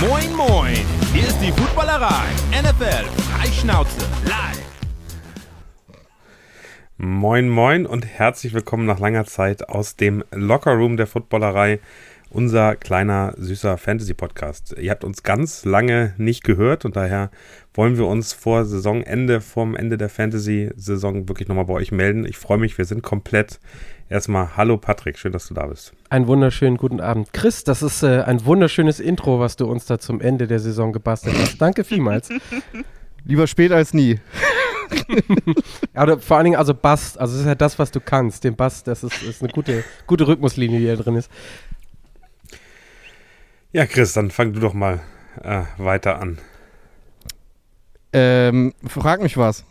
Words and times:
Moin, 0.00 0.32
moin! 0.36 0.76
Hier 1.12 1.26
ist 1.26 1.40
die 1.40 1.50
Footballerei. 1.50 2.26
NFL 2.52 3.04
Freischnauze 3.20 3.98
live. 4.26 4.62
Moin, 6.96 7.48
moin 7.48 7.84
und 7.84 8.06
herzlich 8.06 8.54
willkommen 8.54 8.86
nach 8.86 9.00
langer 9.00 9.24
Zeit 9.24 9.68
aus 9.68 9.96
dem 9.96 10.22
Lockerroom 10.30 10.96
der 10.96 11.08
Footballerei, 11.08 11.80
unser 12.30 12.76
kleiner 12.76 13.34
süßer 13.38 13.76
Fantasy-Podcast. 13.76 14.76
Ihr 14.78 14.92
habt 14.92 15.02
uns 15.02 15.24
ganz 15.24 15.64
lange 15.64 16.14
nicht 16.16 16.44
gehört 16.44 16.84
und 16.84 16.94
daher 16.94 17.32
wollen 17.74 17.98
wir 17.98 18.06
uns 18.06 18.32
vor 18.32 18.66
Saisonende, 18.66 19.40
vorm 19.40 19.74
Ende 19.74 19.98
der 19.98 20.10
Fantasy-Saison 20.10 21.28
wirklich 21.28 21.48
nochmal 21.48 21.64
bei 21.64 21.74
euch 21.74 21.90
melden. 21.90 22.24
Ich 22.24 22.38
freue 22.38 22.58
mich, 22.58 22.78
wir 22.78 22.84
sind 22.84 23.02
komplett. 23.02 23.58
Erstmal, 24.10 24.56
hallo 24.56 24.78
Patrick, 24.78 25.18
schön, 25.18 25.32
dass 25.32 25.48
du 25.48 25.54
da 25.54 25.66
bist. 25.66 25.92
Einen 26.08 26.26
wunderschönen 26.26 26.78
guten 26.78 26.98
Abend. 26.98 27.30
Chris, 27.34 27.62
das 27.62 27.82
ist 27.82 28.02
äh, 28.02 28.22
ein 28.22 28.42
wunderschönes 28.46 29.00
Intro, 29.00 29.38
was 29.38 29.56
du 29.56 29.66
uns 29.66 29.84
da 29.84 29.98
zum 29.98 30.22
Ende 30.22 30.46
der 30.46 30.60
Saison 30.60 30.94
gebastelt 30.94 31.36
hast. 31.38 31.60
Danke 31.60 31.84
vielmals. 31.84 32.30
Lieber 33.24 33.46
spät 33.46 33.70
als 33.70 33.92
nie. 33.92 34.18
Aber 35.94 36.18
vor 36.20 36.38
allen 36.38 36.44
Dingen, 36.44 36.56
also 36.56 36.72
Bass, 36.72 37.18
also 37.18 37.34
das 37.34 37.42
ist 37.42 37.46
ja 37.46 37.54
das, 37.54 37.78
was 37.78 37.90
du 37.90 38.00
kannst. 38.00 38.44
Den 38.44 38.56
Bass, 38.56 38.82
das 38.82 39.04
ist, 39.04 39.22
ist 39.22 39.42
eine 39.42 39.52
gute, 39.52 39.84
gute 40.06 40.26
Rhythmuslinie, 40.26 40.78
die 40.80 40.86
da 40.86 40.96
drin 40.96 41.16
ist. 41.16 41.30
Ja, 43.72 43.84
Chris, 43.84 44.14
dann 44.14 44.30
fang 44.30 44.54
du 44.54 44.60
doch 44.60 44.72
mal 44.72 45.00
äh, 45.42 45.64
weiter 45.76 46.18
an. 46.18 46.38
Ähm, 48.14 48.72
frag 48.86 49.20
mich 49.20 49.36
was. 49.36 49.66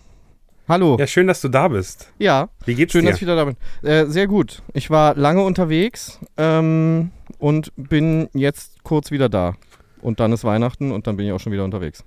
Hallo. 0.70 0.98
Ja, 1.00 1.08
schön, 1.08 1.28
dass 1.28 1.40
du 1.40 1.48
da 1.48 1.70
bist. 1.70 2.12
Ja. 2.20 2.50
Wie 2.66 2.76
geht's 2.76 2.92
Schön, 2.92 3.04
dir? 3.04 3.12
dass 3.12 3.18
ich 3.18 3.22
wieder 3.22 3.38
da 3.38 3.46
bin. 3.46 3.56
Äh, 3.84 4.06
sehr 4.08 4.28
gut. 4.28 4.62
Ich 4.74 4.90
war 4.90 5.16
lange 5.16 5.42
unterwegs 5.42 6.20
ähm, 6.36 7.12
und 7.40 7.72
bin 7.78 8.28
jetzt 8.34 8.84
kurz 8.84 9.10
wieder 9.10 9.30
da. 9.30 9.56
Und 10.02 10.20
dann 10.20 10.34
ist 10.34 10.44
Weihnachten 10.44 10.92
und 10.92 11.08
dann 11.08 11.16
bin 11.16 11.26
ich 11.26 11.32
auch 11.32 11.40
schon 11.40 11.54
wieder 11.54 11.64
unterwegs. 11.64 12.04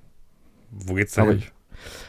Wo 0.71 0.93
geht's 0.93 1.15
denn 1.15 1.25
Aber 1.25 1.33
hin? 1.33 1.45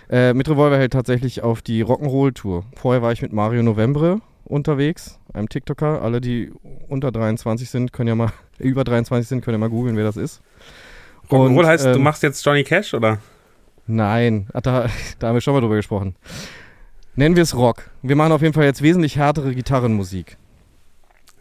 äh, 0.10 0.34
mit 0.34 0.50
Revolverheld 0.50 0.92
tatsächlich 0.92 1.42
auf 1.42 1.62
die 1.62 1.86
Rock'n'Roll-Tour. 1.86 2.66
Vorher 2.76 3.02
war 3.02 3.14
ich 3.14 3.22
mit 3.22 3.32
Mario 3.32 3.64
Novembre 3.64 4.20
unterwegs, 4.44 5.20
einem 5.34 5.48
TikToker. 5.48 6.02
Alle, 6.02 6.20
die 6.20 6.52
unter 6.90 7.14
23 7.14 7.70
sind, 7.70 7.94
können 7.94 8.10
ja 8.10 8.16
mal, 8.16 8.34
über 8.60 8.84
23 8.84 9.26
sind, 9.26 9.42
können 9.42 9.56
ja 9.56 9.60
mal 9.60 9.70
googeln, 9.70 9.96
wer 9.96 10.04
das 10.04 10.18
ist. 10.18 10.42
Rock'n'Roll 11.30 11.66
heißt, 11.66 11.86
du 11.86 11.90
ähm, 11.92 12.04
machst 12.04 12.24
jetzt 12.24 12.46
Johnny 12.46 12.66
Cash, 12.66 12.94
oder? 12.94 13.20
Nein, 13.88 14.48
ach, 14.54 14.62
da, 14.62 14.90
da 15.20 15.28
haben 15.28 15.36
wir 15.36 15.42
schon 15.42 15.54
mal 15.54 15.62
drüber 15.62 15.76
gesprochen. 15.76 16.16
Nennen 17.16 17.36
wir 17.36 17.44
es 17.44 17.56
Rock. 17.56 17.90
Wir 18.02 18.16
machen 18.16 18.32
auf 18.32 18.42
jeden 18.42 18.54
Fall 18.54 18.64
jetzt 18.64 18.82
wesentlich 18.82 19.18
härtere 19.18 19.54
Gitarrenmusik. 19.54 20.38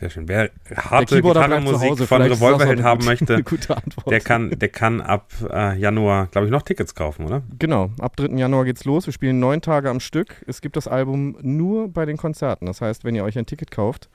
Sehr 0.00 0.08
schön. 0.08 0.28
Wer 0.28 0.50
harte 0.74 1.20
Gitarrenmusik 1.20 2.08
von 2.08 2.22
Revolverheld 2.22 2.82
haben 2.82 3.04
möchte, 3.04 3.44
der 4.10 4.20
kann, 4.20 4.50
der 4.50 4.68
kann 4.70 5.02
ab 5.02 5.30
äh, 5.50 5.78
Januar, 5.78 6.28
glaube 6.28 6.46
ich, 6.46 6.50
noch 6.50 6.62
Tickets 6.62 6.94
kaufen, 6.94 7.26
oder? 7.26 7.42
Genau, 7.58 7.90
ab 7.98 8.16
3. 8.16 8.34
Januar 8.36 8.64
geht's 8.64 8.86
los. 8.86 9.06
Wir 9.06 9.12
spielen 9.12 9.40
neun 9.40 9.60
Tage 9.60 9.90
am 9.90 10.00
Stück. 10.00 10.42
Es 10.46 10.62
gibt 10.62 10.76
das 10.76 10.88
Album 10.88 11.36
nur 11.42 11.88
bei 11.88 12.06
den 12.06 12.16
Konzerten. 12.16 12.64
Das 12.64 12.80
heißt, 12.80 13.04
wenn 13.04 13.14
ihr 13.14 13.24
euch 13.24 13.38
ein 13.38 13.44
Ticket 13.44 13.70
kauft, 13.70 14.08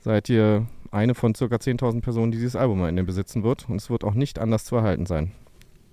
seid 0.00 0.28
ihr 0.28 0.66
eine 0.90 1.14
von 1.14 1.32
ca. 1.32 1.44
10.000 1.46 2.02
Personen, 2.02 2.30
die 2.30 2.38
dieses 2.38 2.54
Album 2.54 2.82
am 2.82 2.88
Ende 2.88 3.02
besitzen 3.02 3.42
wird. 3.42 3.70
Und 3.70 3.76
es 3.76 3.88
wird 3.88 4.04
auch 4.04 4.14
nicht 4.14 4.38
anders 4.38 4.66
zu 4.66 4.76
erhalten 4.76 5.06
sein. 5.06 5.32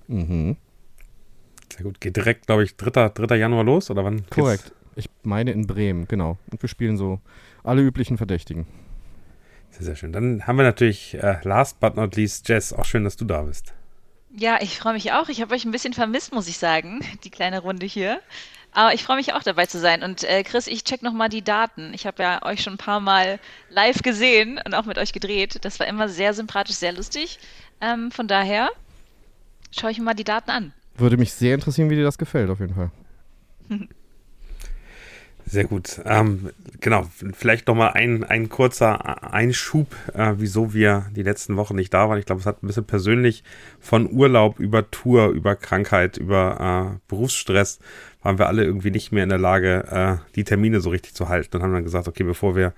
Mhm. 0.08 0.58
Sehr 1.74 1.84
gut. 1.84 2.00
Geht 2.00 2.18
direkt, 2.18 2.46
glaube 2.46 2.64
ich, 2.64 2.76
3. 2.76 3.10
3. 3.10 3.36
Januar 3.36 3.64
los, 3.64 3.90
oder 3.90 4.06
wann? 4.06 4.18
geht's? 4.18 4.30
Korrekt. 4.30 4.72
Ich 4.96 5.10
meine 5.24 5.52
in 5.52 5.66
Bremen, 5.66 6.08
genau. 6.08 6.38
Und 6.52 6.62
wir 6.62 6.70
spielen 6.70 6.98
so 6.98 7.20
alle 7.64 7.82
üblichen 7.82 8.18
Verdächtigen. 8.18 8.68
Sehr, 9.72 9.86
sehr 9.86 9.96
schön. 9.96 10.14
Dann 10.14 10.46
haben 10.46 10.58
wir 10.58 10.64
natürlich 10.64 11.16
äh, 11.16 11.40
last 11.42 11.80
but 11.80 11.96
not 11.96 12.16
least 12.16 12.48
Jess. 12.48 12.74
Auch 12.74 12.86
schön, 12.86 13.04
dass 13.04 13.18
du 13.18 13.26
da 13.26 13.42
bist. 13.42 13.74
Ja, 14.36 14.60
ich 14.62 14.78
freue 14.78 14.94
mich 14.94 15.14
auch. 15.14 15.30
Ich 15.30 15.42
habe 15.42 15.56
euch 15.56 15.66
ein 15.66 15.72
bisschen 15.72 15.94
vermisst, 15.94 16.32
muss 16.32 16.48
ich 16.48 16.60
sagen, 16.60 17.00
die 17.24 17.32
kleine 17.32 17.60
Runde 17.60 17.88
hier. 17.88 18.20
Aber 18.72 18.94
ich 18.94 19.04
freue 19.04 19.18
mich 19.18 19.34
auch 19.34 19.42
dabei 19.42 19.66
zu 19.66 19.80
sein. 19.80 20.04
Und 20.04 20.24
äh, 20.24 20.44
Chris, 20.44 20.68
ich 20.68 20.84
check 20.84 21.02
nochmal 21.02 21.30
die 21.30 21.44
Daten. 21.44 21.92
Ich 21.96 22.06
habe 22.06 22.22
ja 22.22 22.44
euch 22.44 22.62
schon 22.62 22.74
ein 22.74 22.78
paar 22.78 23.00
Mal 23.00 23.40
live 23.70 24.04
gesehen 24.04 24.60
und 24.64 24.76
auch 24.76 24.86
mit 24.86 25.00
euch 25.00 25.12
gedreht. 25.12 25.58
Das 25.62 25.80
war 25.80 25.88
immer 25.88 26.08
sehr 26.08 26.36
sympathisch, 26.36 26.76
sehr 26.76 26.94
lustig. 26.94 27.40
Ähm, 27.82 28.12
von 28.12 28.28
daher 28.28 28.70
schaue 29.72 29.90
ich 29.90 29.98
mir 29.98 30.06
mal 30.06 30.14
die 30.14 30.24
Daten 30.24 30.52
an. 30.52 30.74
Würde 30.98 31.18
mich 31.18 31.34
sehr 31.34 31.56
interessieren, 31.56 31.90
wie 31.90 31.96
dir 31.96 32.04
das 32.04 32.18
gefällt, 32.18 32.50
auf 32.50 32.60
jeden 32.60 32.76
Fall. 32.76 32.92
Sehr 35.46 35.66
gut. 35.66 36.02
Ähm, 36.06 36.52
genau, 36.80 37.06
vielleicht 37.34 37.68
nochmal 37.68 37.92
ein, 37.94 38.24
ein 38.24 38.48
kurzer 38.48 39.34
Einschub, 39.34 39.94
äh, 40.14 40.34
wieso 40.38 40.74
wir 40.74 41.06
die 41.16 41.24
letzten 41.24 41.58
Wochen 41.58 41.76
nicht 41.76 41.94
da 41.94 42.08
waren. 42.08 42.18
Ich 42.18 42.26
glaube, 42.26 42.40
es 42.40 42.48
hat 42.48 42.64
ein 42.64 42.68
bisschen 42.68 42.86
persönlich 42.86 43.44
von 43.80 44.10
Urlaub 44.12 44.60
über 44.60 44.90
Tour, 44.90 45.30
über 45.30 45.56
Krankheit, 45.56 46.18
über 46.18 46.96
äh, 46.96 47.00
Berufsstress, 47.10 47.80
waren 48.22 48.38
wir 48.40 48.48
alle 48.48 48.64
irgendwie 48.64 48.92
nicht 48.92 49.12
mehr 49.12 49.24
in 49.24 49.30
der 49.30 49.38
Lage, 49.38 49.86
äh, 49.92 50.32
die 50.36 50.46
Termine 50.46 50.80
so 50.80 50.90
richtig 50.90 51.14
zu 51.14 51.28
halten. 51.28 51.50
Dann 51.52 51.64
haben 51.64 51.74
wir 51.74 51.82
gesagt, 51.82 52.08
okay, 52.08 52.24
bevor 52.24 52.56
wir 52.56 52.74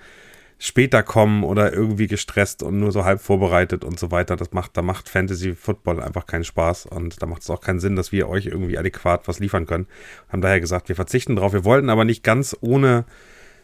später 0.57 1.03
kommen 1.03 1.43
oder 1.43 1.73
irgendwie 1.73 2.07
gestresst 2.07 2.63
und 2.63 2.79
nur 2.79 2.91
so 2.91 3.03
halb 3.03 3.21
vorbereitet 3.21 3.83
und 3.83 3.99
so 3.99 4.11
weiter, 4.11 4.35
das 4.35 4.51
macht, 4.51 4.77
da 4.77 4.81
macht 4.81 5.09
Fantasy 5.09 5.53
Football 5.53 6.01
einfach 6.01 6.25
keinen 6.25 6.45
Spaß 6.45 6.85
und 6.85 7.21
da 7.21 7.25
macht 7.25 7.41
es 7.41 7.49
auch 7.49 7.61
keinen 7.61 7.79
Sinn, 7.79 7.95
dass 7.95 8.11
wir 8.11 8.29
euch 8.29 8.45
irgendwie 8.45 8.77
adäquat 8.77 9.27
was 9.27 9.39
liefern 9.39 9.65
können. 9.65 9.87
Haben 10.29 10.41
daher 10.41 10.61
gesagt, 10.61 10.87
wir 10.87 10.95
verzichten 10.95 11.35
drauf. 11.35 11.53
Wir 11.53 11.65
wollten 11.65 11.89
aber 11.89 12.05
nicht 12.05 12.23
ganz 12.23 12.55
ohne 12.61 13.05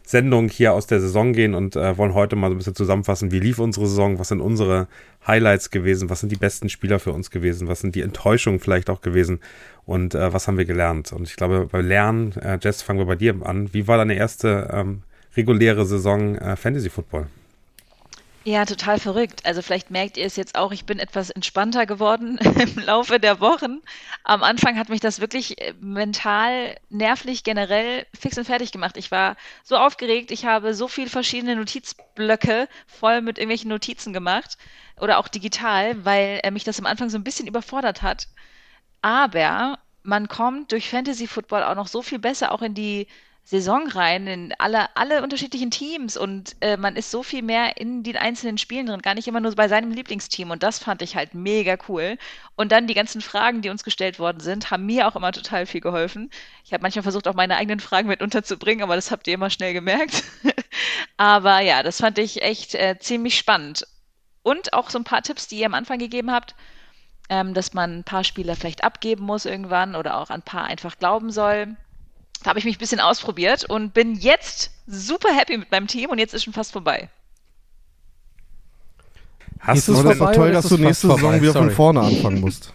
Sendung 0.04 0.48
hier 0.48 0.72
aus 0.72 0.86
der 0.86 1.00
Saison 1.00 1.32
gehen 1.32 1.54
und 1.54 1.76
äh, 1.76 1.96
wollen 1.96 2.14
heute 2.14 2.36
mal 2.36 2.48
so 2.48 2.54
ein 2.54 2.58
bisschen 2.58 2.74
zusammenfassen, 2.74 3.30
wie 3.30 3.38
lief 3.38 3.58
unsere 3.58 3.86
Saison, 3.86 4.18
was 4.18 4.28
sind 4.28 4.40
unsere 4.40 4.88
Highlights 5.26 5.70
gewesen, 5.70 6.10
was 6.10 6.20
sind 6.20 6.32
die 6.32 6.36
besten 6.36 6.68
Spieler 6.68 6.98
für 6.98 7.12
uns 7.12 7.30
gewesen, 7.30 7.68
was 7.68 7.80
sind 7.80 7.94
die 7.94 8.02
Enttäuschungen 8.02 8.58
vielleicht 8.58 8.90
auch 8.90 9.00
gewesen 9.00 9.38
und 9.84 10.14
äh, 10.14 10.32
was 10.32 10.48
haben 10.48 10.58
wir 10.58 10.64
gelernt. 10.64 11.12
Und 11.12 11.28
ich 11.28 11.36
glaube, 11.36 11.68
bei 11.70 11.80
Lernen, 11.80 12.32
äh, 12.32 12.58
Jess, 12.60 12.82
fangen 12.82 12.98
wir 12.98 13.06
bei 13.06 13.16
dir 13.16 13.36
an. 13.44 13.72
Wie 13.72 13.86
war 13.86 13.96
deine 13.96 14.14
erste 14.14 14.68
ähm, 14.72 15.02
reguläre 15.36 15.86
Saison 15.86 16.36
äh, 16.36 16.56
Fantasy 16.56 16.90
Football? 16.90 17.26
Ja, 18.44 18.64
total 18.64 18.98
verrückt. 18.98 19.46
Also 19.46 19.62
vielleicht 19.62 19.92
merkt 19.92 20.16
ihr 20.16 20.26
es 20.26 20.34
jetzt 20.34 20.56
auch, 20.56 20.72
ich 20.72 20.84
bin 20.84 20.98
etwas 20.98 21.30
entspannter 21.30 21.86
geworden 21.86 22.38
im 22.58 22.78
Laufe 22.84 23.20
der 23.20 23.40
Wochen. 23.40 23.80
Am 24.24 24.42
Anfang 24.42 24.76
hat 24.76 24.88
mich 24.88 25.00
das 25.00 25.20
wirklich 25.20 25.60
äh, 25.60 25.74
mental, 25.80 26.76
nervlich, 26.90 27.44
generell 27.44 28.04
fix 28.18 28.36
und 28.38 28.44
fertig 28.44 28.72
gemacht. 28.72 28.96
Ich 28.96 29.12
war 29.12 29.36
so 29.62 29.76
aufgeregt, 29.76 30.32
ich 30.32 30.44
habe 30.44 30.74
so 30.74 30.88
viele 30.88 31.08
verschiedene 31.08 31.54
Notizblöcke 31.54 32.68
voll 32.88 33.20
mit 33.22 33.38
irgendwelchen 33.38 33.70
Notizen 33.70 34.12
gemacht 34.12 34.58
oder 35.00 35.18
auch 35.18 35.28
digital, 35.28 36.04
weil 36.04 36.40
mich 36.50 36.64
das 36.64 36.80
am 36.80 36.86
Anfang 36.86 37.10
so 37.10 37.18
ein 37.18 37.24
bisschen 37.24 37.46
überfordert 37.46 38.02
hat. 38.02 38.26
Aber 39.02 39.78
man 40.02 40.26
kommt 40.26 40.72
durch 40.72 40.88
Fantasy 40.88 41.28
Football 41.28 41.62
auch 41.62 41.76
noch 41.76 41.86
so 41.86 42.02
viel 42.02 42.18
besser 42.18 42.50
auch 42.50 42.62
in 42.62 42.74
die 42.74 43.06
Saison 43.44 43.88
rein, 43.88 44.26
in 44.28 44.54
alle, 44.58 44.96
alle 44.96 45.22
unterschiedlichen 45.22 45.72
Teams 45.72 46.16
und 46.16 46.54
äh, 46.60 46.76
man 46.76 46.94
ist 46.94 47.10
so 47.10 47.24
viel 47.24 47.42
mehr 47.42 47.76
in 47.76 48.04
den 48.04 48.16
einzelnen 48.16 48.56
Spielen 48.56 48.86
drin, 48.86 49.02
gar 49.02 49.14
nicht 49.14 49.26
immer 49.26 49.40
nur 49.40 49.54
bei 49.56 49.66
seinem 49.68 49.90
Lieblingsteam 49.90 50.50
und 50.50 50.62
das 50.62 50.78
fand 50.78 51.02
ich 51.02 51.16
halt 51.16 51.34
mega 51.34 51.76
cool. 51.88 52.18
Und 52.54 52.70
dann 52.70 52.86
die 52.86 52.94
ganzen 52.94 53.20
Fragen, 53.20 53.60
die 53.60 53.68
uns 53.68 53.82
gestellt 53.82 54.20
worden 54.20 54.40
sind, 54.40 54.70
haben 54.70 54.86
mir 54.86 55.08
auch 55.08 55.16
immer 55.16 55.32
total 55.32 55.66
viel 55.66 55.80
geholfen. 55.80 56.30
Ich 56.64 56.72
habe 56.72 56.82
manchmal 56.82 57.02
versucht, 57.02 57.26
auch 57.26 57.34
meine 57.34 57.56
eigenen 57.56 57.80
Fragen 57.80 58.08
mit 58.08 58.22
unterzubringen, 58.22 58.84
aber 58.84 58.94
das 58.94 59.10
habt 59.10 59.26
ihr 59.26 59.34
immer 59.34 59.50
schnell 59.50 59.72
gemerkt. 59.72 60.22
aber 61.16 61.60
ja, 61.60 61.82
das 61.82 61.98
fand 62.00 62.18
ich 62.18 62.42
echt 62.42 62.74
äh, 62.76 62.96
ziemlich 63.00 63.36
spannend. 63.36 63.84
Und 64.44 64.72
auch 64.72 64.88
so 64.88 64.98
ein 64.98 65.04
paar 65.04 65.22
Tipps, 65.22 65.48
die 65.48 65.58
ihr 65.58 65.66
am 65.66 65.74
Anfang 65.74 65.98
gegeben 65.98 66.30
habt, 66.30 66.54
ähm, 67.28 67.54
dass 67.54 67.74
man 67.74 67.98
ein 67.98 68.04
paar 68.04 68.24
Spieler 68.24 68.54
vielleicht 68.56 68.84
abgeben 68.84 69.24
muss 69.24 69.46
irgendwann 69.46 69.96
oder 69.96 70.18
auch 70.18 70.30
ein 70.30 70.42
paar 70.42 70.64
einfach 70.64 70.98
glauben 70.98 71.30
soll. 71.30 71.76
Da 72.42 72.50
habe 72.50 72.58
ich 72.58 72.64
mich 72.64 72.76
ein 72.76 72.78
bisschen 72.80 73.00
ausprobiert 73.00 73.64
und 73.64 73.94
bin 73.94 74.14
jetzt 74.14 74.70
super 74.86 75.28
happy 75.34 75.56
mit 75.58 75.70
meinem 75.70 75.86
Team 75.86 76.10
und 76.10 76.18
jetzt 76.18 76.34
ist 76.34 76.44
schon 76.44 76.52
fast 76.52 76.72
vorbei. 76.72 77.08
Hast 79.60 79.78
Ist 79.78 79.88
du 79.88 79.92
es 79.92 79.98
Aber 80.00 80.08
das 80.08 80.12
ist 80.14 80.18
vorbei 80.18 80.32
doch 80.32 80.36
toll, 80.42 80.52
dass 80.52 80.64
ist 80.64 80.70
du 80.72 80.78
nächste 80.78 81.06
Saison 81.06 81.20
vorbei? 81.20 81.40
wieder 81.42 81.52
von 81.52 81.62
Sorry. 81.64 81.74
vorne 81.74 82.00
anfangen 82.00 82.40
musst. 82.40 82.72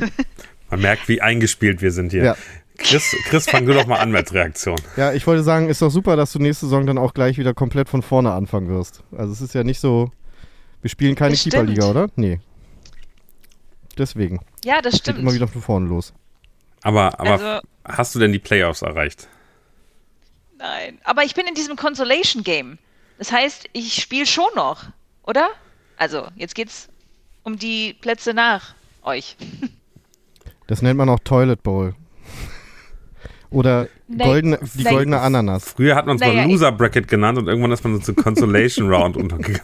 Man 0.70 0.80
merkt, 0.80 1.08
wie 1.08 1.20
eingespielt 1.20 1.80
wir 1.82 1.90
sind 1.92 2.10
hier. 2.12 2.24
Ja. 2.24 2.36
Chris, 2.78 3.16
Chris, 3.24 3.48
fang 3.48 3.64
du 3.66 3.72
doch 3.72 3.86
mal 3.86 3.98
an 3.98 4.10
mit 4.10 4.32
Reaktion. 4.32 4.76
Ja, 4.96 5.12
ich 5.12 5.26
wollte 5.26 5.42
sagen, 5.42 5.68
ist 5.68 5.80
doch 5.82 5.90
super, 5.90 6.14
dass 6.16 6.32
du 6.32 6.38
nächste 6.38 6.66
Saison 6.66 6.86
dann 6.86 6.98
auch 6.98 7.14
gleich 7.14 7.38
wieder 7.38 7.54
komplett 7.54 7.88
von 7.88 8.02
vorne 8.02 8.32
anfangen 8.32 8.68
wirst. 8.68 9.02
Also 9.16 9.32
es 9.32 9.40
ist 9.40 9.54
ja 9.54 9.64
nicht 9.64 9.80
so, 9.80 10.10
wir 10.82 10.90
spielen 10.90 11.14
keine. 11.14 11.34
Keeperliga, 11.34 11.86
oder? 11.90 12.08
Nee. 12.16 12.38
Deswegen. 13.98 14.40
Ja, 14.64 14.82
das 14.82 14.92
Geht 14.92 15.00
stimmt. 15.02 15.18
immer 15.20 15.32
wieder 15.32 15.48
von 15.48 15.62
vorne 15.62 15.88
los. 15.88 16.12
Aber, 16.82 17.18
aber 17.18 17.30
Also- 17.30 17.66
hast 17.88 18.14
du 18.14 18.18
denn 18.18 18.32
die 18.32 18.38
Playoffs 18.38 18.82
erreicht? 18.82 19.28
Nein, 20.58 20.98
aber 21.04 21.24
ich 21.24 21.34
bin 21.34 21.46
in 21.46 21.54
diesem 21.54 21.76
Consolation 21.76 22.42
Game. 22.42 22.78
Das 23.18 23.32
heißt, 23.32 23.68
ich 23.72 23.94
spiele 23.94 24.26
schon 24.26 24.48
noch, 24.54 24.84
oder? 25.22 25.48
Also, 25.96 26.28
jetzt 26.36 26.54
geht's 26.54 26.88
um 27.42 27.58
die 27.58 27.94
Plätze 27.94 28.34
nach 28.34 28.74
euch. 29.02 29.36
Das 30.68 30.82
nennt 30.82 30.98
man 30.98 31.08
auch 31.08 31.20
Toilet 31.20 31.62
Bowl. 31.62 31.94
Oder 33.50 33.88
Nein. 34.08 34.26
goldene, 34.26 34.58
die 34.74 34.82
Nein. 34.82 34.94
goldene 34.94 35.20
Ananas. 35.20 35.74
Früher 35.74 35.94
hat 35.94 36.06
man 36.06 36.16
es 36.16 36.20
Naja, 36.20 36.42
mal 36.42 36.50
Loser 36.50 36.72
Bracket 36.72 37.06
genannt 37.06 37.38
und 37.38 37.46
irgendwann 37.46 37.70
ist 37.70 37.84
man 37.84 37.94
so 37.94 38.00
zur 38.00 38.16
Consolation 38.16 38.92
Round 38.92 39.16
untergegangen. 39.16 39.62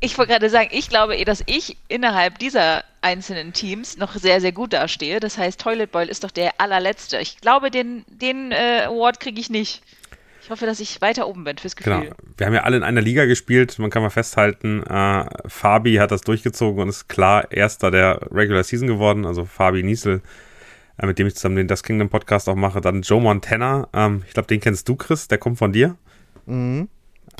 Ich 0.00 0.16
wollte 0.16 0.32
gerade 0.32 0.48
sagen, 0.48 0.68
ich 0.70 0.88
glaube 0.88 1.16
eh, 1.16 1.24
dass 1.24 1.42
ich 1.46 1.76
innerhalb 1.88 2.38
dieser 2.38 2.84
einzelnen 3.00 3.52
Teams 3.52 3.96
noch 3.96 4.14
sehr, 4.14 4.40
sehr 4.40 4.52
gut 4.52 4.72
dastehe. 4.72 5.18
Das 5.18 5.38
heißt, 5.38 5.60
Toilet 5.60 5.90
Boy 5.90 6.08
ist 6.08 6.22
doch 6.24 6.30
der 6.30 6.60
allerletzte. 6.60 7.18
Ich 7.18 7.40
glaube, 7.40 7.70
den, 7.70 8.04
den 8.08 8.52
äh, 8.52 8.84
Award 8.86 9.18
kriege 9.20 9.40
ich 9.40 9.50
nicht. 9.50 9.82
Ich 10.42 10.50
hoffe, 10.50 10.66
dass 10.66 10.80
ich 10.80 11.00
weiter 11.02 11.28
oben 11.28 11.44
bin 11.44 11.58
fürs 11.58 11.76
Gefühl. 11.76 12.00
Genau. 12.00 12.14
Wir 12.36 12.46
haben 12.46 12.54
ja 12.54 12.62
alle 12.62 12.76
in 12.76 12.82
einer 12.82 13.00
Liga 13.00 13.26
gespielt. 13.26 13.78
Man 13.78 13.90
kann 13.90 14.02
mal 14.02 14.10
festhalten, 14.10 14.82
äh, 14.84 15.26
Fabi 15.46 15.96
hat 15.96 16.10
das 16.10 16.22
durchgezogen 16.22 16.80
und 16.80 16.88
ist 16.88 17.08
klar 17.08 17.50
Erster 17.52 17.90
der 17.90 18.20
Regular 18.32 18.64
Season 18.64 18.88
geworden. 18.88 19.26
Also 19.26 19.44
Fabi 19.44 19.82
Niesel, 19.82 20.22
äh, 20.96 21.06
mit 21.06 21.18
dem 21.18 21.26
ich 21.26 21.34
zusammen 21.34 21.56
den 21.56 21.68
Das 21.68 21.82
Kingdom 21.82 22.08
Podcast 22.08 22.48
auch 22.48 22.54
mache. 22.54 22.80
Dann 22.80 23.02
Joe 23.02 23.20
Montana. 23.20 23.88
Ähm, 23.92 24.22
ich 24.26 24.32
glaube, 24.32 24.46
den 24.46 24.60
kennst 24.60 24.88
du, 24.88 24.96
Chris. 24.96 25.28
Der 25.28 25.38
kommt 25.38 25.58
von 25.58 25.72
dir. 25.72 25.96
Mhm. 26.46 26.88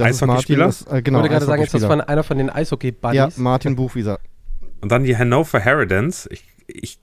Eishockeyspieler? 0.07 0.67
Martin, 0.67 0.85
das, 0.85 0.93
äh, 0.93 0.99
Ich 0.99 1.05
genau, 1.05 1.19
wollte 1.19 1.31
gerade 1.31 1.47
sagen, 1.47 1.63
ist 1.63 1.75
das 1.75 1.85
von 1.85 2.01
einer 2.01 2.23
von 2.23 2.39
den 2.39 2.47
Ja, 2.49 2.55
Eishockey-Buddies? 2.55 3.37
Martin 3.39 3.77
Buchwieser. 3.77 4.19
Und 4.81 4.93
dann 4.93 5.05
die 5.05 5.17
Hannover 5.17 5.65
Harridans. 5.65 6.29
Ich, 6.31 6.45
ich 6.67 6.99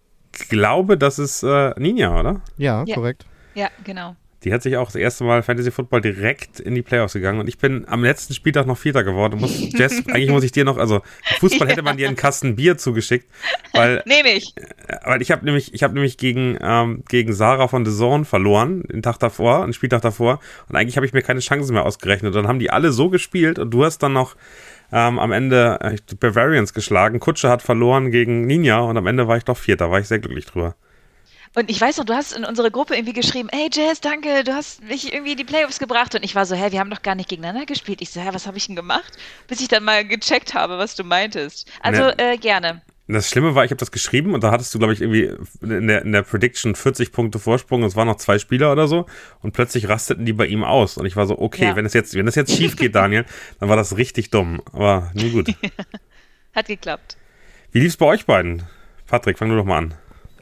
glaube, 0.49 0.97
das 0.97 1.19
ist 1.19 1.43
äh, 1.43 1.73
Ninja, 1.79 2.19
oder? 2.19 2.41
Ja, 2.57 2.83
Ja. 2.85 2.95
korrekt. 2.95 3.25
Ja, 3.53 3.69
genau. 3.83 4.15
Die 4.45 4.53
hat 4.53 4.61
sich 4.61 4.77
auch 4.77 4.85
das 4.85 4.95
erste 4.95 5.23
Mal 5.23 5.41
Fantasy 5.41 5.71
Football 5.71 6.01
direkt 6.01 6.59
in 6.59 6.75
die 6.75 6.83
Playoffs 6.83 7.13
gegangen 7.13 7.39
und 7.39 7.49
ich 7.49 7.57
bin 7.57 7.85
am 7.87 8.03
letzten 8.03 8.35
Spieltag 8.35 8.67
noch 8.67 8.77
Vierter 8.77 9.03
geworden. 9.03 9.33
Du 9.33 9.37
musst, 9.39 9.73
Jess, 9.77 10.03
eigentlich 10.07 10.29
muss 10.29 10.43
ich 10.43 10.51
dir 10.51 10.63
noch, 10.63 10.77
also 10.77 11.01
Fußball 11.39 11.67
hätte 11.67 11.81
man 11.81 11.97
dir 11.97 12.07
einen 12.07 12.15
Kasten 12.15 12.55
Bier 12.55 12.77
zugeschickt, 12.77 13.27
weil, 13.73 14.03
Nehme 14.05 14.33
ich. 14.33 14.53
weil 15.03 15.23
ich 15.23 15.31
habe 15.31 15.43
nämlich, 15.43 15.73
ich 15.73 15.81
habe 15.81 15.95
nämlich 15.95 16.17
gegen 16.17 16.59
ähm, 16.61 17.03
gegen 17.09 17.33
Sarah 17.33 17.67
von 17.67 17.85
The 17.85 17.91
Zone 17.91 18.23
verloren, 18.23 18.83
den 18.83 19.01
Tag 19.01 19.17
davor, 19.17 19.63
einen 19.63 19.73
Spieltag 19.73 20.03
davor 20.03 20.39
und 20.69 20.75
eigentlich 20.75 20.95
habe 20.95 21.07
ich 21.07 21.13
mir 21.13 21.23
keine 21.23 21.39
Chancen 21.39 21.73
mehr 21.73 21.85
ausgerechnet. 21.85 22.35
Und 22.35 22.43
dann 22.43 22.47
haben 22.47 22.59
die 22.59 22.69
alle 22.69 22.91
so 22.91 23.09
gespielt 23.09 23.57
und 23.57 23.71
du 23.71 23.83
hast 23.83 23.99
dann 23.99 24.13
noch 24.13 24.35
ähm, 24.91 25.17
am 25.17 25.31
Ende 25.31 25.79
äh, 25.81 25.95
die 26.09 26.15
Bavarians 26.15 26.73
geschlagen. 26.75 27.19
Kutsche 27.19 27.49
hat 27.49 27.63
verloren 27.63 28.11
gegen 28.11 28.45
Ninja 28.45 28.79
und 28.79 28.95
am 28.95 29.07
Ende 29.07 29.27
war 29.27 29.37
ich 29.37 29.45
doch 29.45 29.57
Vierter, 29.57 29.89
war 29.89 29.99
ich 29.99 30.07
sehr 30.07 30.19
glücklich 30.19 30.45
drüber. 30.45 30.75
Und 31.55 31.69
ich 31.71 31.79
weiß 31.79 31.97
noch, 31.97 32.05
du 32.05 32.13
hast 32.13 32.33
in 32.35 32.43
unsere 32.43 32.69
Gruppe 32.69 32.95
irgendwie 32.95 33.13
geschrieben, 33.13 33.47
hey 33.51 33.69
Jess, 33.71 34.01
danke, 34.01 34.43
du 34.43 34.53
hast 34.53 34.83
mich 34.83 35.13
irgendwie 35.13 35.31
in 35.31 35.37
die 35.37 35.43
Playoffs 35.45 35.79
gebracht. 35.79 36.13
Und 36.13 36.23
ich 36.23 36.35
war 36.35 36.45
so, 36.45 36.53
hä, 36.55 36.71
wir 36.71 36.79
haben 36.79 36.89
doch 36.89 37.01
gar 37.01 37.15
nicht 37.15 37.29
gegeneinander 37.29 37.65
gespielt. 37.65 38.01
Ich 38.01 38.09
so, 38.09 38.19
hä, 38.19 38.27
was 38.33 38.45
habe 38.45 38.57
ich 38.57 38.67
denn 38.67 38.75
gemacht? 38.75 39.13
Bis 39.47 39.61
ich 39.61 39.69
dann 39.69 39.83
mal 39.85 40.05
gecheckt 40.05 40.53
habe, 40.53 40.77
was 40.77 40.95
du 40.95 41.03
meintest. 41.05 41.71
Also 41.81 42.01
Ne. 42.03 42.19
äh, 42.19 42.37
gerne. 42.37 42.81
Das 43.07 43.29
Schlimme 43.29 43.53
war, 43.53 43.63
ich 43.63 43.69
habe 43.69 43.77
das 43.79 43.91
geschrieben 43.91 44.33
und 44.33 44.43
da 44.43 44.49
hattest 44.49 44.73
du, 44.73 44.79
glaube 44.79 44.91
ich, 44.91 44.99
irgendwie 44.99 45.31
in 45.61 45.87
der, 45.87 46.01
in 46.01 46.11
der 46.11 46.23
Prediction 46.23 46.73
40 46.73 47.11
Punkte 47.11 47.37
Vorsprung 47.37 47.83
es 47.83 47.95
waren 47.95 48.07
noch 48.07 48.17
zwei 48.17 48.39
Spieler 48.39 48.71
oder 48.71 48.87
so 48.87 49.05
und 49.41 49.51
plötzlich 49.51 49.87
rasteten 49.87 50.25
die 50.25 50.33
bei 50.33 50.47
ihm 50.47 50.63
aus 50.63 50.97
und 50.97 51.05
ich 51.05 51.15
war 51.15 51.27
so, 51.27 51.37
okay, 51.37 51.65
Ja. 51.65 51.75
wenn 51.75 51.85
es 51.85 51.93
jetzt, 51.93 52.15
wenn 52.15 52.25
das 52.25 52.33
jetzt 52.33 52.51
schief 52.51 52.75
geht, 52.75 52.95
Daniel, 52.95 53.23
dann 53.59 53.69
war 53.69 53.75
das 53.75 53.95
richtig 53.95 54.31
dumm. 54.31 54.59
Aber 54.73 55.11
nun 55.13 55.31
gut. 55.33 55.49
Hat 56.55 56.65
geklappt. 56.67 57.15
Wie 57.71 57.79
lief's 57.79 57.95
bei 57.95 58.07
euch 58.07 58.25
beiden? 58.25 58.63
Patrick, 59.05 59.37
fang 59.37 59.49
du 59.49 59.55
doch 59.55 59.65
mal 59.65 59.77
an. 59.77 59.93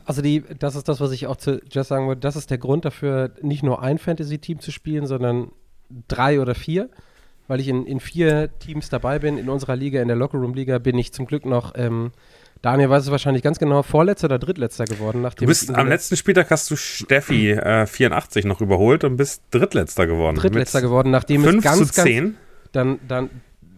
Also 0.05 0.21
die, 0.21 0.43
das 0.59 0.75
ist 0.75 0.87
das, 0.89 0.99
was 0.99 1.11
ich 1.11 1.27
auch 1.27 1.37
zu 1.37 1.61
Jess 1.69 1.87
sagen 1.87 2.07
wollte. 2.07 2.21
Das 2.21 2.35
ist 2.35 2.51
der 2.51 2.57
Grund 2.57 2.85
dafür, 2.85 3.31
nicht 3.41 3.63
nur 3.63 3.81
ein 3.81 3.97
Fantasy-Team 3.97 4.59
zu 4.59 4.71
spielen, 4.71 5.05
sondern 5.05 5.51
drei 6.07 6.39
oder 6.39 6.55
vier. 6.55 6.89
Weil 7.47 7.59
ich 7.59 7.67
in, 7.67 7.85
in 7.85 7.99
vier 7.99 8.57
Teams 8.59 8.89
dabei 8.89 9.19
bin. 9.19 9.37
In 9.37 9.49
unserer 9.49 9.75
Liga, 9.75 10.01
in 10.01 10.07
der 10.07 10.17
Lockerroom-Liga, 10.17 10.77
bin 10.77 10.97
ich 10.97 11.11
zum 11.11 11.25
Glück 11.25 11.45
noch, 11.45 11.73
ähm, 11.75 12.11
Daniel 12.63 12.89
weiß 12.89 13.03
es 13.03 13.11
wahrscheinlich 13.11 13.43
ganz 13.43 13.59
genau, 13.59 13.83
Vorletzter 13.83 14.25
oder 14.25 14.39
Drittletzter 14.39 14.85
geworden. 14.85 15.17
Du 15.17 15.23
Nachdem 15.23 15.47
bist 15.49 15.69
ich 15.69 15.75
am 15.75 15.89
letzten 15.89 16.15
Spieltag 16.15 16.49
hast 16.49 16.71
du 16.71 16.77
Steffi 16.77 17.51
äh, 17.51 17.85
84 17.85 18.45
noch 18.45 18.61
überholt 18.61 19.03
und 19.03 19.17
bist 19.17 19.43
Drittletzter 19.51 20.07
geworden. 20.07 20.37
Drittletzter 20.37 20.81
geworden, 20.81 21.11
nachdem 21.11 21.43
es 21.43 21.49
5 21.49 21.63
ganz, 21.63 21.77
zu 21.79 21.93
ganz, 21.93 22.07
10. 22.07 22.37
dann, 22.71 22.99
dann, 23.05 23.29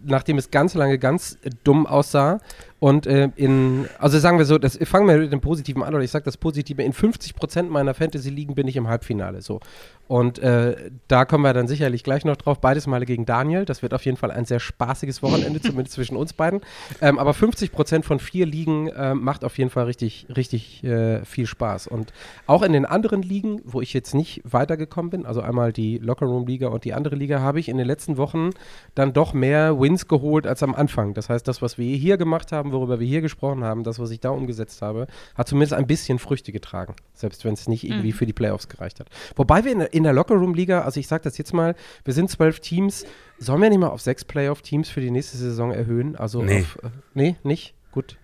nachdem 0.04 0.38
es 0.38 0.52
ganz 0.52 0.74
lange 0.74 1.00
ganz 1.00 1.36
dumm 1.64 1.84
aussah. 1.84 2.38
Und 2.78 3.06
äh, 3.06 3.30
in, 3.36 3.88
also 3.98 4.18
sagen 4.18 4.38
wir 4.38 4.44
so, 4.44 4.58
das, 4.58 4.78
fangen 4.84 5.08
wir 5.08 5.16
mit 5.16 5.32
dem 5.32 5.40
Positiven 5.40 5.82
an, 5.82 5.94
oder 5.94 6.04
ich 6.04 6.10
sage 6.10 6.24
das 6.24 6.36
Positive, 6.36 6.82
in 6.82 6.92
50% 6.92 7.64
meiner 7.64 7.94
Fantasy-Ligen 7.94 8.54
bin 8.54 8.68
ich 8.68 8.76
im 8.76 8.88
Halbfinale. 8.88 9.40
So. 9.40 9.60
Und 10.08 10.38
äh, 10.38 10.90
da 11.08 11.24
kommen 11.24 11.42
wir 11.42 11.52
dann 11.52 11.66
sicherlich 11.66 12.04
gleich 12.04 12.24
noch 12.24 12.36
drauf. 12.36 12.60
Beides 12.60 12.86
Male 12.86 13.06
gegen 13.06 13.26
Daniel. 13.26 13.64
Das 13.64 13.82
wird 13.82 13.92
auf 13.92 14.04
jeden 14.04 14.16
Fall 14.16 14.30
ein 14.30 14.44
sehr 14.44 14.60
spaßiges 14.60 15.22
Wochenende, 15.22 15.60
zumindest 15.60 15.94
zwischen 15.94 16.16
uns 16.16 16.32
beiden. 16.32 16.60
Ähm, 17.00 17.18
aber 17.18 17.32
50% 17.32 18.04
von 18.04 18.20
vier 18.20 18.46
Ligen 18.46 18.88
äh, 18.88 19.14
macht 19.14 19.44
auf 19.44 19.58
jeden 19.58 19.70
Fall 19.70 19.84
richtig, 19.84 20.26
richtig 20.34 20.84
äh, 20.84 21.24
viel 21.24 21.46
Spaß. 21.46 21.88
Und 21.88 22.12
auch 22.46 22.62
in 22.62 22.72
den 22.72 22.84
anderen 22.84 23.22
Ligen, 23.22 23.60
wo 23.64 23.80
ich 23.80 23.92
jetzt 23.92 24.14
nicht 24.14 24.42
weitergekommen 24.44 25.10
bin, 25.10 25.26
also 25.26 25.40
einmal 25.40 25.72
die 25.72 25.98
Lockerroom-Liga 25.98 26.68
und 26.68 26.84
die 26.84 26.94
andere 26.94 27.16
Liga, 27.16 27.40
habe 27.40 27.58
ich 27.58 27.68
in 27.68 27.76
den 27.76 27.86
letzten 27.86 28.16
Wochen 28.16 28.50
dann 28.94 29.12
doch 29.12 29.32
mehr 29.32 29.80
Wins 29.80 30.06
geholt 30.06 30.46
als 30.46 30.62
am 30.62 30.74
Anfang. 30.74 31.14
Das 31.14 31.28
heißt, 31.28 31.48
das, 31.48 31.62
was 31.62 31.78
wir 31.78 31.96
hier 31.96 32.16
gemacht 32.16 32.52
haben, 32.52 32.65
worüber 32.72 33.00
wir 33.00 33.06
hier 33.06 33.20
gesprochen 33.20 33.64
haben, 33.64 33.84
das, 33.84 33.98
was 33.98 34.10
ich 34.10 34.20
da 34.20 34.30
umgesetzt 34.30 34.82
habe, 34.82 35.06
hat 35.34 35.48
zumindest 35.48 35.74
ein 35.74 35.86
bisschen 35.86 36.18
Früchte 36.18 36.52
getragen. 36.52 36.94
Selbst 37.14 37.44
wenn 37.44 37.54
es 37.54 37.68
nicht 37.68 37.84
irgendwie 37.84 38.12
für 38.12 38.26
die 38.26 38.32
Playoffs 38.32 38.68
gereicht 38.68 39.00
hat. 39.00 39.08
Wobei 39.36 39.64
wir 39.64 39.72
in 39.72 39.78
der, 39.80 39.92
in 39.94 40.02
der 40.02 40.12
Lockerroom-Liga, 40.12 40.82
also 40.82 41.00
ich 41.00 41.08
sage 41.08 41.24
das 41.24 41.38
jetzt 41.38 41.52
mal, 41.52 41.74
wir 42.04 42.14
sind 42.14 42.30
zwölf 42.30 42.60
Teams. 42.60 43.04
Sollen 43.38 43.60
wir 43.62 43.68
nicht 43.70 43.78
mal 43.78 43.88
auf 43.88 44.00
sechs 44.00 44.24
Playoff-Teams 44.24 44.88
für 44.88 45.00
die 45.00 45.10
nächste 45.10 45.36
Saison 45.36 45.72
erhöhen? 45.72 46.16
Also 46.16 46.42
Nee. 46.42 46.60
auf, 46.60 46.78
äh, 46.82 46.88
nee, 47.14 47.36
nicht? 47.42 47.74
Gut. 47.92 48.16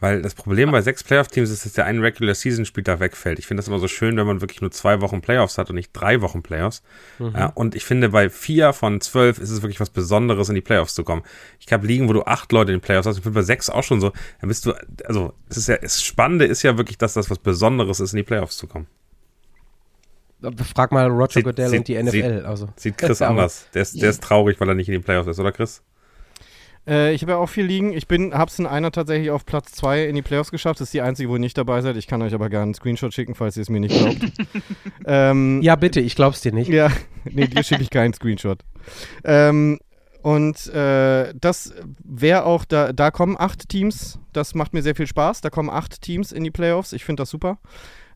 Weil 0.00 0.22
das 0.22 0.34
Problem 0.34 0.70
bei 0.70 0.80
sechs 0.80 1.04
Playoff-Teams 1.04 1.50
ist, 1.50 1.66
dass 1.66 1.74
der 1.74 1.84
ein 1.84 2.00
Regular-Season-Spieltag 2.00 3.00
wegfällt. 3.00 3.38
Ich 3.38 3.46
finde 3.46 3.60
das 3.60 3.68
immer 3.68 3.78
so 3.78 3.86
schön, 3.86 4.16
wenn 4.16 4.26
man 4.26 4.40
wirklich 4.40 4.62
nur 4.62 4.70
zwei 4.70 5.02
Wochen 5.02 5.20
Playoffs 5.20 5.58
hat 5.58 5.68
und 5.68 5.76
nicht 5.76 5.90
drei 5.92 6.22
Wochen 6.22 6.42
Playoffs. 6.42 6.82
Ja, 7.18 7.46
und 7.54 7.74
ich 7.74 7.84
finde, 7.84 8.08
bei 8.08 8.30
vier 8.30 8.72
von 8.72 9.00
zwölf 9.02 9.38
ist 9.38 9.50
es 9.50 9.60
wirklich 9.60 9.78
was 9.78 9.90
Besonderes, 9.90 10.48
in 10.48 10.54
die 10.54 10.62
Playoffs 10.62 10.94
zu 10.94 11.04
kommen. 11.04 11.22
Ich 11.58 11.70
habe 11.72 11.86
Ligen, 11.86 12.08
wo 12.08 12.14
du 12.14 12.22
acht 12.24 12.50
Leute 12.50 12.72
in 12.72 12.78
den 12.78 12.82
Playoffs 12.82 13.06
hast. 13.06 13.18
Ich 13.18 13.22
finde 13.22 13.38
bei 13.38 13.42
sechs 13.44 13.68
auch 13.68 13.82
schon 13.84 14.00
so. 14.00 14.12
Dann 14.40 14.48
bist 14.48 14.64
du, 14.64 14.72
also, 15.04 15.34
es 15.50 15.58
ist 15.58 15.68
ja, 15.68 15.76
das 15.76 16.02
Spannende 16.02 16.46
ist 16.46 16.62
ja 16.62 16.78
wirklich, 16.78 16.96
dass 16.96 17.12
das 17.12 17.28
was 17.30 17.38
Besonderes 17.38 18.00
ist, 18.00 18.12
in 18.12 18.16
die 18.16 18.22
Playoffs 18.22 18.56
zu 18.56 18.66
kommen. 18.66 18.86
Frag 20.74 20.90
mal 20.92 21.06
Roger 21.08 21.34
Sieht- 21.34 21.44
Goodell 21.44 21.68
sieht- 21.68 21.78
und 21.80 21.88
die 21.88 22.02
NFL. 22.02 22.10
sieht- 22.12 22.44
also. 22.46 22.68
Sieht 22.76 22.96
Chris 22.96 23.20
anders. 23.22 23.66
Der 23.74 23.82
ist, 23.82 24.00
der 24.00 24.08
ist 24.08 24.22
traurig, 24.22 24.58
weil 24.60 24.68
er 24.68 24.74
nicht 24.74 24.88
in 24.88 24.92
den 24.92 25.02
Playoffs 25.02 25.28
ist, 25.28 25.38
oder 25.38 25.52
Chris? 25.52 25.82
Äh, 26.86 27.14
ich 27.14 27.22
habe 27.22 27.32
ja 27.32 27.38
auch 27.38 27.48
viel 27.48 27.64
liegen. 27.64 27.92
Ich 27.92 28.08
bin, 28.08 28.34
hab's 28.34 28.58
in 28.58 28.66
einer 28.66 28.90
tatsächlich 28.90 29.30
auf 29.30 29.46
Platz 29.46 29.72
2 29.72 30.04
in 30.04 30.14
die 30.14 30.22
Playoffs 30.22 30.50
geschafft. 30.50 30.80
Das 30.80 30.88
ist 30.88 30.94
die 30.94 31.02
einzige, 31.02 31.28
wo 31.28 31.34
ihr 31.34 31.40
nicht 31.40 31.58
dabei 31.58 31.80
seid. 31.82 31.96
Ich 31.96 32.06
kann 32.06 32.22
euch 32.22 32.34
aber 32.34 32.48
gerne 32.48 32.64
einen 32.64 32.74
Screenshot 32.74 33.12
schicken, 33.12 33.34
falls 33.34 33.56
ihr 33.56 33.62
es 33.62 33.70
mir 33.70 33.80
nicht 33.80 33.98
glaubt. 33.98 34.32
ähm, 35.06 35.60
Ja, 35.62 35.76
bitte, 35.76 36.00
ich 36.00 36.16
glaub's 36.16 36.40
dir 36.40 36.52
nicht. 36.52 36.68
Ja, 36.68 36.90
nee, 37.24 37.46
dir 37.46 37.62
schicke 37.62 37.82
ich 37.82 37.90
keinen 37.90 38.12
Screenshot. 38.14 38.60
Ähm, 39.24 39.78
und 40.22 40.66
äh, 40.74 41.32
das 41.34 41.74
wäre 42.04 42.44
auch, 42.44 42.64
da, 42.64 42.92
da 42.92 43.10
kommen 43.10 43.36
acht 43.38 43.68
Teams, 43.68 44.18
das 44.32 44.54
macht 44.54 44.74
mir 44.74 44.82
sehr 44.82 44.94
viel 44.94 45.06
Spaß. 45.06 45.40
Da 45.40 45.50
kommen 45.50 45.70
acht 45.70 46.02
Teams 46.02 46.32
in 46.32 46.44
die 46.44 46.50
Playoffs, 46.50 46.92
ich 46.92 47.04
finde 47.04 47.22
das 47.22 47.30
super, 47.30 47.58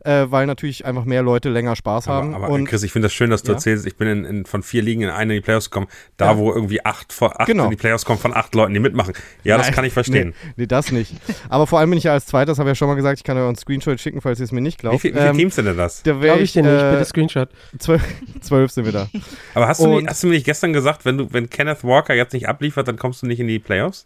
äh, 0.05 0.31
weil 0.31 0.47
natürlich 0.47 0.85
einfach 0.87 1.05
mehr 1.05 1.23
Leute 1.23 1.49
länger 1.49 1.75
Spaß 1.77 2.07
haben. 2.09 2.35
Aber, 2.35 2.45
aber 2.47 2.55
und 2.55 2.67
Chris, 2.67 2.83
ich 2.83 2.93
finde 2.93 3.07
das 3.07 3.13
schön, 3.15 3.31
dass 3.31 3.43
du 3.43 3.49
Ja. 3.53 3.55
erzählst, 3.55 3.87
ich 3.87 3.97
bin 3.97 4.07
in, 4.09 4.25
in, 4.25 4.47
von 4.47 4.63
vier 4.63 4.83
Ligen 4.83 5.03
in 5.03 5.11
eine 5.11 5.35
in 5.35 5.41
die 5.41 5.45
Playoffs 5.45 5.71
gekommen, 5.71 5.89
da 6.17 6.33
Ja. 6.33 6.39
wo 6.39 6.53
irgendwie 6.53 6.85
acht, 6.85 7.13
vor, 7.13 7.41
acht 7.41 7.47
Genau. 7.49 7.65
in 7.65 7.71
die 7.71 7.77
Playoffs 7.77 8.05
kommen 8.05 8.19
von 8.19 8.33
acht 8.35 8.55
Leuten, 8.55 8.75
die 8.75 8.81
mitmachen. 8.81 9.15
Ja, 9.43 9.57
das 9.57 9.67
Nein, 9.67 9.75
kann 9.75 9.85
ich 9.85 9.93
verstehen. 9.93 10.35
Nee, 10.45 10.53
nee, 10.57 10.67
das 10.67 10.93
nicht. 10.93 11.13
Aber 11.49 11.67
vor 11.67 11.79
allem 11.81 11.91
bin 11.91 11.97
ich 11.99 12.05
ja 12.05 12.13
als 12.13 12.27
Zweites, 12.27 12.59
habe 12.59 12.69
ja 12.71 12.75
schon 12.75 12.89
mal 12.89 12.95
gesagt, 12.95 13.19
ich 13.19 13.25
kann 13.25 13.37
euch 13.37 13.45
einen 13.47 13.57
Screenshot 13.57 13.99
schicken, 14.01 14.21
falls 14.21 14.39
ihr 14.41 14.45
es 14.45 14.53
mir 14.53 14.61
nicht 14.61 14.79
Wie, 14.79 14.83
glaubt. 14.83 15.01
viel, 15.01 15.13
wie 15.15 15.19
viele 15.19 15.31
Ähm, 15.31 15.37
Teams 15.39 15.55
sind 15.57 15.65
denn 15.67 15.77
das? 15.77 16.03
Da 16.03 16.13
Glaube 16.13 16.39
ich 16.41 16.53
dir 16.53 16.63
nicht, 16.63 16.71
äh, 16.73 16.91
bitte 16.93 17.05
Screenshot. 17.05 17.49
Zwölf, 17.79 18.03
zwölf 18.41 18.71
sind 18.71 18.85
wir 18.85 18.93
da. 18.93 19.09
Aber 19.55 19.69
hast 19.69 19.81
du, 19.81 19.85
und- 19.87 19.97
nicht, 20.03 20.09
hast 20.09 20.23
du 20.23 20.27
mir 20.29 20.35
nicht 20.35 20.47
gestern 20.47 20.73
gesagt, 20.73 21.05
wenn 21.05 21.19
du, 21.19 21.33
wenn 21.33 21.49
Kenneth 21.51 21.83
Walker 21.85 22.15
jetzt 22.15 22.33
nicht 22.35 22.49
abliefert, 22.49 22.87
dann 22.89 22.97
kommst 22.97 23.23
du 23.23 23.27
nicht 23.27 23.41
in 23.41 23.47
die 23.49 23.59
Playoffs? 23.59 24.05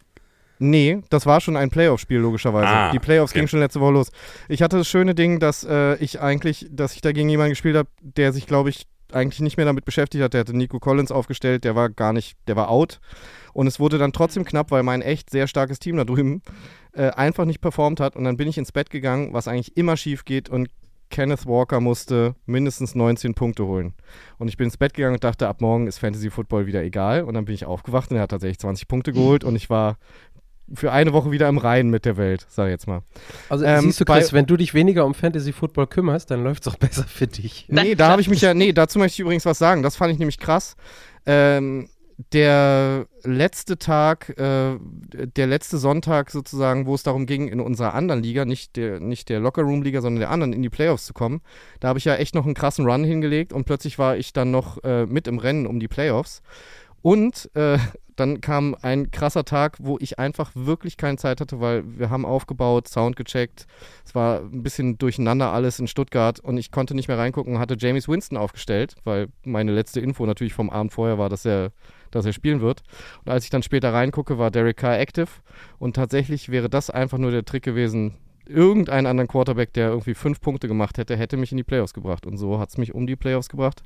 Nee, 0.58 1.02
das 1.10 1.26
war 1.26 1.40
schon 1.40 1.56
ein 1.56 1.70
Playoff-Spiel, 1.70 2.18
logischerweise. 2.18 2.68
Ah, 2.68 2.90
die 2.92 2.98
Playoffs 2.98 3.32
okay. 3.32 3.40
gingen 3.40 3.48
schon 3.48 3.60
letzte 3.60 3.80
Woche 3.80 3.92
los. 3.92 4.10
Ich 4.48 4.62
hatte 4.62 4.78
das 4.78 4.88
schöne 4.88 5.14
Ding, 5.14 5.38
dass 5.40 5.64
äh, 5.64 5.96
ich 5.96 6.20
eigentlich, 6.20 6.66
dass 6.70 6.94
ich 6.94 7.00
dagegen 7.00 7.28
jemanden 7.28 7.50
gespielt 7.50 7.76
habe, 7.76 7.88
der 8.00 8.32
sich, 8.32 8.46
glaube 8.46 8.70
ich, 8.70 8.86
eigentlich 9.12 9.40
nicht 9.40 9.56
mehr 9.56 9.66
damit 9.66 9.84
beschäftigt 9.84 10.22
hat. 10.22 10.34
Der 10.34 10.40
hatte 10.40 10.56
Nico 10.56 10.78
Collins 10.78 11.12
aufgestellt, 11.12 11.64
der 11.64 11.74
war 11.74 11.88
gar 11.88 12.12
nicht, 12.12 12.36
der 12.46 12.56
war 12.56 12.70
out. 12.70 13.00
Und 13.52 13.66
es 13.66 13.80
wurde 13.80 13.98
dann 13.98 14.12
trotzdem 14.12 14.44
knapp, 14.44 14.70
weil 14.70 14.82
mein 14.82 15.02
echt 15.02 15.30
sehr 15.30 15.46
starkes 15.46 15.78
Team 15.78 15.96
da 15.96 16.04
drüben 16.04 16.42
äh, 16.92 17.10
einfach 17.10 17.44
nicht 17.44 17.60
performt 17.60 18.00
hat. 18.00 18.16
Und 18.16 18.24
dann 18.24 18.36
bin 18.36 18.48
ich 18.48 18.58
ins 18.58 18.72
Bett 18.72 18.90
gegangen, 18.90 19.32
was 19.32 19.48
eigentlich 19.48 19.76
immer 19.76 19.96
schief 19.96 20.24
geht. 20.24 20.48
Und 20.48 20.68
Kenneth 21.10 21.46
Walker 21.46 21.80
musste 21.80 22.34
mindestens 22.44 22.94
19 22.94 23.34
Punkte 23.34 23.64
holen. 23.64 23.94
Und 24.38 24.48
ich 24.48 24.56
bin 24.56 24.66
ins 24.66 24.76
Bett 24.76 24.94
gegangen 24.94 25.14
und 25.14 25.24
dachte, 25.24 25.48
ab 25.48 25.60
morgen 25.60 25.86
ist 25.86 25.98
Fantasy 25.98 26.30
Football 26.30 26.66
wieder 26.66 26.82
egal. 26.82 27.24
Und 27.24 27.34
dann 27.34 27.46
bin 27.46 27.54
ich 27.54 27.64
aufgewacht 27.64 28.10
und 28.10 28.16
er 28.16 28.24
hat 28.24 28.30
tatsächlich 28.30 28.58
20 28.58 28.88
Punkte 28.88 29.12
geholt. 29.12 29.42
Und 29.44 29.56
ich 29.56 29.70
war 29.70 29.96
für 30.74 30.92
eine 30.92 31.12
Woche 31.12 31.30
wieder 31.30 31.48
im 31.48 31.58
Reinen 31.58 31.90
mit 31.90 32.04
der 32.04 32.16
Welt, 32.16 32.46
sag 32.48 32.66
ich 32.66 32.72
jetzt 32.72 32.86
mal. 32.86 33.02
Also 33.48 33.64
Ähm, 33.64 33.82
siehst 33.82 34.00
du, 34.00 34.04
Chris, 34.04 34.32
wenn 34.32 34.46
du 34.46 34.56
dich 34.56 34.74
weniger 34.74 35.06
um 35.06 35.14
Fantasy 35.14 35.52
Football 35.52 35.86
kümmerst, 35.86 36.30
dann 36.30 36.44
läuft's 36.44 36.68
auch 36.68 36.76
besser 36.76 37.04
für 37.04 37.26
dich. 37.26 37.66
Nee, 37.78 37.94
da 37.94 38.08
habe 38.08 38.20
ich 38.20 38.28
mich 38.28 38.40
ja, 38.40 38.54
nee, 38.54 38.72
dazu 38.72 38.98
möchte 38.98 39.14
ich 39.14 39.20
übrigens 39.20 39.44
was 39.46 39.58
sagen. 39.58 39.82
Das 39.82 39.96
fand 39.96 40.12
ich 40.12 40.18
nämlich 40.18 40.38
krass. 40.38 40.74
Ähm, 41.26 41.88
der 42.32 43.06
letzte 43.22 43.78
Tag, 43.78 44.30
äh, 44.38 44.76
der 45.36 45.46
letzte 45.46 45.78
Sonntag 45.78 46.32
sozusagen, 46.32 46.86
wo 46.86 46.94
es 46.96 47.04
darum 47.04 47.26
ging, 47.26 47.46
in 47.46 47.60
unserer 47.60 47.94
anderen 47.94 48.22
Liga, 48.22 48.44
nicht 48.44 48.74
der, 48.74 48.98
nicht 48.98 49.28
der 49.28 49.38
Lockerroom-Liga, 49.38 50.00
sondern 50.00 50.20
der 50.20 50.30
anderen, 50.30 50.52
in 50.52 50.62
die 50.62 50.68
Playoffs 50.68 51.06
zu 51.06 51.14
kommen, 51.14 51.40
da 51.78 51.88
habe 51.88 52.00
ich 52.00 52.04
ja 52.04 52.16
echt 52.16 52.34
noch 52.34 52.44
einen 52.44 52.54
krassen 52.54 52.86
Run 52.86 53.04
hingelegt 53.04 53.52
und 53.52 53.64
plötzlich 53.64 54.00
war 54.00 54.16
ich 54.16 54.32
dann 54.32 54.50
noch 54.50 54.82
äh, 54.82 55.06
mit 55.06 55.28
im 55.28 55.38
Rennen 55.38 55.66
um 55.66 55.78
die 55.78 55.86
Playoffs. 55.86 56.42
Und 57.02 57.50
äh, 57.54 57.78
dann 58.18 58.40
kam 58.40 58.76
ein 58.82 59.10
krasser 59.12 59.44
Tag, 59.44 59.76
wo 59.78 59.96
ich 60.00 60.18
einfach 60.18 60.50
wirklich 60.54 60.96
keine 60.96 61.18
Zeit 61.18 61.40
hatte, 61.40 61.60
weil 61.60 61.84
wir 61.98 62.10
haben 62.10 62.26
aufgebaut, 62.26 62.88
Sound 62.88 63.14
gecheckt. 63.14 63.66
Es 64.04 64.14
war 64.14 64.40
ein 64.40 64.62
bisschen 64.62 64.98
durcheinander 64.98 65.52
alles 65.52 65.78
in 65.78 65.86
Stuttgart 65.86 66.40
und 66.40 66.58
ich 66.58 66.72
konnte 66.72 66.94
nicht 66.94 67.06
mehr 67.08 67.18
reingucken 67.18 67.58
hatte 67.58 67.76
James 67.78 68.08
Winston 68.08 68.36
aufgestellt, 68.36 68.96
weil 69.04 69.28
meine 69.44 69.72
letzte 69.72 70.00
Info 70.00 70.26
natürlich 70.26 70.54
vom 70.54 70.70
Abend 70.70 70.92
vorher 70.92 71.18
war, 71.18 71.28
dass 71.28 71.44
er, 71.44 71.70
dass 72.10 72.26
er 72.26 72.32
spielen 72.32 72.60
wird. 72.60 72.82
Und 73.24 73.30
als 73.30 73.44
ich 73.44 73.50
dann 73.50 73.62
später 73.62 73.92
reingucke, 73.92 74.38
war 74.38 74.50
Derek 74.50 74.78
Carr 74.78 74.98
active 74.98 75.28
und 75.78 75.94
tatsächlich 75.94 76.48
wäre 76.48 76.68
das 76.68 76.90
einfach 76.90 77.18
nur 77.18 77.30
der 77.30 77.44
Trick 77.44 77.62
gewesen, 77.62 78.16
irgendeinen 78.46 79.06
anderen 79.06 79.28
Quarterback, 79.28 79.72
der 79.74 79.90
irgendwie 79.90 80.14
fünf 80.14 80.40
Punkte 80.40 80.66
gemacht 80.66 80.98
hätte, 80.98 81.16
hätte 81.16 81.36
mich 81.36 81.52
in 81.52 81.58
die 81.58 81.64
Playoffs 81.64 81.92
gebracht. 81.92 82.26
Und 82.26 82.38
so 82.38 82.58
hat 82.58 82.70
es 82.70 82.78
mich 82.78 82.94
um 82.94 83.06
die 83.06 83.16
Playoffs 83.16 83.48
gebracht 83.48 83.82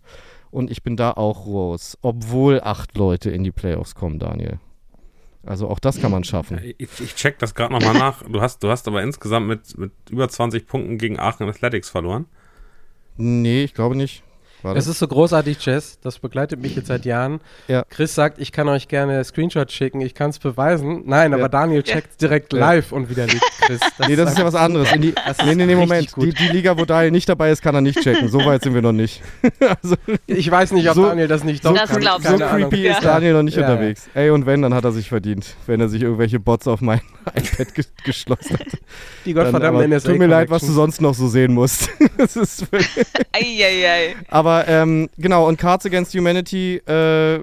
und 0.52 0.70
ich 0.70 0.82
bin 0.82 0.96
da 0.96 1.12
auch 1.12 1.46
raus. 1.46 1.98
Obwohl 2.02 2.60
acht 2.60 2.96
Leute 2.96 3.30
in 3.30 3.42
die 3.42 3.50
Playoffs 3.50 3.94
kommen, 3.94 4.18
Daniel. 4.18 4.60
Also 5.44 5.68
auch 5.68 5.80
das 5.80 6.00
kann 6.00 6.12
man 6.12 6.22
schaffen. 6.22 6.60
Ich, 6.78 7.00
ich 7.00 7.14
check 7.16 7.38
das 7.40 7.54
gerade 7.54 7.72
nochmal 7.72 7.94
nach. 7.94 8.22
Du 8.22 8.40
hast, 8.40 8.62
du 8.62 8.68
hast 8.68 8.86
aber 8.86 9.02
insgesamt 9.02 9.48
mit, 9.48 9.76
mit 9.76 9.92
über 10.10 10.28
20 10.28 10.66
Punkten 10.66 10.98
gegen 10.98 11.18
Aachen 11.18 11.48
Athletics 11.48 11.90
verloren. 11.90 12.26
Nee, 13.16 13.64
ich 13.64 13.74
glaube 13.74 13.96
nicht. 13.96 14.22
Warte. 14.62 14.78
Es 14.78 14.86
ist 14.86 14.98
so 14.98 15.08
großartig, 15.08 15.64
Jess. 15.64 15.98
Das 16.00 16.18
begleitet 16.18 16.60
mich 16.60 16.76
jetzt 16.76 16.86
seit 16.86 17.04
Jahren. 17.04 17.40
Ja. 17.68 17.84
Chris 17.88 18.14
sagt, 18.14 18.38
ich 18.38 18.52
kann 18.52 18.68
euch 18.68 18.88
gerne 18.88 19.22
Screenshots 19.24 19.72
schicken, 19.72 20.00
ich 20.00 20.14
kann 20.14 20.30
es 20.30 20.38
beweisen. 20.38 21.02
Nein, 21.06 21.32
ja. 21.32 21.38
aber 21.38 21.48
Daniel 21.48 21.82
checkt 21.82 22.20
direkt 22.20 22.52
live 22.52 22.92
und 22.92 23.10
widerlegt 23.10 23.42
Chris. 23.60 23.80
Das 23.98 24.08
nee, 24.08 24.16
das 24.16 24.32
ist 24.32 24.38
ja 24.38 24.44
was 24.44 24.54
anderes. 24.54 24.92
In 24.92 25.02
die, 25.02 25.14
nee, 25.44 25.54
nee, 25.54 25.66
nee, 25.66 25.74
Moment. 25.74 26.14
Die, 26.16 26.32
die, 26.32 26.48
Liga, 26.48 26.78
wo 26.78 26.84
Daniel 26.84 27.10
nicht 27.10 27.28
dabei 27.28 27.50
ist, 27.50 27.62
kann 27.62 27.74
er 27.74 27.80
nicht 27.80 28.00
checken. 28.00 28.28
So 28.28 28.44
weit 28.44 28.62
sind 28.62 28.74
wir 28.74 28.82
noch 28.82 28.92
nicht. 28.92 29.20
also, 29.82 29.96
ich 30.26 30.50
weiß 30.50 30.72
nicht, 30.72 30.88
ob 30.88 30.94
so, 30.94 31.06
Daniel 31.06 31.28
das 31.28 31.44
nicht 31.44 31.64
doch 31.64 31.74
das 31.74 31.90
kann. 31.90 32.02
So 32.22 32.38
creepy 32.38 32.88
ist 32.88 33.04
Daniel 33.04 33.34
noch 33.34 33.42
nicht 33.42 33.58
unterwegs. 33.58 34.08
Ey, 34.14 34.30
und 34.30 34.46
wenn, 34.46 34.62
dann 34.62 34.74
hat 34.74 34.84
er 34.84 34.92
sich 34.92 35.08
verdient. 35.08 35.56
Wenn 35.66 35.80
er 35.80 35.88
sich 35.88 36.02
irgendwelche 36.02 36.40
Bots 36.40 36.68
auf 36.68 36.80
mein 36.80 37.00
iPad 37.34 37.74
ge 37.74 37.84
geschlossen 38.04 38.58
hat. 38.58 38.66
Die 39.24 39.34
gottverdammte 39.34 39.86
NSA 39.88 40.10
Tut 40.10 40.18
mir 40.18 40.26
leid, 40.26 40.50
was 40.50 40.62
du 40.62 40.72
sonst 40.72 41.00
noch 41.00 41.14
so 41.14 41.28
sehen 41.28 41.52
musst. 41.54 41.88
das 42.18 42.36
ist 42.36 42.66
Eieiei. 43.32 44.16
Aber 44.28 44.66
ähm, 44.68 45.08
genau, 45.16 45.48
und 45.48 45.58
Cards 45.58 45.86
Against 45.86 46.14
Humanity 46.14 46.82
äh, 46.88 47.36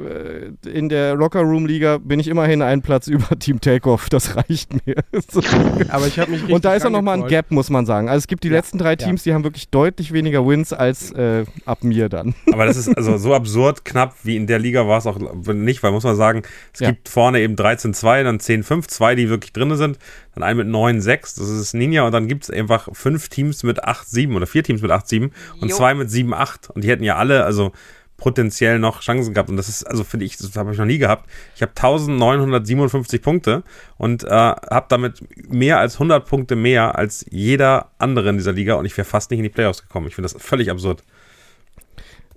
in 0.67 0.89
der 0.89 1.15
Locker 1.15 1.41
Room 1.41 1.65
Liga 1.65 1.97
bin 1.97 2.19
ich 2.19 2.27
immerhin 2.27 2.61
einen 2.61 2.81
Platz 2.81 3.07
über 3.07 3.37
Team 3.39 3.61
Takeoff. 3.61 4.09
Das 4.09 4.35
reicht 4.35 4.85
mir. 4.85 4.95
so. 5.29 5.41
Aber 5.89 6.07
ich 6.07 6.19
habe 6.19 6.31
mich 6.31 6.47
Und 6.49 6.65
da 6.65 6.75
ist 6.75 6.85
auch 6.85 6.89
nochmal 6.89 7.21
ein 7.21 7.27
Gap, 7.27 7.51
muss 7.51 7.69
man 7.69 7.85
sagen. 7.85 8.09
Also 8.09 8.19
es 8.19 8.27
gibt 8.27 8.43
die 8.43 8.49
ja, 8.49 8.55
letzten 8.55 8.77
drei 8.77 8.95
Teams, 8.95 9.23
ja. 9.23 9.31
die 9.31 9.35
haben 9.35 9.43
wirklich 9.43 9.69
deutlich 9.69 10.11
weniger 10.13 10.45
Wins 10.45 10.73
als 10.73 11.11
äh, 11.11 11.45
ab 11.65 11.83
mir 11.83 12.09
dann. 12.09 12.35
Aber 12.51 12.65
das 12.65 12.77
ist 12.77 12.89
also 12.95 13.17
so 13.17 13.33
absurd 13.33 13.85
knapp 13.85 14.15
wie 14.23 14.35
in 14.35 14.47
der 14.47 14.59
Liga 14.59 14.87
war 14.87 14.97
es 14.97 15.07
auch 15.07 15.17
nicht, 15.17 15.83
weil 15.83 15.91
muss 15.91 16.03
man 16.03 16.15
sagen, 16.15 16.43
es 16.73 16.79
ja. 16.79 16.91
gibt 16.91 17.09
vorne 17.09 17.39
eben 17.39 17.55
13-2, 17.55 18.23
dann 18.23 18.37
10-5, 18.39 18.87
zwei, 18.87 19.15
die 19.15 19.29
wirklich 19.29 19.53
drin 19.53 19.68
sind, 19.75 19.99
dann 20.33 20.43
einen 20.43 20.57
mit 20.57 20.67
9-6, 20.67 21.39
das 21.39 21.49
ist 21.49 21.73
Ninja 21.73 22.05
und 22.05 22.11
dann 22.11 22.27
gibt 22.27 22.43
es 22.43 22.49
einfach 22.49 22.89
fünf 22.93 23.29
Teams 23.29 23.63
mit 23.63 23.83
8-7 23.83 24.35
oder 24.35 24.47
vier 24.47 24.63
Teams 24.63 24.81
mit 24.81 24.91
8-7 24.91 25.31
und 25.61 25.69
jo. 25.69 25.75
zwei 25.75 25.93
mit 25.93 26.09
7-8 26.09 26.71
und 26.71 26.83
die 26.83 26.89
hätten 26.89 27.03
ja 27.03 27.15
alle, 27.15 27.43
also 27.45 27.71
potenziell 28.19 28.79
noch 28.79 29.01
Chancen 29.01 29.33
gehabt. 29.33 29.49
Und 29.49 29.57
das 29.57 29.69
ist, 29.69 29.83
also 29.83 30.03
finde 30.03 30.25
ich, 30.25 30.37
das 30.37 30.55
habe 30.55 30.71
ich 30.71 30.77
noch 30.77 30.85
nie 30.85 30.99
gehabt. 30.99 31.27
Ich 31.55 31.61
habe 31.61 31.71
1957 31.71 33.21
Punkte 33.21 33.63
und 33.97 34.23
äh, 34.23 34.29
habe 34.29 34.85
damit 34.89 35.23
mehr 35.49 35.79
als 35.79 35.95
100 35.95 36.27
Punkte 36.27 36.55
mehr 36.55 36.97
als 36.97 37.25
jeder 37.29 37.91
andere 37.97 38.29
in 38.29 38.37
dieser 38.37 38.51
Liga 38.51 38.75
und 38.75 38.85
ich 38.85 38.95
wäre 38.97 39.05
fast 39.05 39.31
nicht 39.31 39.39
in 39.39 39.43
die 39.43 39.49
Playoffs 39.49 39.81
gekommen. 39.81 40.07
Ich 40.07 40.15
finde 40.15 40.29
das 40.29 40.41
völlig 40.41 40.69
absurd. 40.69 41.03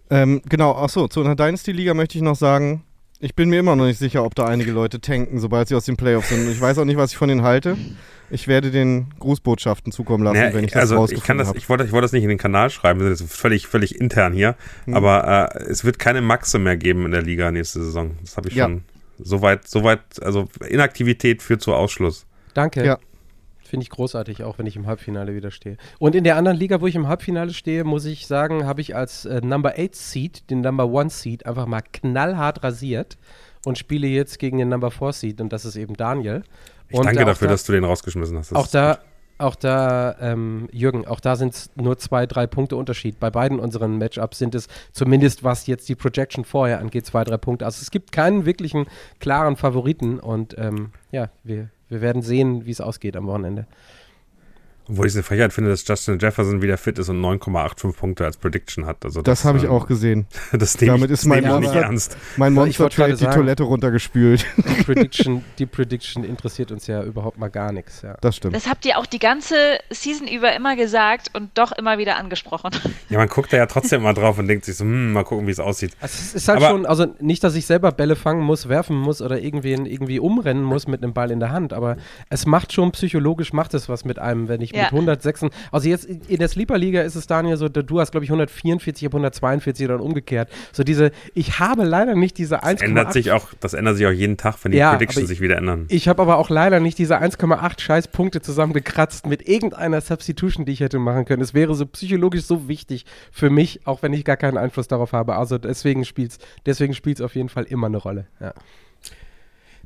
Ähm, 0.09 0.43
genau, 0.49 0.73
achso, 0.73 1.09
zu 1.09 1.21
einer 1.21 1.37
Dynasty-Liga 1.37 1.95
möchte 1.95 2.19
ich 2.19 2.23
noch 2.23 2.37
sagen, 2.37 2.85
ich 3.23 3.37
bin 3.37 3.51
mir 3.51 3.61
immer 3.61 3.77
noch 3.77 3.87
nicht 3.87 3.99
sicher, 3.99 4.25
ob 4.25 4.35
da 4.35 4.47
einige 4.47 4.73
Leute 4.73 5.01
tanken, 5.01 5.39
sobald 5.39 5.69
sie 5.69 5.77
aus 5.77 5.85
den 5.85 5.97
Playoffs 5.97 6.31
sind. 6.31 6.51
Ich 6.51 6.61
weiß 6.61 6.77
auch 6.79 6.85
nicht, 6.85 6.97
was 6.97 7.13
ich 7.13 7.17
von 7.17 7.29
denen 7.29 7.43
halte. 7.43 7.77
Ich 8.31 8.49
werde 8.49 8.73
den 8.73 9.13
Grußbotschaften 9.21 9.93
zukommen 9.93 10.25
lassen, 10.25 10.39
naja, 10.39 10.55
wenn 10.55 10.65
ich 10.65 10.73
das 10.73 10.91
also 10.91 11.09
ich 11.09 11.23
kann 11.23 11.39
das, 11.39 11.55
Ich 11.55 11.69
wollte, 11.69 11.85
ich 11.85 11.93
wollte 11.93 12.07
das 12.07 12.13
nicht 12.13 12.25
in 12.25 12.31
den 12.31 12.39
Kanal 12.39 12.69
schreiben, 12.71 12.99
das 12.99 13.21
ist 13.21 13.33
völlig, 13.33 13.69
völlig 13.69 14.01
intern 14.01 14.33
hier. 14.33 14.57
Hm. 14.87 14.95
Aber 14.95 15.55
äh, 15.55 15.63
es 15.71 15.85
wird 15.85 16.01
keine 16.01 16.21
Maxe 16.21 16.59
mehr 16.59 16.77
geben 16.77 17.05
in 17.05 17.13
der 17.13 17.23
Liga 17.23 17.53
nächste 17.53 17.81
Saison. 17.85 18.17
Das 18.23 18.37
habe 18.37 18.49
ich 18.49 18.57
ja. 18.57 18.65
schon 18.65 18.83
soweit, 19.19 19.69
soweit, 19.69 20.01
also 20.21 20.49
Inaktivität 20.69 21.43
führt 21.43 21.63
zu 21.63 21.75
Ausschluss. 21.75 22.27
Danke. 22.55 22.85
Ja. 22.85 22.99
Finde 23.73 23.85
ich 23.85 23.89
großartig, 23.89 24.45
auch 24.45 24.59
wenn 24.59 24.67
ich 24.67 24.77
im 24.77 24.87
Halbfinale 24.87 25.35
wieder 25.35 25.51
stehe. 25.51 25.79
Und 25.99 26.15
in 26.15 26.25
der 26.25 26.37
anderen 26.37 26.59
Liga, 26.59 26.83
wo 26.83 26.87
ich 26.87 26.95
im 26.95 27.09
Halbfinale 27.09 27.55
stehe, 27.55 27.85
muss 27.85 28.05
ich 28.05 28.27
sagen, 28.27 28.67
habe 28.67 28.83
ich 28.83 28.95
als 28.95 29.25
äh, 29.25 29.41
Number 29.41 29.77
8 29.79 29.95
Seed, 29.95 30.51
den 30.51 30.61
Number 30.61 30.85
1 30.85 31.23
Seed, 31.23 31.47
einfach 31.47 31.65
mal 31.65 31.81
knallhart 31.81 32.63
rasiert 32.63 33.17
und 33.65 33.79
spiele 33.79 34.09
jetzt 34.09 34.39
gegen 34.39 34.59
den 34.59 34.69
Number 34.69 34.91
4 34.91 35.15
Seed 35.15 35.41
und 35.41 35.55
das 35.55 35.65
ist 35.65 35.77
eben 35.77 35.97
Daniel. 35.97 36.43
Ich 36.91 36.99
und 36.99 37.07
danke 37.07 37.25
dafür, 37.25 37.49
da, 37.49 37.55
dass 37.55 37.65
du 37.65 37.73
den 37.73 37.85
rausgeschmissen 37.85 38.37
hast. 38.37 38.51
Das 38.51 38.59
auch 38.59 38.67
da, 38.67 38.99
auch 39.39 39.55
da, 39.55 40.17
ähm, 40.21 40.69
Jürgen, 40.71 41.07
auch 41.07 41.21
da 41.21 41.37
sind 41.37 41.55
es 41.55 41.71
nur 41.75 41.97
zwei, 41.97 42.27
drei 42.27 42.47
Punkte 42.47 42.77
Unterschied. 42.77 43.19
Bei 43.21 43.31
beiden 43.31 43.59
unseren 43.59 43.97
Matchups 43.97 44.39
sind 44.39 44.55
es 44.55 44.69
zumindest, 44.93 45.45
was 45.45 45.67
jetzt 45.67 45.89
die 45.89 45.95
Projection 45.95 46.45
vorher 46.45 46.79
angeht, 46.79 47.07
zwei, 47.07 47.25
drei 47.25 47.39
Punkte. 47.39 47.65
Also 47.65 47.81
es 47.81 47.91
gibt 47.91 48.13
keinen 48.13 48.45
wirklichen 48.45 48.85
klaren 49.19 49.57
Favoriten 49.57 50.21
und 50.21 50.59
ähm, 50.59 50.91
ja, 51.11 51.31
wir, 51.43 51.71
wir 51.93 52.01
werden 52.01 52.23
sehen, 52.23 52.65
wie 52.65 52.71
es 52.71 52.81
ausgeht 52.81 53.17
am 53.17 53.27
Wochenende. 53.27 53.67
Obwohl 54.93 55.07
ich 55.07 55.13
es 55.13 55.17
eine 55.17 55.23
Frechheit 55.23 55.55
finde, 55.55 55.71
dass 55.71 55.89
Justin 55.89 56.19
Jefferson 56.19 56.61
wieder 56.61 56.77
fit 56.77 56.99
ist 56.99 57.09
und 57.09 57.19
9,85 57.23 57.97
Punkte 57.97 58.27
als 58.27 58.37
Prediction 58.37 58.85
hat. 58.85 59.07
Also 59.07 59.23
das, 59.23 59.41
das 59.41 59.45
habe 59.47 59.57
ich 59.57 59.65
ähm, 59.65 59.71
auch 59.71 59.87
gesehen. 59.87 60.27
das 60.53 60.79
nehme 60.79 60.93
Damit 60.93 61.11
ich, 61.11 61.15
ist 61.15 61.25
mein 61.25 61.45
Monster, 61.45 61.61
nicht 61.61 61.83
ernst. 61.83 62.17
Mein 62.37 62.53
Monster 62.53 62.91
Trade 62.91 63.17
die 63.17 63.25
Toilette 63.25 63.63
runtergespült. 63.63 64.45
Die 64.59 64.83
Prediction, 64.85 65.45
die 65.59 65.65
Prediction 65.65 66.25
interessiert 66.25 66.73
uns 66.73 66.87
ja 66.89 67.03
überhaupt 67.03 67.39
mal 67.39 67.49
gar 67.49 67.73
nichts. 67.73 68.03
Ja. 68.03 68.17
Das 68.21 68.37
stimmt. 68.37 68.55
Das 68.55 68.69
habt 68.69 68.85
ihr 68.85 68.99
auch 68.99 69.07
die 69.07 69.19
ganze 69.19 69.55
Season 69.89 70.29
über 70.29 70.55
immer 70.55 70.77
gesagt 70.77 71.31
und 71.33 71.57
doch 71.57 71.73
immer 71.73 71.97
wieder 71.97 72.17
angesprochen. 72.17 72.73
Ja, 73.09 73.19
man 73.19 73.29
guckt 73.29 73.53
da 73.53 73.59
ja 73.59 73.67
trotzdem 73.67 74.03
mal 74.03 74.15
drauf 74.15 74.39
und 74.39 74.49
denkt 74.49 74.65
sich 74.65 74.77
so, 74.77 74.85
hm, 74.85 75.13
mal 75.13 75.25
gucken, 75.25 75.47
wie 75.47 75.51
es 75.51 75.61
aussieht. 75.61 75.93
Also 76.01 76.15
es 76.19 76.35
ist 76.35 76.49
halt 76.49 76.59
Aber 76.59 76.71
schon, 76.71 76.87
also 76.87 77.07
nicht, 77.21 77.45
dass 77.45 77.55
ich 77.55 77.67
selber 77.67 77.93
Bälle 77.93 78.17
fangen 78.17 78.43
muss, 78.43 78.69
werfen 78.69 78.97
muss 78.97 79.21
oder 79.21 79.39
irgendwie, 79.39 79.73
irgendwie 79.73 80.19
umrennen 80.19 80.63
muss 80.63 80.87
mit 80.87 81.03
einem 81.03 81.13
Ball 81.13 81.31
in 81.31 81.41
der 81.41 81.51
Hand, 81.51 81.73
aber 81.73 81.97
es 82.31 82.47
macht 82.47 82.73
schon 82.73 82.91
psychologisch, 82.93 83.53
macht 83.53 83.75
es 83.75 83.89
was 83.89 84.05
mit 84.05 84.19
einem, 84.19 84.49
wenn 84.49 84.63
ich 84.63 84.73
ja. 84.73 84.82
Mit 84.85 84.93
106 84.93 85.47
also 85.71 85.89
jetzt 85.89 86.05
in 86.05 86.39
der 86.39 86.49
Sleeper-Liga 86.49 87.03
ist 87.03 87.15
es, 87.15 87.27
Daniel, 87.27 87.57
so, 87.57 87.69
du 87.69 88.01
hast, 88.01 88.13
glaube 88.13 88.25
ich, 88.25 88.31
144, 88.31 89.03
ich 89.03 89.07
habe 89.07 89.17
142 89.17 89.87
oder 89.87 90.03
umgekehrt. 90.03 90.49
So 90.73 90.85
diese, 90.85 91.11
ich 91.35 91.59
habe 91.59 91.85
leider 91.85 92.15
nicht 92.15 92.39
diese 92.39 92.63
1,8. 92.63 92.83
Ändert 92.83 93.13
sich 93.13 93.33
auch, 93.33 93.49
das 93.61 93.75
ändert 93.75 93.97
sich 93.97 94.07
auch 94.07 94.13
jeden 94.13 94.37
Tag, 94.37 94.57
wenn 94.63 94.73
die 94.73 94.79
ja, 94.79 94.91
Predictions 94.91 95.29
sich 95.29 95.41
wieder 95.41 95.57
ändern. 95.57 95.87
Ich 95.89 96.09
habe 96.09 96.23
aber 96.23 96.37
auch 96.37 96.51
leider 96.51 96.81
nicht 96.81 96.99
diese 96.99 97.21
1,8 97.21 97.81
Scheißpunkte 97.81 98.41
zusammengekratzt 98.41 99.27
mit 99.27 99.49
irgendeiner 99.49 100.01
Substitution, 100.01 100.65
die 100.65 100.73
ich 100.73 100.81
hätte 100.81 100.99
machen 100.99 101.25
können. 101.25 101.43
Es 101.43 101.55
wäre 101.55 101.75
so 101.75 101.87
psychologisch 101.87 102.45
so 102.45 102.69
wichtig 102.69 103.05
für 103.31 103.51
mich, 103.51 103.81
auch 103.87 104.03
wenn 104.03 104.13
ich 104.13 104.25
gar 104.25 104.37
keinen 104.37 104.59
Einfluss 104.59 104.89
darauf 104.89 105.13
habe. 105.13 105.37
Also 105.37 105.59
deswegen 105.59 106.05
spielt 106.05 106.33
es 106.33 106.39
deswegen 106.67 106.95
spielt's 106.95 107.21
auf 107.21 107.35
jeden 107.35 107.49
Fall 107.49 107.65
immer 107.65 107.87
eine 107.87 107.99
Rolle. 107.99 108.27
Ja. 108.41 108.55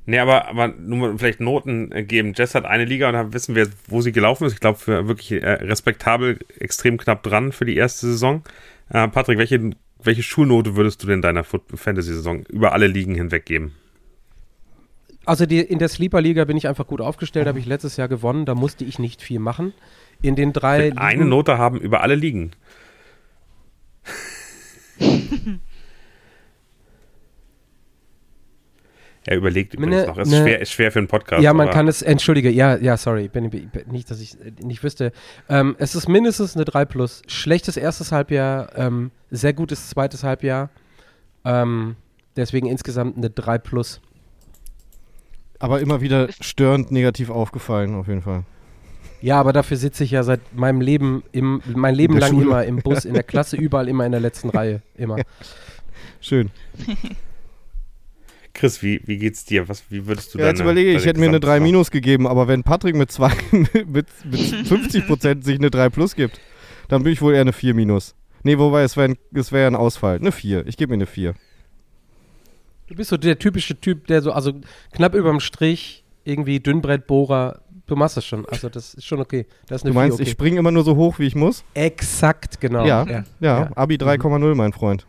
Nee, 0.09 0.21
aber, 0.21 0.47
aber 0.47 0.69
nur 0.69 1.19
vielleicht 1.19 1.41
Noten 1.41 1.91
äh, 1.91 2.05
geben. 2.05 2.33
Jess 2.35 2.55
hat 2.55 2.65
eine 2.65 2.85
Liga 2.85 3.09
und 3.09 3.15
da 3.15 3.33
wissen 3.33 3.57
wir, 3.57 3.69
wo 3.89 4.01
sie 4.01 4.13
gelaufen 4.13 4.47
ist. 4.47 4.55
Ich 4.55 4.61
glaube, 4.61 4.79
wirklich 4.87 5.33
äh, 5.33 5.51
respektabel, 5.51 6.39
extrem 6.61 6.97
knapp 6.97 7.25
dran 7.25 7.51
für 7.51 7.65
die 7.65 7.77
erste 7.77 8.07
Saison. 8.07 8.45
Äh, 8.89 9.09
Patrick, 9.09 9.37
welche, 9.39 9.71
welche 10.01 10.23
Schulnote 10.23 10.77
würdest 10.77 11.03
du 11.03 11.09
denn 11.09 11.23
deiner 11.23 11.43
Fantasy-Saison 11.43 12.47
über 12.47 12.73
alle 12.73 12.87
Ligen 12.87 13.17
hinweg 13.17 13.47
geben? 13.47 13.75
Also 15.25 15.45
die, 15.45 15.59
in 15.59 15.81
der 15.81 15.89
Sleeper-Liga 15.89 16.45
bin 16.45 16.57
ich 16.57 16.69
einfach 16.69 16.87
gut 16.87 17.01
aufgestellt, 17.01 17.49
habe 17.49 17.59
ich 17.59 17.67
letztes 17.67 17.97
Jahr 17.97 18.07
gewonnen, 18.07 18.47
da 18.47 18.55
musste 18.55 18.85
ich 18.85 19.01
nicht 19.01 19.23
viel 19.23 19.41
machen. 19.41 19.75
In 20.23 20.37
den 20.37 20.53
drei. 20.53 20.97
Eine 20.97 21.25
Note 21.25 21.59
haben 21.59 21.81
über 21.81 22.01
alle 22.03 22.15
Ligen. 22.15 22.53
Er 29.27 29.37
überlegt 29.37 29.75
übrigens 29.75 30.03
ne, 30.03 30.07
noch. 30.07 30.19
Es 30.19 30.29
ist, 30.29 30.35
ne, 30.35 30.43
schwer, 30.43 30.61
ist 30.61 30.71
schwer 30.71 30.93
für 30.93 31.01
einen 31.01 31.09
Podcast. 31.09 31.43
Ja, 31.43 31.53
man 31.53 31.69
kann 31.71 31.89
es, 31.89 32.01
entschuldige, 32.01 32.49
ja, 32.49 32.77
ja, 32.77 32.97
sorry, 32.97 33.29
bin, 33.29 33.51
bin, 33.51 33.71
nicht, 33.91 34.09
dass 34.09 34.21
ich 34.21 34.37
nicht 34.63 34.85
wüsste. 34.85 35.11
Ähm, 35.49 35.75
es 35.79 35.97
ist 35.97 36.09
mindestens 36.09 36.55
eine 36.55 36.65
3 36.65 36.85
plus. 36.85 37.23
Schlechtes 37.27 37.77
erstes 37.77 38.13
Halbjahr, 38.13 38.71
ähm, 38.77 39.11
sehr 39.31 39.53
gutes 39.53 39.91
zweites 39.91 40.23
Halbjahr. 40.23 40.71
Ähm, 41.45 41.97
deswegen 42.37 42.69
insgesamt 42.69 43.17
eine 43.17 43.29
3 43.29 43.59
plus. 43.59 44.01
Aber 45.59 45.81
immer 45.81 46.01
wieder 46.01 46.29
störend 46.41 46.93
negativ 46.93 47.29
aufgefallen, 47.29 47.97
auf 47.97 48.07
jeden 48.07 48.23
Fall. 48.23 48.45
Ja, 49.23 49.41
aber 49.41 49.53
dafür 49.53 49.77
sitze 49.77 50.05
ich 50.05 50.13
ja 50.13 50.23
seit 50.23 50.41
meinem 50.55 50.81
Leben, 50.81 51.25
im, 51.33 51.63
mein 51.75 51.97
Leben 51.97 52.17
lang 52.17 52.31
Schule. 52.31 52.45
immer 52.45 52.65
im 52.65 52.77
Bus, 52.77 53.05
in 53.05 53.15
der 53.15 53.23
Klasse, 53.25 53.57
überall 53.57 53.89
immer 53.89 54.07
in 54.07 54.13
der 54.13 54.21
letzten 54.21 54.51
Reihe. 54.51 54.83
Immer. 54.95 55.17
Schön. 56.21 56.51
Chris, 58.57 58.83
wie, 58.83 59.03
wie 59.05 59.19
geht's 59.19 59.45
dir? 59.45 59.69
Was, 59.69 59.85
wie 59.91 60.07
würdest 60.07 60.35
du 60.35 60.39
ja, 60.39 60.47
Jetzt 60.47 60.61
überlege 60.61 60.91
ich, 60.91 60.97
ich 60.99 61.07
hätte 61.07 61.21
mir 61.21 61.29
eine 61.29 61.41
3 61.41 61.61
Minus 61.61 61.91
gegeben, 61.91 62.27
aber 62.27 62.49
wenn 62.49 62.63
Patrick 62.63 62.97
mit, 62.97 63.13
zwei, 63.13 63.31
mit, 63.53 64.07
mit 64.25 64.41
50 64.67 65.07
Prozent 65.07 65.45
sich 65.45 65.59
eine 65.59 65.71
3 65.71 65.91
Plus 65.91 66.17
gibt, 66.17 66.41
dann 66.89 67.03
bin 67.03 67.13
ich 67.13 67.21
wohl 67.21 67.35
eher 67.35 67.43
eine 67.43 67.53
4 67.53 67.75
Minus. 67.75 68.15
Nee, 68.43 68.59
wobei, 68.59 68.83
es 68.83 68.97
wäre 68.97 69.15
wär 69.33 69.67
ein 69.67 69.77
Ausfall. 69.77 70.17
Eine 70.17 70.33
4. 70.33 70.67
Ich 70.67 70.77
gebe 70.77 70.91
mir 70.91 70.95
eine 70.95 71.07
4. 71.07 71.35
Du 72.87 72.95
bist 72.95 73.11
so 73.11 73.17
der 73.17 73.39
typische 73.39 73.79
Typ, 73.79 74.07
der 74.07 74.23
so, 74.23 74.33
also 74.33 74.53
knapp 74.93 75.15
überm 75.15 75.41
Strich, 75.41 76.05
irgendwie 76.25 76.61
Dünnbrettbohrer, 76.61 77.61
du 77.87 77.97
machst 77.97 78.17
das 78.17 78.25
schon. 78.25 78.47
Also 78.47 78.69
das 78.71 78.95
ist 78.95 79.05
schon 79.05 79.21
okay. 79.21 79.47
Das 79.67 79.83
ist 79.83 79.89
Du 79.89 79.93
meinst, 79.93 80.17
Vier 80.17 80.23
ich 80.23 80.29
okay. 80.29 80.35
springe 80.35 80.59
immer 80.61 80.71
nur 80.71 80.85
so 80.85 80.97
hoch, 80.97 81.19
wie 81.19 81.27
ich 81.27 81.35
muss? 81.35 81.63
Exakt, 81.75 82.61
genau. 82.61 82.87
Ja. 82.87 83.05
ja. 83.07 83.25
Ja, 83.41 83.71
Abi 83.75 83.97
3,0, 83.97 84.55
mein 84.55 84.73
Freund. 84.73 85.07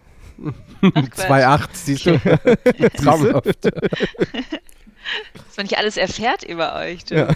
Ach, 0.82 0.92
Quatsch. 1.10 1.30
2,8, 1.30 1.68
siehst 1.74 2.06
du. 2.06 2.20
Traumhaft. 2.98 3.66
Was 5.36 5.58
man 5.58 5.66
nicht 5.66 5.78
alles 5.78 5.98
erfährt 5.98 6.44
über 6.44 6.76
euch. 6.76 7.06
Du. 7.06 7.16
Ja. 7.16 7.36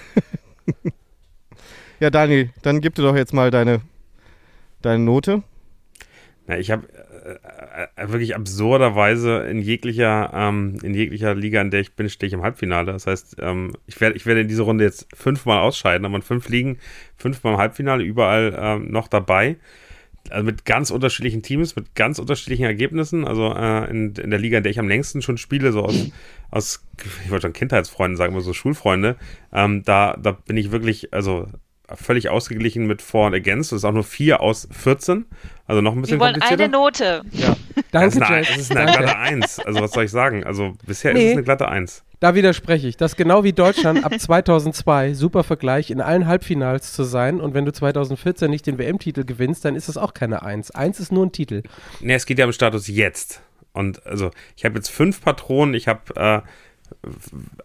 Ja, 2.01 2.09
Daniel, 2.09 2.49
dann 2.63 2.81
gib 2.81 2.95
dir 2.95 3.03
doch 3.03 3.15
jetzt 3.15 3.31
mal 3.31 3.51
deine, 3.51 3.81
deine 4.81 5.03
Note. 5.03 5.43
Ja, 6.47 6.57
ich 6.57 6.71
habe 6.71 6.87
äh, 7.23 7.87
äh, 7.95 8.11
wirklich 8.11 8.35
absurderweise 8.35 9.43
in 9.43 9.59
jeglicher, 9.59 10.31
ähm, 10.33 10.79
in 10.81 10.95
jeglicher 10.95 11.35
Liga, 11.35 11.61
in 11.61 11.69
der 11.69 11.81
ich 11.81 11.93
bin, 11.93 12.09
stehe 12.09 12.27
ich 12.27 12.33
im 12.33 12.41
Halbfinale. 12.41 12.91
Das 12.91 13.05
heißt, 13.05 13.35
ähm, 13.39 13.73
ich 13.85 14.01
werde 14.01 14.15
ich 14.15 14.25
werde 14.25 14.41
in 14.41 14.47
dieser 14.47 14.63
Runde 14.63 14.83
jetzt 14.83 15.07
fünfmal 15.15 15.59
ausscheiden, 15.59 16.03
aber 16.03 16.15
in 16.15 16.23
fünf 16.23 16.49
Ligen, 16.49 16.79
fünfmal 17.17 17.53
im 17.53 17.59
Halbfinale, 17.59 18.03
überall 18.03 18.57
ähm, 18.57 18.91
noch 18.91 19.07
dabei. 19.07 19.57
Also 20.29 20.43
mit 20.45 20.65
ganz 20.65 20.91
unterschiedlichen 20.91 21.41
Teams, 21.41 21.75
mit 21.75 21.95
ganz 21.95 22.19
unterschiedlichen 22.19 22.63
Ergebnissen. 22.65 23.25
Also 23.27 23.53
äh, 23.53 23.89
in, 23.89 24.13
in 24.15 24.29
der 24.29 24.39
Liga, 24.39 24.57
in 24.57 24.63
der 24.63 24.71
ich 24.71 24.79
am 24.79 24.87
längsten 24.87 25.21
schon 25.21 25.37
spiele, 25.37 25.71
so 25.71 25.83
aus, 25.83 25.95
aus 26.51 26.85
ich 27.25 27.31
wollte 27.31 27.47
schon 27.47 27.53
Kindheitsfreunden 27.53 28.17
sagen, 28.17 28.33
aber 28.33 28.41
so 28.41 28.53
Schulfreunde, 28.53 29.15
ähm, 29.53 29.83
da, 29.83 30.15
da 30.21 30.31
bin 30.31 30.57
ich 30.57 30.71
wirklich, 30.71 31.13
also 31.13 31.47
völlig 31.93 32.29
ausgeglichen 32.29 32.87
mit 32.87 33.01
For 33.01 33.27
und 33.27 33.33
Against. 33.33 33.71
Das 33.73 33.79
ist 33.79 33.83
auch 33.85 33.91
nur 33.91 34.05
4 34.05 34.39
aus 34.39 34.67
14. 34.71 35.25
Also 35.67 35.81
noch 35.81 35.93
ein 35.93 36.01
bisschen 36.01 36.17
Wir 36.19 36.21
wollen 36.25 36.33
komplizierter. 36.39 36.63
eine 36.63 36.71
Note. 36.71 37.21
Das 37.91 37.91
Danke, 37.91 38.07
ist, 38.15 38.21
eine, 38.21 38.39
das 38.45 38.57
ist 38.57 38.75
eine 38.77 38.91
glatte 38.91 39.17
Eins. 39.17 39.59
Also 39.59 39.81
was 39.81 39.91
soll 39.91 40.05
ich 40.05 40.11
sagen? 40.11 40.43
Also 40.45 40.75
bisher 40.85 41.11
ist 41.11 41.17
Nee. 41.17 41.27
es 41.27 41.33
eine 41.33 41.43
glatte 41.43 41.67
Eins. 41.67 42.03
Da 42.21 42.35
widerspreche 42.35 42.87
ich. 42.87 42.97
Das 42.97 43.13
ist 43.13 43.17
genau 43.17 43.43
wie 43.43 43.51
Deutschland 43.51 44.05
ab 44.05 44.13
2002, 44.19 45.15
super 45.15 45.43
Vergleich, 45.43 45.89
in 45.89 45.99
allen 45.99 46.27
Halbfinals 46.27 46.93
zu 46.93 47.03
sein. 47.03 47.41
Und 47.41 47.55
wenn 47.55 47.65
du 47.65 47.73
2014 47.73 48.49
nicht 48.49 48.67
den 48.67 48.77
WM-Titel 48.77 49.25
gewinnst, 49.25 49.65
dann 49.65 49.75
ist 49.75 49.89
das 49.89 49.97
auch 49.97 50.13
keine 50.13 50.43
Eins. 50.43 50.69
Eins 50.69 50.99
ist 50.99 51.11
nur 51.11 51.25
ein 51.25 51.31
Titel. 51.31 51.63
Nee, 51.99 52.13
es 52.13 52.27
geht 52.27 52.37
ja 52.37 52.45
um 52.45 52.53
Status 52.53 52.87
jetzt. 52.87 53.41
Und 53.73 54.05
also 54.05 54.29
ich 54.55 54.63
habe 54.65 54.75
jetzt 54.75 54.89
fünf 54.89 55.21
Patronen. 55.21 55.73
Ich 55.73 55.87
habe 55.87 56.15
äh, 56.15 56.41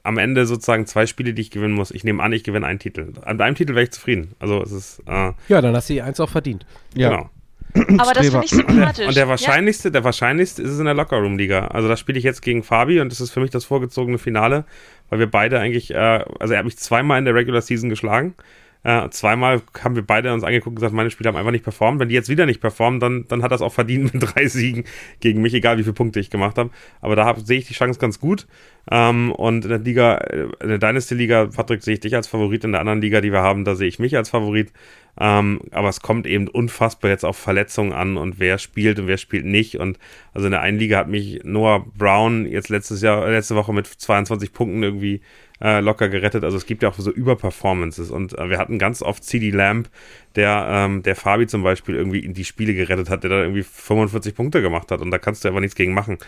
am 0.02 0.16
Ende 0.16 0.46
sozusagen 0.46 0.86
zwei 0.86 1.04
Spiele, 1.04 1.34
die 1.34 1.42
ich 1.42 1.50
gewinnen 1.50 1.74
muss. 1.74 1.90
Ich 1.90 2.02
nehme 2.02 2.22
an, 2.22 2.32
ich 2.32 2.42
gewinne 2.42 2.66
einen 2.66 2.78
Titel. 2.78 3.12
An 3.26 3.38
einem 3.38 3.56
Titel 3.56 3.74
wäre 3.74 3.84
ich 3.84 3.92
zufrieden. 3.92 4.34
Also 4.38 4.62
es 4.62 4.72
ist 4.72 5.02
äh, 5.06 5.32
Ja, 5.48 5.60
dann 5.60 5.76
hast 5.76 5.90
du 5.90 5.92
die 5.94 6.02
Eins 6.02 6.18
auch 6.18 6.30
verdient. 6.30 6.64
Ja. 6.94 7.10
genau. 7.10 7.30
Aber 7.74 8.12
das 8.14 8.28
finde 8.28 8.44
ich 8.44 8.50
sympathisch. 8.50 9.06
Und 9.06 9.16
der 9.16 9.24
Ja. 9.24 9.28
wahrscheinlichste, 9.28 9.90
der 9.90 10.04
wahrscheinlichste 10.04 10.62
ist 10.62 10.70
es 10.70 10.78
in 10.78 10.86
der 10.86 10.94
Lockerroom-Liga. 10.94 11.66
Also 11.68 11.88
da 11.88 11.96
spiele 11.96 12.18
ich 12.18 12.24
jetzt 12.24 12.40
gegen 12.42 12.62
Fabi 12.62 13.00
und 13.00 13.12
das 13.12 13.20
ist 13.20 13.30
für 13.30 13.40
mich 13.40 13.50
das 13.50 13.64
vorgezogene 13.64 14.18
Finale, 14.18 14.64
weil 15.10 15.18
wir 15.18 15.30
beide 15.30 15.60
eigentlich, 15.60 15.92
äh, 15.92 16.24
also 16.40 16.54
er 16.54 16.58
hat 16.58 16.64
mich 16.64 16.78
zweimal 16.78 17.18
in 17.18 17.24
der 17.24 17.34
Regular 17.34 17.60
Season 17.60 17.90
geschlagen. 17.90 18.34
Äh, 18.82 19.08
zweimal 19.10 19.62
haben 19.82 19.96
wir 19.96 20.06
beide 20.06 20.32
uns 20.32 20.44
angeguckt 20.44 20.68
und 20.68 20.74
gesagt, 20.76 20.94
meine 20.94 21.10
Spieler 21.10 21.28
haben 21.30 21.36
einfach 21.36 21.50
nicht 21.50 21.64
performt. 21.64 21.98
Wenn 21.98 22.08
die 22.08 22.14
jetzt 22.14 22.28
wieder 22.28 22.46
nicht 22.46 22.60
performen, 22.60 23.00
dann, 23.00 23.24
dann 23.26 23.42
hat 23.42 23.50
das 23.50 23.60
auch 23.60 23.72
verdient 23.72 24.14
mit 24.14 24.22
drei 24.36 24.46
Siegen 24.46 24.84
gegen 25.18 25.42
mich, 25.42 25.54
egal 25.54 25.76
wie 25.76 25.82
viele 25.82 25.94
Punkte 25.94 26.20
ich 26.20 26.30
gemacht 26.30 26.56
habe. 26.56 26.70
Aber 27.00 27.16
da 27.16 27.24
hab, 27.24 27.40
sehe 27.40 27.58
ich 27.58 27.66
die 27.66 27.74
Chance 27.74 27.98
ganz 27.98 28.20
gut. 28.20 28.46
Ähm, 28.88 29.32
und 29.32 29.64
in 29.64 29.70
der 29.70 29.80
Liga, 29.80 30.18
äh, 30.18 30.46
in 30.62 30.68
der 30.68 30.78
Dynasty-Liga, 30.78 31.46
Patrick, 31.46 31.82
sehe 31.82 31.94
ich 31.94 32.00
dich 32.00 32.14
als 32.14 32.28
Favorit. 32.28 32.62
In 32.62 32.70
der 32.72 32.80
anderen 32.80 33.00
Liga, 33.00 33.20
die 33.20 33.32
wir 33.32 33.42
haben, 33.42 33.64
da 33.64 33.74
sehe 33.74 33.88
ich 33.88 33.98
mich 33.98 34.16
als 34.16 34.30
Favorit. 34.30 34.72
Ähm, 35.18 35.60
aber 35.70 35.88
es 35.88 36.00
kommt 36.00 36.26
eben 36.26 36.48
unfassbar 36.48 37.10
jetzt 37.10 37.24
auf 37.24 37.36
Verletzungen 37.36 37.92
an 37.92 38.16
und 38.16 38.38
wer 38.38 38.58
spielt 38.58 38.98
und 38.98 39.06
wer 39.06 39.16
spielt 39.16 39.46
nicht. 39.46 39.76
Und 39.76 39.98
also 40.34 40.46
in 40.46 40.50
der 40.50 40.60
einen 40.60 40.78
Liga 40.78 40.98
hat 40.98 41.08
mich 41.08 41.40
Noah 41.44 41.86
Brown 41.96 42.46
jetzt 42.46 42.68
letztes 42.68 43.00
Jahr, 43.02 43.28
letzte 43.30 43.56
Woche 43.56 43.72
mit 43.72 43.86
22 43.86 44.52
Punkten 44.52 44.82
irgendwie 44.82 45.22
äh, 45.60 45.80
locker 45.80 46.08
gerettet. 46.08 46.44
Also 46.44 46.56
es 46.56 46.66
gibt 46.66 46.82
ja 46.82 46.90
auch 46.90 46.94
so 46.98 47.10
Überperformances. 47.10 48.10
Und 48.10 48.38
äh, 48.38 48.50
wir 48.50 48.58
hatten 48.58 48.78
ganz 48.78 49.02
oft 49.02 49.24
CD 49.24 49.50
Lamb, 49.50 49.88
der, 50.34 50.66
ähm, 50.68 51.02
der 51.02 51.16
Fabi 51.16 51.46
zum 51.46 51.62
Beispiel 51.62 51.94
irgendwie 51.94 52.20
in 52.20 52.34
die 52.34 52.44
Spiele 52.44 52.74
gerettet 52.74 53.08
hat, 53.08 53.22
der 53.22 53.30
da 53.30 53.40
irgendwie 53.40 53.62
45 53.62 54.34
Punkte 54.34 54.60
gemacht 54.60 54.90
hat. 54.90 55.00
Und 55.00 55.10
da 55.10 55.18
kannst 55.18 55.44
du 55.44 55.48
einfach 55.48 55.60
nichts 55.60 55.76
gegen 55.76 55.94
machen. 55.94 56.18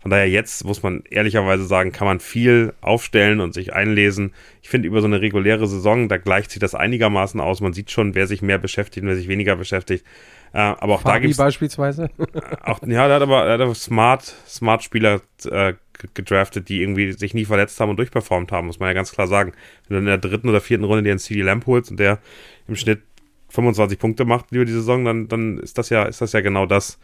Von 0.00 0.10
daher 0.10 0.28
jetzt 0.28 0.64
muss 0.64 0.82
man 0.82 1.02
ehrlicherweise 1.10 1.64
sagen, 1.64 1.92
kann 1.92 2.06
man 2.06 2.20
viel 2.20 2.72
aufstellen 2.80 3.40
und 3.40 3.52
sich 3.52 3.74
einlesen. 3.74 4.32
Ich 4.62 4.70
finde 4.70 4.88
über 4.88 5.02
so 5.02 5.06
eine 5.06 5.20
reguläre 5.20 5.66
Saison, 5.66 6.08
da 6.08 6.16
gleicht 6.16 6.50
sich 6.50 6.60
das 6.60 6.74
einigermaßen 6.74 7.38
aus. 7.38 7.60
Man 7.60 7.74
sieht 7.74 7.90
schon, 7.90 8.14
wer 8.14 8.26
sich 8.26 8.40
mehr 8.40 8.58
beschäftigt 8.58 9.02
und 9.02 9.08
wer 9.08 9.16
sich 9.16 9.28
weniger 9.28 9.56
beschäftigt. 9.56 10.06
Äh, 10.54 10.58
aber 10.58 10.94
auch 10.94 11.02
da 11.02 11.10
Fabi 11.10 11.22
gibt's 11.22 11.36
beispielsweise. 11.36 12.08
auch, 12.62 12.80
ja, 12.82 13.06
der 13.06 13.16
hat 13.16 13.22
aber, 13.22 13.44
der 13.44 13.54
hat 13.54 13.60
aber 13.60 13.74
smart, 13.74 14.34
smart 14.46 14.82
Spieler 14.82 15.20
äh, 15.44 15.74
gedraftet, 16.14 16.70
die 16.70 16.80
irgendwie 16.80 17.12
sich 17.12 17.34
nie 17.34 17.44
verletzt 17.44 17.78
haben 17.78 17.90
und 17.90 17.98
durchperformt 17.98 18.52
haben, 18.52 18.68
muss 18.68 18.80
man 18.80 18.88
ja 18.88 18.94
ganz 18.94 19.12
klar 19.12 19.26
sagen. 19.26 19.52
Wenn 19.86 19.96
du 19.96 19.98
in 20.00 20.06
der 20.06 20.18
dritten 20.18 20.48
oder 20.48 20.62
vierten 20.62 20.84
Runde 20.84 21.02
dir 21.02 21.10
einen 21.10 21.18
CD 21.18 21.42
Lamp 21.42 21.66
holst 21.66 21.90
und 21.90 22.00
der 22.00 22.20
im 22.68 22.76
Schnitt 22.76 23.02
25 23.50 23.98
Punkte 23.98 24.24
macht 24.24 24.46
über 24.50 24.64
die 24.64 24.72
Saison, 24.72 25.04
dann, 25.04 25.28
dann 25.28 25.58
ist 25.58 25.76
das 25.76 25.90
ja, 25.90 26.04
ist 26.04 26.20
das 26.20 26.32
ja 26.32 26.40
genau 26.40 26.64
das. 26.64 26.98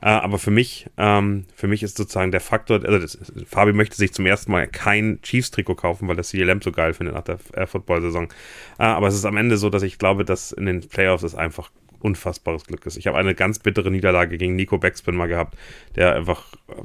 Äh, 0.00 0.06
aber 0.06 0.38
für 0.38 0.50
mich, 0.50 0.86
ähm, 0.96 1.46
für 1.54 1.66
mich 1.66 1.82
ist 1.82 1.96
sozusagen 1.96 2.30
der 2.30 2.40
Faktor, 2.40 2.84
also 2.84 2.98
das, 2.98 3.18
Fabi 3.46 3.72
möchte 3.72 3.96
sich 3.96 4.12
zum 4.12 4.26
ersten 4.26 4.52
Mal 4.52 4.68
kein 4.68 5.20
Chiefs-Trikot 5.22 5.74
kaufen, 5.74 6.08
weil 6.08 6.16
das 6.16 6.28
CD 6.28 6.44
Lamp 6.44 6.62
so 6.62 6.70
geil 6.70 6.94
findet 6.94 7.14
nach 7.14 7.24
der 7.24 7.38
äh, 7.52 7.66
Football-Saison. 7.66 8.32
Äh, 8.78 8.84
aber 8.84 9.08
es 9.08 9.14
ist 9.14 9.24
am 9.24 9.36
Ende 9.36 9.56
so, 9.56 9.70
dass 9.70 9.82
ich 9.82 9.98
glaube, 9.98 10.24
dass 10.24 10.52
in 10.52 10.66
den 10.66 10.80
Playoffs 10.88 11.24
es 11.24 11.34
einfach 11.34 11.70
unfassbares 12.00 12.64
Glück 12.64 12.86
ist. 12.86 12.96
Ich 12.96 13.06
habe 13.06 13.18
eine 13.18 13.34
ganz 13.34 13.58
bittere 13.58 13.90
Niederlage 13.90 14.38
gegen 14.38 14.54
Nico 14.54 14.78
Backspin 14.78 15.16
mal 15.16 15.26
gehabt, 15.26 15.56
der 15.96 16.14
einfach 16.14 16.44
äh, 16.68 16.82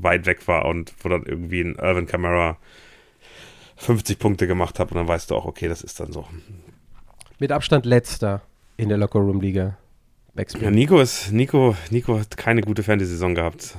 weit 0.00 0.26
weg 0.26 0.48
war 0.48 0.64
und 0.64 0.94
wo 1.02 1.08
dann 1.08 1.24
irgendwie 1.24 1.60
ein 1.60 1.74
Irvin 1.74 2.06
Kamara 2.06 2.56
50 3.76 4.18
Punkte 4.18 4.46
gemacht 4.46 4.78
hat 4.78 4.90
und 4.90 4.96
dann 4.96 5.08
weißt 5.08 5.30
du 5.30 5.36
auch, 5.36 5.46
okay, 5.46 5.68
das 5.68 5.82
ist 5.82 6.00
dann 6.00 6.12
so. 6.12 6.26
Mit 7.38 7.52
Abstand 7.52 7.86
letzter 7.86 8.42
in 8.76 8.88
der 8.88 8.98
Lockerroom-Liga. 8.98 9.76
Backspin. 10.34 10.62
Ja, 10.62 10.70
Nico 10.70 11.00
ist, 11.00 11.32
Nico, 11.32 11.74
Nico 11.90 12.18
hat 12.18 12.36
keine 12.36 12.60
gute 12.60 12.82
Fantasy-Saison 12.82 13.34
gehabt. 13.34 13.76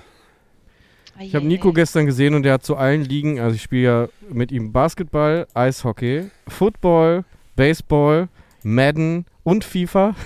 Ich 1.19 1.35
habe 1.35 1.45
Nico 1.45 1.71
gestern 1.71 2.05
gesehen 2.05 2.33
und 2.33 2.43
der 2.43 2.53
hat 2.53 2.63
zu 2.63 2.75
allen 2.75 3.03
Ligen, 3.03 3.39
also 3.39 3.55
ich 3.55 3.61
spiele 3.61 3.83
ja 3.83 4.07
mit 4.29 4.51
ihm 4.51 4.71
Basketball, 4.71 5.47
Eishockey, 5.53 6.31
Football, 6.47 7.25
Baseball, 7.55 8.27
Madden 8.63 9.25
und 9.43 9.63
FIFA. 9.63 10.15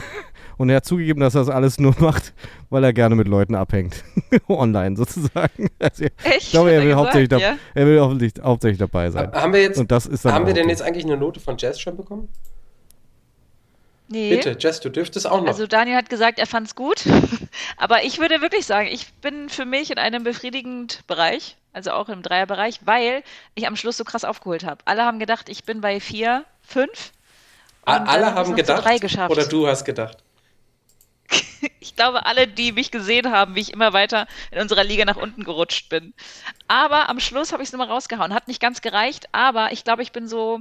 Und 0.58 0.70
er 0.70 0.78
hat 0.78 0.86
zugegeben, 0.86 1.20
dass 1.20 1.36
er 1.36 1.42
das 1.42 1.50
alles 1.50 1.80
nur 1.82 1.94
macht, 2.00 2.34
weil 2.70 2.82
er 2.86 2.94
gerne 2.94 3.16
mit 3.16 3.28
Leuten 3.28 3.56
abhängt. 3.56 4.06
Online 4.48 4.96
sozusagen. 4.96 5.68
Also 5.80 6.06
Echt? 6.06 6.38
ich 6.38 6.52
glaube, 6.52 6.72
er 6.72 6.80
will, 6.80 6.88
gesagt, 6.88 7.04
hauptsächlich, 7.04 7.42
ja? 7.42 7.58
er 7.74 7.86
will 7.86 8.00
hauptsächlich, 8.00 8.42
hauptsächlich 8.42 8.80
dabei 8.80 9.12
sein. 9.12 9.34
Haben 9.34 9.52
wir 9.52 9.62
jetzt, 9.62 9.78
Und 9.78 9.92
das 9.92 10.06
ist 10.06 10.24
dann 10.24 10.34
haben 10.34 10.48
wir 10.48 10.54
denn 10.54 10.70
jetzt 10.70 10.82
eigentlich 10.82 11.04
eine 11.04 11.18
Note 11.18 11.42
von 11.42 11.58
Jazz 11.58 11.78
schon 11.78 11.98
bekommen? 11.98 12.30
Nee. 14.08 14.36
Bitte, 14.36 14.56
Jazz, 14.60 14.80
du 14.82 14.90
dürftest 14.90 15.28
auch 15.28 15.42
noch. 15.42 15.48
Also 15.48 15.66
Daniel 15.66 15.98
hat 15.98 16.10
gesagt, 16.10 16.38
er 16.38 16.46
fand 16.46 16.68
es 16.68 16.76
gut. 16.76 17.04
Aber 17.78 18.04
ich 18.04 18.20
würde 18.20 18.42
wirklich 18.42 18.66
sagen, 18.66 18.88
ich 18.88 19.14
bin 19.16 19.50
für 19.50 19.66
mich 19.66 19.90
in 19.90 19.98
einem 19.98 20.24
befriedigenden 20.24 21.00
Bereich, 21.08 21.58
also 21.74 21.92
auch 21.92 22.10
im 22.10 22.22
Dreierbereich, 22.22 22.82
weil 22.86 23.24
ich 23.56 23.66
am 23.66 23.76
Schluss 23.76 23.98
so 23.98 24.04
krass 24.04 24.24
aufgeholt 24.24 24.64
habe. 24.64 24.84
Alle 24.86 25.06
haben 25.06 25.20
gedacht, 25.20 25.50
ich 25.50 25.64
bin 25.64 25.82
bei 25.82 26.00
vier, 26.00 26.46
fünf. 26.62 27.12
Alle 27.84 28.34
haben 28.34 28.56
gedacht, 28.56 28.84
drei 28.84 28.98
geschafft. 28.98 29.32
oder 29.32 29.46
du 29.46 29.68
hast 29.68 29.86
gedacht. 29.86 30.18
Ich 31.80 31.96
glaube, 31.96 32.26
alle, 32.26 32.48
die 32.48 32.72
mich 32.72 32.92
gesehen 32.92 33.32
haben, 33.32 33.56
wie 33.56 33.62
ich 33.62 33.72
immer 33.72 33.94
weiter 33.94 34.28
in 34.52 34.60
unserer 34.60 34.84
Liga 34.84 35.06
nach 35.06 35.16
unten 35.16 35.44
gerutscht 35.44 35.88
bin. 35.88 36.14
Aber 36.68 37.10
am 37.10 37.20
Schluss 37.20 37.54
habe 37.54 37.64
ich 37.64 37.70
es 37.70 37.74
nochmal 37.74 37.88
rausgehauen. 37.88 38.34
Hat 38.34 38.48
nicht 38.48 38.60
ganz 38.60 38.82
gereicht, 38.82 39.28
aber 39.32 39.72
ich 39.72 39.84
glaube, 39.84 40.02
ich 40.02 40.12
bin 40.12 40.28
so, 40.28 40.60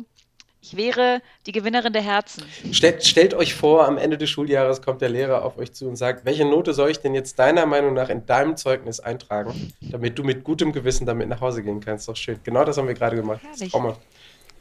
ich 0.64 0.76
wäre 0.78 1.20
die 1.44 1.52
Gewinnerin 1.52 1.92
der 1.92 2.02
Herzen. 2.02 2.42
Stellt, 2.72 3.04
stellt 3.04 3.34
euch 3.34 3.54
vor, 3.54 3.86
am 3.86 3.98
Ende 3.98 4.16
des 4.16 4.30
Schuljahres 4.30 4.80
kommt 4.80 5.02
der 5.02 5.10
Lehrer 5.10 5.44
auf 5.44 5.58
euch 5.58 5.74
zu 5.74 5.86
und 5.86 5.96
sagt, 5.96 6.24
welche 6.24 6.46
Note 6.46 6.72
soll 6.72 6.90
ich 6.90 7.00
denn 7.00 7.14
jetzt 7.14 7.38
deiner 7.38 7.66
Meinung 7.66 7.92
nach 7.92 8.08
in 8.08 8.24
deinem 8.24 8.56
Zeugnis 8.56 8.98
eintragen, 8.98 9.72
damit 9.80 10.18
du 10.18 10.24
mit 10.24 10.42
gutem 10.42 10.72
Gewissen 10.72 11.04
damit 11.04 11.28
nach 11.28 11.42
Hause 11.42 11.62
gehen 11.62 11.80
kannst. 11.80 12.08
Doch 12.08 12.16
schön. 12.16 12.40
Genau 12.44 12.64
das 12.64 12.78
haben 12.78 12.88
wir 12.88 12.94
gerade 12.94 13.16
gemacht. 13.16 13.40
Herrlich. 13.42 13.72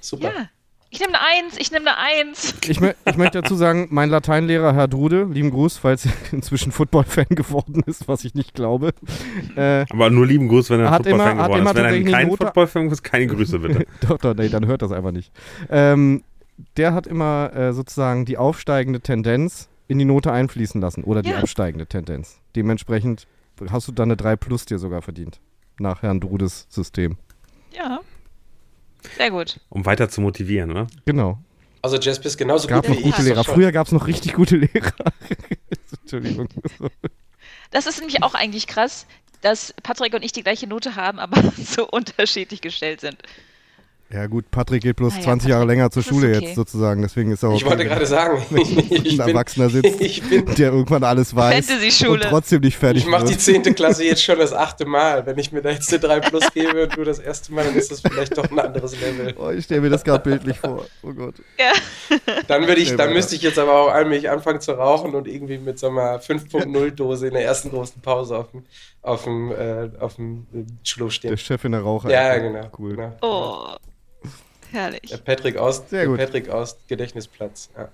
Super. 0.02 0.34
Ja. 0.36 0.50
Ich 0.94 1.00
nehme 1.00 1.14
eine 1.20 1.22
Eins, 1.48 1.58
ich 1.58 1.72
nehme 1.72 1.88
eine 1.90 1.98
Eins. 1.98 2.54
Ich, 2.68 2.80
mö 2.80 2.94
ich 3.06 3.18
möchte 3.18 3.42
dazu 3.42 3.56
sagen, 3.56 3.88
mein 3.90 4.10
Lateinlehrer 4.12 4.76
Herr 4.76 4.88
Drude, 4.88 5.24
lieben 5.24 5.50
Gruß, 5.50 5.78
falls 5.80 6.06
er 6.06 6.12
inzwischen 6.32 6.72
Football-Fan 6.72 7.26
geworden 7.30 7.82
ist, 7.88 8.08
was 8.08 8.24
ich 8.26 8.36
nicht 8.36 8.54
glaube. 8.54 8.92
Äh, 9.56 9.86
Aber 9.90 10.12
nur 10.12 10.28
lieben 10.28 10.48
Gruß, 10.50 10.70
wenn 10.70 10.82
er 10.82 10.88
ein 10.90 10.92
Hat 10.94 11.08
immer- 11.08 11.18
Football-Fan 11.26 11.38
hat 11.40 11.46
geworden 11.48 11.62
immer 11.62 11.70
ist. 11.72 11.76
Wenn 11.96 12.06
er 12.06 12.12
kein 12.12 12.28
Football-Fan 12.30 12.92
ist, 12.92 13.02
keine 13.04 13.26
Grüße 13.26 13.58
bitte. 13.58 13.88
doch, 14.08 14.20
doch, 14.20 14.36
nee, 14.36 14.50
dann 14.50 14.68
hört 14.68 14.84
das 14.84 14.92
einfach 14.92 15.12
nicht. 15.12 15.32
Ähm, 15.72 16.24
der 16.78 16.94
hat 16.94 17.08
immer 17.08 17.52
äh, 17.56 17.74
sozusagen 17.74 18.26
die 18.26 18.38
aufsteigende 18.38 19.02
Tendenz 19.02 19.70
in 19.88 19.98
die 19.98 20.06
Note 20.06 20.32
einfließen 20.32 20.80
lassen 20.80 21.04
oder 21.04 21.24
die 21.24 21.32
Ja. 21.32 21.40
absteigende 21.40 21.88
Tendenz. 21.88 22.40
Dementsprechend 22.56 23.26
hast 23.72 23.88
du 23.88 23.92
dann 23.94 24.10
eine 24.10 24.18
3 24.18 24.36
plus 24.36 24.66
dir 24.66 24.78
sogar 24.78 25.02
verdient. 25.02 25.40
Nach 25.80 26.04
Herrn 26.04 26.20
Drudes 26.20 26.68
System. 26.70 27.18
Ja. 27.76 28.02
Sehr 29.18 29.32
gut. 29.32 29.60
Um 29.70 29.86
weiter 29.86 30.10
zu 30.10 30.22
motivieren, 30.22 30.72
oder? 30.72 30.88
Genau. 31.06 31.38
Also 31.82 31.98
Jazz 31.98 32.20
bist 32.20 32.38
genauso 32.38 32.68
Gab 32.68 32.86
gut 32.86 32.90
noch 32.90 32.98
wie 32.98 33.10
ich. 33.10 33.16
gute 33.16 33.22
Lehrer. 33.24 33.44
Schon. 33.44 33.56
Früher 33.56 33.72
gab 33.72 33.88
es 33.88 33.94
noch 33.94 34.08
richtig 34.08 34.34
gute 34.34 34.56
Lehrer. 34.58 34.94
Entschuldigung. 36.02 36.48
Das 37.72 37.86
ist 37.88 38.00
nämlich 38.00 38.24
auch 38.24 38.34
eigentlich 38.36 38.68
krass. 38.68 39.06
dass 39.42 39.74
Patrick 39.84 40.14
und 40.14 40.24
ich 40.24 40.32
die 40.32 40.44
gleiche 40.44 40.68
Note 40.68 40.96
haben, 40.96 41.20
aber 41.20 41.42
so 41.58 41.88
unterschiedlich 41.88 42.62
gestellt 42.62 43.02
sind. 43.02 43.18
Ja 44.14 44.28
gut, 44.28 44.52
Patrick 44.52 44.84
geht 44.84 44.98
bloß 44.98 45.14
Naja, 45.14 45.26
20 45.26 45.50
Jahre 45.50 45.66
länger 45.66 45.90
zur 45.90 46.04
Schule 46.04 46.28
okay. 46.28 46.46
jetzt 46.46 46.56
sozusagen, 46.56 47.02
deswegen 47.02 47.32
ist 47.32 47.42
er 47.42 47.50
auch 47.50 47.56
Ich 47.56 47.66
wollte 47.66 47.84
gerade 47.84 48.06
sagen, 48.06 48.46
ich 48.56 48.78
ein 48.78 49.18
bin, 49.18 49.20
Erwachsener 49.20 49.72
sitzt, 49.72 50.00
ich 50.02 50.22
bin 50.22 50.46
der 50.56 50.72
irgendwann 50.72 51.04
alles 51.04 51.36
weiß 51.36 51.68
und 52.08 52.22
trotzdem 52.22 52.62
nicht 52.62 52.78
fertig 52.78 53.04
Ich 53.04 53.10
mache 53.10 53.24
die 53.26 53.32
wird. 53.32 53.66
10. 53.66 53.74
Klasse 53.74 54.04
jetzt 54.04 54.22
schon 54.24 54.38
das 54.38 54.54
achte 54.54 54.86
Mal. 54.86 55.26
Wenn 55.26 55.40
ich 55.40 55.52
mir 55.52 55.64
da 55.64 55.72
jetzt 55.72 55.92
eine 55.92 56.00
3 56.00 56.20
Plus 56.20 56.44
gebe 56.54 56.84
und 56.84 56.96
du 56.96 57.04
das 57.04 57.18
erste 57.18 57.52
Mal, 57.54 57.66
dann 57.66 57.76
ist 57.76 57.90
das 57.90 58.02
vielleicht 58.02 58.38
doch 58.38 58.52
ein 58.52 58.60
anderes 58.60 59.00
Level. 59.02 59.34
Oh, 59.36 59.50
ich 59.50 59.66
stelle 59.66 59.82
mir 59.82 59.90
das 59.90 60.04
gerade 60.04 60.24
bildlich 60.24 60.60
vor. 60.60 60.86
Oh 61.02 61.12
Gott. 61.12 61.36
Dann 62.48 62.68
würde 62.68 62.82
ich, 62.82 62.92
Ja, 62.92 62.98
dann 62.98 63.14
müsste 63.14 63.36
ich 63.36 63.42
jetzt 63.42 63.58
aber 63.58 63.74
auch 63.74 63.90
allmählich 63.90 64.30
anfangen 64.30 64.62
zu 64.62 64.74
rauchen 64.74 65.16
und 65.16 65.28
irgendwie 65.28 65.58
mit 65.58 65.80
so 65.80 65.90
einer 65.90 66.20
5.0 66.20 66.92
Dose 66.92 67.28
in 67.28 67.34
der 67.34 67.46
ersten 67.46 67.72
großen 67.72 68.00
Pause 68.04 68.38
auf 68.38 68.52
dem, 68.52 68.64
auf 69.02 69.24
dem, 69.24 69.52
äh, 69.52 69.90
auf 70.00 70.18
dem 70.18 70.46
Schulhof 70.84 71.18
Der 71.18 71.36
stehen. 71.36 71.38
Chef 71.38 71.66
in 71.66 71.72
der 71.72 71.82
Raucher. 71.82 72.12
Ja, 72.12 72.38
genau. 72.38 72.70
Cool. 72.78 72.96
genau. 72.96 73.14
Oh, 73.22 73.76
herrlich. 74.74 75.10
Der 75.10 75.18
Patrick 75.18 75.58
aus, 75.58 75.90
Sehr 75.90 76.00
der 76.02 76.08
gut. 76.10 76.18
Patrick 76.18 76.50
aus 76.50 76.78
Gedächtnisplatz. 76.88 77.70
Ja. 77.78 77.90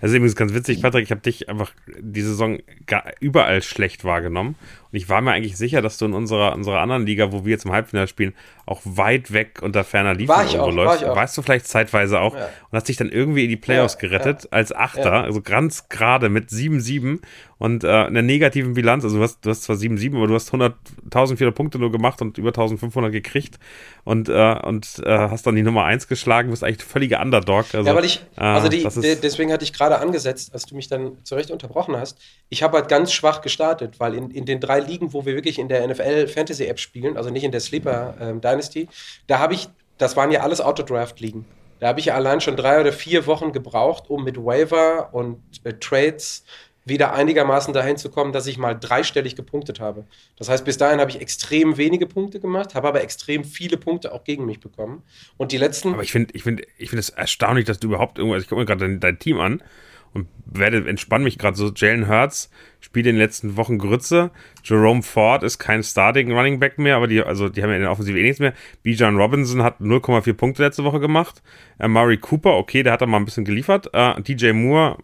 Also 0.00 0.16
übrigens 0.16 0.36
ganz 0.36 0.54
witzig, 0.54 0.80
Patrick, 0.80 1.04
ich 1.04 1.10
habe 1.10 1.20
dich 1.20 1.50
einfach 1.50 1.70
die 1.98 2.22
Saison 2.22 2.60
gar, 2.86 3.04
überall 3.20 3.62
schlecht 3.62 4.04
wahrgenommen. 4.04 4.54
Und 4.90 4.96
ich 4.96 5.10
war 5.10 5.20
mir 5.20 5.32
eigentlich 5.32 5.58
sicher, 5.58 5.82
dass 5.82 5.98
du 5.98 6.06
in 6.06 6.14
unserer, 6.14 6.54
unserer 6.54 6.80
anderen 6.80 7.04
Liga, 7.04 7.30
wo 7.30 7.44
wir 7.44 7.50
jetzt 7.50 7.66
im 7.66 7.72
Halbfinale 7.72 8.06
spielen, 8.08 8.32
auch 8.64 8.80
weit 8.84 9.32
weg 9.34 9.58
unter 9.60 9.84
ferner 9.84 10.14
Liefen 10.14 10.28
War 10.30 10.44
irgendwo 10.44 10.62
auch, 10.62 10.66
war 10.68 10.72
läufst. 10.84 11.02
ich 11.02 11.08
auch. 11.08 11.16
Weißt 11.16 11.36
du 11.36 11.42
vielleicht 11.42 11.66
zeitweise 11.66 12.20
auch. 12.20 12.34
Ja. 12.34 12.46
Und 12.46 12.72
hast 12.76 12.88
dich 12.88 12.96
dann 12.96 13.10
irgendwie 13.10 13.44
in 13.44 13.50
die 13.50 13.56
Playoffs 13.56 13.94
Ja, 14.00 14.08
gerettet 14.08 14.48
als 14.50 14.72
Achter, 14.72 15.12
Ja. 15.12 15.22
also 15.22 15.42
ganz 15.42 15.90
gerade 15.90 16.30
mit 16.30 16.48
7-7 16.48 17.20
und 17.58 17.84
äh, 17.84 17.88
einer 17.88 18.22
negativen 18.22 18.74
Bilanz. 18.74 19.04
Also 19.04 19.16
du 19.16 19.22
hast, 19.22 19.44
du 19.44 19.50
hast 19.50 19.62
zwar 19.62 19.76
7-7, 19.76 20.16
aber 20.16 20.26
du 20.26 20.34
hast 20.34 20.48
100, 20.48 20.74
1400 21.04 21.54
Punkte 21.54 21.78
nur 21.78 21.90
gemacht 21.90 22.20
und 22.20 22.36
über 22.38 22.48
1500 22.48 23.10
gekriegt 23.10 23.58
und, 24.04 24.28
äh, 24.28 24.58
und 24.62 25.00
äh, 25.04 25.18
hast 25.18 25.46
dann 25.46 25.56
die 25.56 25.62
Nummer 25.62 25.84
1 25.84 26.08
geschlagen, 26.08 26.50
bist 26.50 26.62
eigentlich 26.62 26.84
völliger 26.84 27.20
Underdog. 27.20 27.66
Also, 27.72 27.88
ja, 27.88 27.94
weil 27.94 28.04
ich, 28.04 28.20
äh, 28.36 28.40
also 28.42 28.68
die, 28.68 28.82
de, 28.82 29.16
deswegen 29.16 29.52
hatte 29.52 29.64
ich 29.64 29.72
gerade 29.72 29.98
angesetzt, 29.98 30.52
als 30.52 30.66
du 30.66 30.74
mich 30.74 30.88
dann 30.88 31.16
zurecht 31.24 31.50
unterbrochen 31.50 31.96
hast. 31.96 32.18
Ich 32.50 32.62
habe 32.62 32.76
halt 32.76 32.88
ganz 32.88 33.12
schwach 33.12 33.40
gestartet, 33.40 34.00
weil 34.00 34.14
in, 34.14 34.30
in 34.30 34.44
den 34.44 34.60
drei 34.60 34.80
Ligen, 34.80 35.12
wo 35.12 35.24
wir 35.24 35.34
wirklich 35.34 35.58
in 35.58 35.68
der 35.68 35.86
NFL 35.86 36.28
Fantasy 36.28 36.66
App 36.66 36.78
spielen, 36.78 37.16
also 37.16 37.30
nicht 37.30 37.44
in 37.44 37.52
der 37.52 37.60
Sleeper 37.60 38.14
ähm, 38.20 38.40
Dynasty, 38.40 38.88
da 39.26 39.38
habe 39.38 39.54
ich, 39.54 39.68
das 39.96 40.16
waren 40.16 40.30
ja 40.30 40.40
alles 40.40 40.60
Autodraft-Ligen. 40.60 41.46
Da 41.80 41.88
habe 41.88 42.00
ich 42.00 42.06
ja 42.06 42.14
allein 42.14 42.40
schon 42.40 42.56
drei 42.56 42.80
oder 42.80 42.92
vier 42.92 43.26
Wochen 43.26 43.52
gebraucht, 43.52 44.08
um 44.08 44.24
mit 44.24 44.36
Waiver 44.38 45.10
und 45.12 45.42
äh, 45.64 45.74
Trades 45.74 46.44
wieder 46.86 47.12
einigermaßen 47.12 47.74
dahin 47.74 47.98
zu 47.98 48.10
kommen, 48.10 48.32
dass 48.32 48.46
ich 48.46 48.58
mal 48.58 48.74
dreistellig 48.74 49.36
gepunktet 49.36 49.80
habe. 49.80 50.06
Das 50.36 50.48
heißt, 50.48 50.64
bis 50.64 50.78
dahin 50.78 51.00
habe 51.00 51.10
ich 51.10 51.20
extrem 51.20 51.76
wenige 51.76 52.06
Punkte 52.06 52.40
gemacht, 52.40 52.74
habe 52.74 52.88
aber 52.88 53.02
extrem 53.02 53.44
viele 53.44 53.76
Punkte 53.76 54.12
auch 54.12 54.24
gegen 54.24 54.46
mich 54.46 54.60
bekommen. 54.60 55.02
Und 55.36 55.52
die 55.52 55.58
letzten. 55.58 55.92
Aber 55.92 56.02
ich 56.02 56.12
finde 56.12 56.34
ich 56.34 56.44
find, 56.44 56.62
ich 56.78 56.90
find 56.90 57.00
es 57.00 57.10
erstaunlich, 57.10 57.64
dass 57.64 57.80
du 57.80 57.88
überhaupt 57.88 58.18
irgendwas. 58.18 58.42
Ich 58.42 58.48
gucke 58.48 58.60
mir 58.60 58.66
gerade 58.66 58.86
dein, 58.86 59.00
dein 59.00 59.18
Team 59.18 59.40
an 59.40 59.62
und 60.14 60.28
werde 60.46 60.88
entspann 60.88 61.24
mich 61.24 61.38
gerade 61.38 61.56
so. 61.56 61.70
Jalen 61.74 62.08
Hurts 62.08 62.50
spielt 62.80 63.06
in 63.06 63.16
den 63.16 63.20
letzten 63.20 63.56
Wochen 63.56 63.78
Grütze. 63.78 64.30
Jerome 64.64 65.02
Ford 65.02 65.42
ist 65.42 65.58
kein 65.58 65.82
Starting 65.82 66.32
Running 66.32 66.60
Back 66.60 66.78
mehr, 66.78 66.96
aber 66.96 67.08
die, 67.08 67.20
also 67.20 67.48
die 67.48 67.62
haben 67.62 67.70
ja 67.70 67.76
in 67.76 67.82
der 67.82 67.90
Offensive 67.90 68.18
eh 68.18 68.22
nichts 68.22 68.38
mehr. 68.38 68.54
Bijan 68.82 69.16
Robinson 69.16 69.62
hat 69.62 69.80
0,4 69.80 70.32
Punkte 70.34 70.62
letzte 70.62 70.84
Woche 70.84 71.00
gemacht. 71.00 71.42
Äh, 71.78 71.88
Murray 71.88 72.16
Cooper, 72.16 72.56
okay, 72.56 72.82
der 72.82 72.92
hat 72.92 73.02
da 73.02 73.06
mal 73.06 73.18
ein 73.18 73.24
bisschen 73.24 73.44
geliefert. 73.44 73.90
Äh, 73.92 74.22
DJ 74.22 74.52
Moore, 74.52 74.98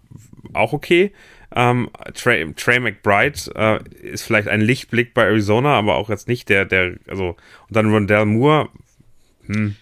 auch 0.53 0.73
okay. 0.73 1.13
Ähm, 1.55 1.91
Trey, 2.15 2.53
Trey 2.55 2.81
McBride 2.81 3.39
äh, 3.55 3.81
ist 4.01 4.23
vielleicht 4.23 4.49
ein 4.49 4.61
Lichtblick 4.61 5.15
bei 5.15 5.25
Arizona, 5.25 5.79
aber 5.79 5.97
auch 5.97 6.09
jetzt 6.09 6.29
nicht 6.29 6.49
der, 6.49 6.65
der, 6.65 6.97
also, 7.09 7.29
und 7.29 7.37
dann 7.77 7.93
Rondell 7.93 8.25
Moore, 8.25 8.69
hm, 9.47 9.77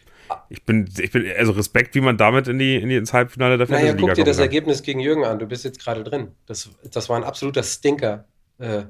ich 0.49 0.65
bin, 0.65 0.89
ich 0.99 1.11
bin, 1.11 1.27
also 1.37 1.53
Respekt, 1.53 1.95
wie 1.95 2.01
man 2.01 2.17
damit 2.17 2.49
in 2.49 2.59
die, 2.59 2.77
in 2.77 2.89
die 2.89 2.97
ins 2.97 3.13
Halbfinale 3.13 3.57
der 3.57 3.69
Naja, 3.69 3.79
Fantasy-Liga 3.79 4.07
guck 4.09 4.15
dir 4.17 4.25
das 4.25 4.37
kann. 4.37 4.45
Ergebnis 4.45 4.83
gegen 4.83 5.01
Jürgen 5.01 5.25
an. 5.25 5.39
Du 5.39 5.47
bist 5.47 5.65
jetzt 5.65 5.81
gerade 5.81 6.05
drin. 6.05 6.29
Das, 6.47 6.71
das 6.91 7.09
war 7.09 7.17
ein 7.17 7.25
absoluter 7.25 7.63
Stinker, 7.63 8.27
äh, 8.59 8.83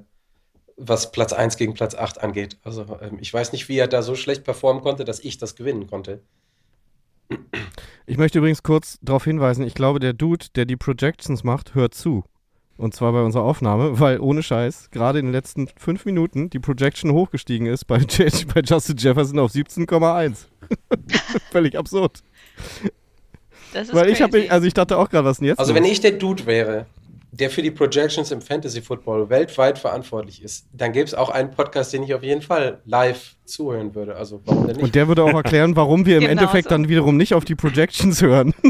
was 0.76 1.12
Platz 1.12 1.32
1 1.32 1.56
gegen 1.56 1.74
Platz 1.74 1.94
8 1.94 2.22
angeht. 2.22 2.58
Also 2.62 2.98
ähm, 3.00 3.18
ich 3.20 3.32
weiß 3.32 3.52
nicht, 3.52 3.68
wie 3.68 3.78
er 3.78 3.88
da 3.88 4.02
so 4.02 4.14
schlecht 4.14 4.44
performen 4.44 4.82
konnte, 4.82 5.04
dass 5.04 5.20
ich 5.20 5.38
das 5.38 5.56
gewinnen 5.56 5.86
konnte. 5.86 6.22
Ich 8.06 8.18
möchte 8.18 8.38
übrigens 8.38 8.62
kurz 8.62 8.98
darauf 9.02 9.24
hinweisen, 9.24 9.64
ich 9.64 9.74
glaube, 9.74 10.00
der 10.00 10.12
Dude, 10.12 10.46
der 10.56 10.64
die 10.64 10.76
Projections 10.76 11.44
macht, 11.44 11.74
hört 11.74 11.94
zu. 11.94 12.24
Und 12.80 12.94
zwar 12.94 13.12
bei 13.12 13.22
unserer 13.22 13.42
Aufnahme, 13.44 14.00
weil 14.00 14.20
ohne 14.20 14.42
Scheiß 14.42 14.90
gerade 14.90 15.18
in 15.18 15.26
den 15.26 15.32
letzten 15.32 15.68
fünf 15.76 16.06
Minuten 16.06 16.48
die 16.50 16.58
Projection 16.58 17.12
hochgestiegen 17.12 17.66
ist 17.66 17.84
bei, 17.86 17.98
J- 18.08 18.54
bei 18.54 18.62
Justin 18.64 18.96
Jefferson 18.96 19.38
auf 19.38 19.52
17,1. 19.52 20.46
Völlig 21.52 21.76
absurd. 21.76 22.22
Das 23.72 23.88
ist 23.88 23.94
Weil 23.94 24.08
ich 24.08 24.18
crazy. 24.18 24.22
habe, 24.46 24.50
also 24.50 24.66
ich 24.66 24.74
dachte 24.74 24.96
auch 24.98 25.08
gerade, 25.10 25.26
was 25.26 25.38
denn 25.38 25.48
jetzt? 25.48 25.58
Also 25.60 25.72
los? 25.72 25.82
wenn 25.82 25.90
ich 25.90 26.00
der 26.00 26.12
Dude 26.12 26.46
wäre, 26.46 26.86
der 27.32 27.48
für 27.50 27.62
die 27.62 27.70
Projections 27.70 28.30
im 28.32 28.40
Fantasy 28.42 28.82
Football 28.82 29.28
weltweit 29.30 29.78
verantwortlich 29.78 30.42
ist, 30.42 30.66
dann 30.72 30.92
gäbe 30.92 31.04
es 31.06 31.14
auch 31.14 31.28
einen 31.30 31.50
Podcast, 31.52 31.92
den 31.92 32.02
ich 32.02 32.12
auf 32.14 32.22
jeden 32.22 32.42
Fall 32.42 32.80
live 32.84 33.36
zuhören 33.44 33.94
würde. 33.94 34.16
Also 34.16 34.40
warum 34.44 34.66
denn 34.66 34.76
nicht? 34.76 34.84
Und 34.84 34.94
der 34.94 35.06
würde 35.08 35.22
auch 35.22 35.32
erklären, 35.34 35.76
warum 35.76 36.06
wir 36.06 36.16
im 36.16 36.20
Genau 36.22 36.32
Endeffekt 36.32 36.64
so. 36.64 36.70
dann 36.70 36.88
wiederum 36.88 37.16
nicht 37.16 37.34
auf 37.34 37.44
die 37.44 37.54
Projections 37.54 38.20
hören. 38.20 38.52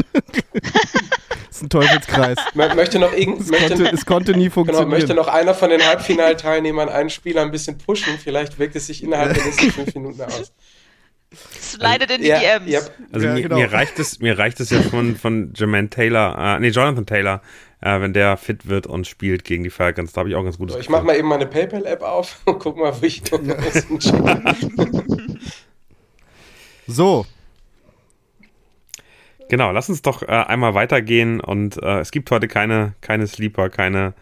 das 0.53 1.57
ist 1.57 1.63
ein 1.63 1.69
Teufelskreis. 1.69 2.37
Mö- 2.55 2.75
möchte 2.75 2.99
noch 2.99 3.13
irgend, 3.13 3.41
Es 3.41 3.49
möchte, 3.49 3.67
konnte, 3.75 3.91
es 3.91 4.05
konnte 4.05 4.31
nie 4.33 4.43
genau, 4.43 4.53
funktionieren. 4.53 4.89
möchte 4.89 5.13
noch 5.15 5.27
einer 5.27 5.53
von 5.53 5.69
den 5.69 5.81
Halbfinalteilnehmern 5.85 6.89
einen 6.89 7.09
Spieler 7.09 7.41
ein 7.41 7.51
bisschen 7.51 7.77
pushen. 7.77 8.13
Vielleicht 8.23 8.59
wirkt 8.59 8.75
es 8.75 8.87
sich 8.87 9.03
innerhalb 9.03 9.33
der 9.33 9.43
nächsten 9.43 9.71
fünf 9.71 9.93
Minuten 9.95 10.21
aus. 10.21 10.53
Slidet 11.33 12.11
in 12.11 12.21
die 12.21 12.27
Ja, 12.27 12.39
DMs. 12.59 12.69
ja. 12.71 12.79
Also 13.11 13.25
Ja, 13.27 13.33
mir, 13.33 13.41
genau. 13.41 13.55
mir 13.55 13.71
reicht 13.71 13.97
es, 13.99 14.19
mir 14.19 14.37
reicht 14.37 14.59
es 14.59 14.69
ja 14.69 14.81
von, 14.81 15.15
von 15.15 15.53
Jermaine 15.55 15.89
Taylor, 15.89 16.57
äh, 16.57 16.59
nee, 16.59 16.67
Jonathan 16.69 17.05
Taylor, 17.05 17.41
äh, 17.81 17.99
wenn 17.99 18.13
der 18.13 18.37
fit 18.37 18.67
wird 18.67 18.87
und 18.87 19.07
spielt 19.07 19.43
gegen 19.43 19.63
die 19.63 19.69
Falcons. 19.69 20.13
Da 20.13 20.19
habe 20.19 20.29
ich 20.29 20.35
auch 20.35 20.43
ganz 20.43 20.57
gutes 20.57 20.75
So, 20.75 20.79
ich 20.79 20.89
mache 20.89 21.03
mal 21.03 21.17
eben 21.17 21.27
meine 21.27 21.45
PayPal-App 21.45 22.01
auf 22.01 22.39
und 22.45 22.59
guck 22.59 22.77
mal, 22.77 22.93
wo 22.99 23.05
ich 23.05 23.21
So, 26.87 27.25
Genau, 29.51 29.73
lass 29.73 29.89
uns 29.89 30.01
doch 30.01 30.23
äh, 30.23 30.27
einmal 30.27 30.75
weitergehen 30.75 31.41
und 31.41 31.75
äh, 31.83 31.99
es 31.99 32.11
gibt 32.11 32.31
heute 32.31 32.47
keine, 32.47 32.93
keine 33.01 33.27
Sleeper, 33.27 33.69
keine, 33.69 34.13